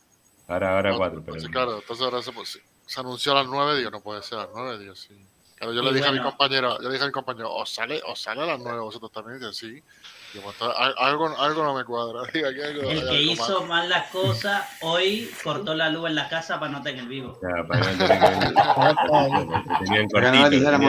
[0.46, 1.32] Ahora, ahora cuatro, pero.
[1.36, 4.38] Entonces, claro, entonces ahora se, pues, se anunció a las 9, digo, no puede ser
[4.38, 5.26] a las 9, digo, sí.
[5.62, 7.70] Claro, yo Y le dije a mi compañero, yo le dije a mi compañero, ¿os
[7.73, 9.41] sale, os sale a las 9 vosotros también?
[9.49, 9.81] Y sí.
[10.42, 10.57] Pues,
[10.99, 12.23] algo, algo no me cuadra.
[12.34, 13.68] Digo, aquí algo- hay El que algo hizo mal.
[13.68, 17.39] mal las cosas, hoy cortó la luz en la casa para no tener vivo.
[17.41, 18.18] Ya, para no tener
[20.10, 20.32] Pero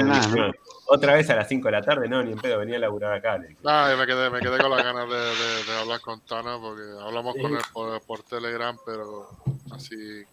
[0.03, 0.53] no ¿no?
[0.87, 3.13] Otra vez a las 5 de la tarde, no, ni en pedo, venía a laburar
[3.13, 3.39] acá.
[3.63, 6.57] Nada, yo me quedé, me quedé con las ganas de, de- de hablar con Tana
[6.59, 9.29] porque hablamos con él por, por Telegram, pero
[9.71, 10.23] así.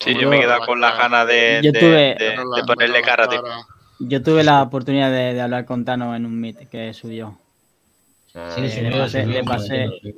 [0.00, 2.50] Sí, yo me he no quedado con las ganas de, Yo de- tuve- de- no
[2.50, 3.28] de la- ponerle no cara.
[3.28, 3.42] tío.
[3.42, 3.66] cara.
[4.00, 7.38] Yo tuve la oportunidad de, de hablar con Tano en un meet que subió.
[8.34, 10.14] Ah, Sí, sí, le pasé- le pasé- sí.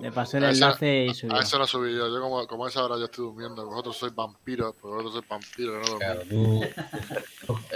[0.00, 1.36] Le pasé el A esa- enlace y subió.
[1.36, 2.08] A eso no subí yo.
[2.08, 3.66] Yo como, como a esa hora yo estoy durmiendo.
[3.66, 5.98] Vosotros sois vampiros, pues vosotros sois vampiros, no.
[5.98, 6.64] Claro, tú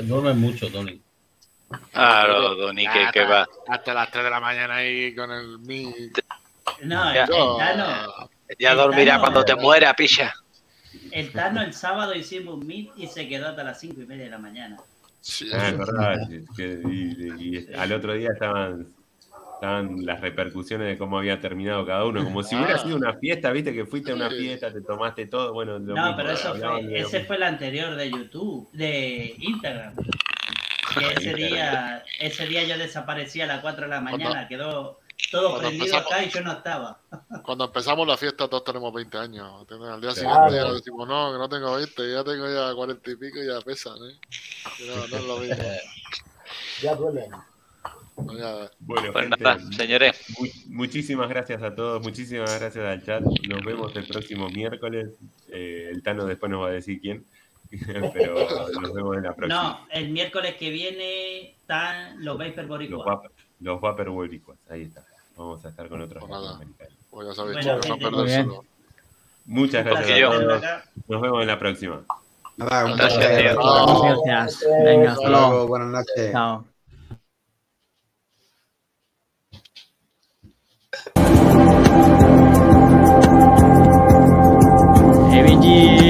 [0.03, 1.01] duermes mucho, Tony.
[1.93, 3.47] Claro, Doni, que, que va.
[3.69, 6.19] Hasta las 3 de la mañana ahí con el Meet.
[6.83, 7.27] No, Ya.
[7.27, 10.33] Tano, Ya dormirá cuando te muera, picha.
[11.11, 14.25] El Tano el sábado hicimos un meet y se quedó hasta las cinco y media
[14.25, 14.77] de la mañana.
[15.21, 16.29] Sí, Ah, es verdad.
[16.59, 18.89] y, y al otro día estaban,
[19.55, 22.25] estaban las repercusiones de cómo había terminado cada uno.
[22.25, 22.79] Como si hubiera Ah.
[22.79, 25.53] sido una fiesta, viste que fuiste a una fiesta, te tomaste todo.
[25.53, 29.35] Bueno, lo No, mismo, pero eso fue, de ese fue el anterior de YouTube, de
[29.39, 29.95] Instagram.
[29.97, 34.99] Que ese día, ese día yo desaparecí a las 4 de la mañana, quedó
[35.31, 37.01] todo cuando prendido empezamos- acá y yo no estaba.
[37.45, 39.61] Cuando empezamos la fiesta todos tenemos 20 años.
[39.71, 40.15] Al día Claro.
[40.15, 43.47] siguiente ya decimos, no, que no tengo 20, ya tengo ya 40 y pico y
[43.47, 44.19] ya pesan, ¿eh?
[44.87, 45.65] No, no es lo mismo.
[46.83, 47.29] Ya duele.
[47.29, 50.25] No, ya- Bueno, Pues gente, nada, señores.
[50.39, 53.23] mu- muchísimas gracias a todos, muchísimas gracias al chat.
[53.23, 55.09] Nos vemos el próximo miércoles.
[55.49, 57.25] Eh, el Tano después nos va a decir quién,
[58.13, 58.35] pero
[58.81, 59.63] nos vemos en la próxima.
[59.63, 63.07] No, el miércoles que viene están los Vapor Los, Boricuas.
[63.07, 63.33] Vapor-
[63.63, 65.05] los Vaporware Liquids, ahí está.
[65.37, 66.95] Vamos a estar con otros latinoamericanos.
[67.13, 68.65] Bueno, sabes, bueno, chicos, no perder solo.
[69.45, 70.63] Muchas gracias, a todos.
[71.09, 72.03] Nos vemos en la próxima.
[72.57, 73.57] Nada, un gracias, placer.
[74.27, 74.71] Gracias.
[74.85, 75.67] Venga, hasta luego.
[75.69, 76.33] Buenas noches.
[76.33, 76.65] Chao.
[85.31, 86.02] Heavy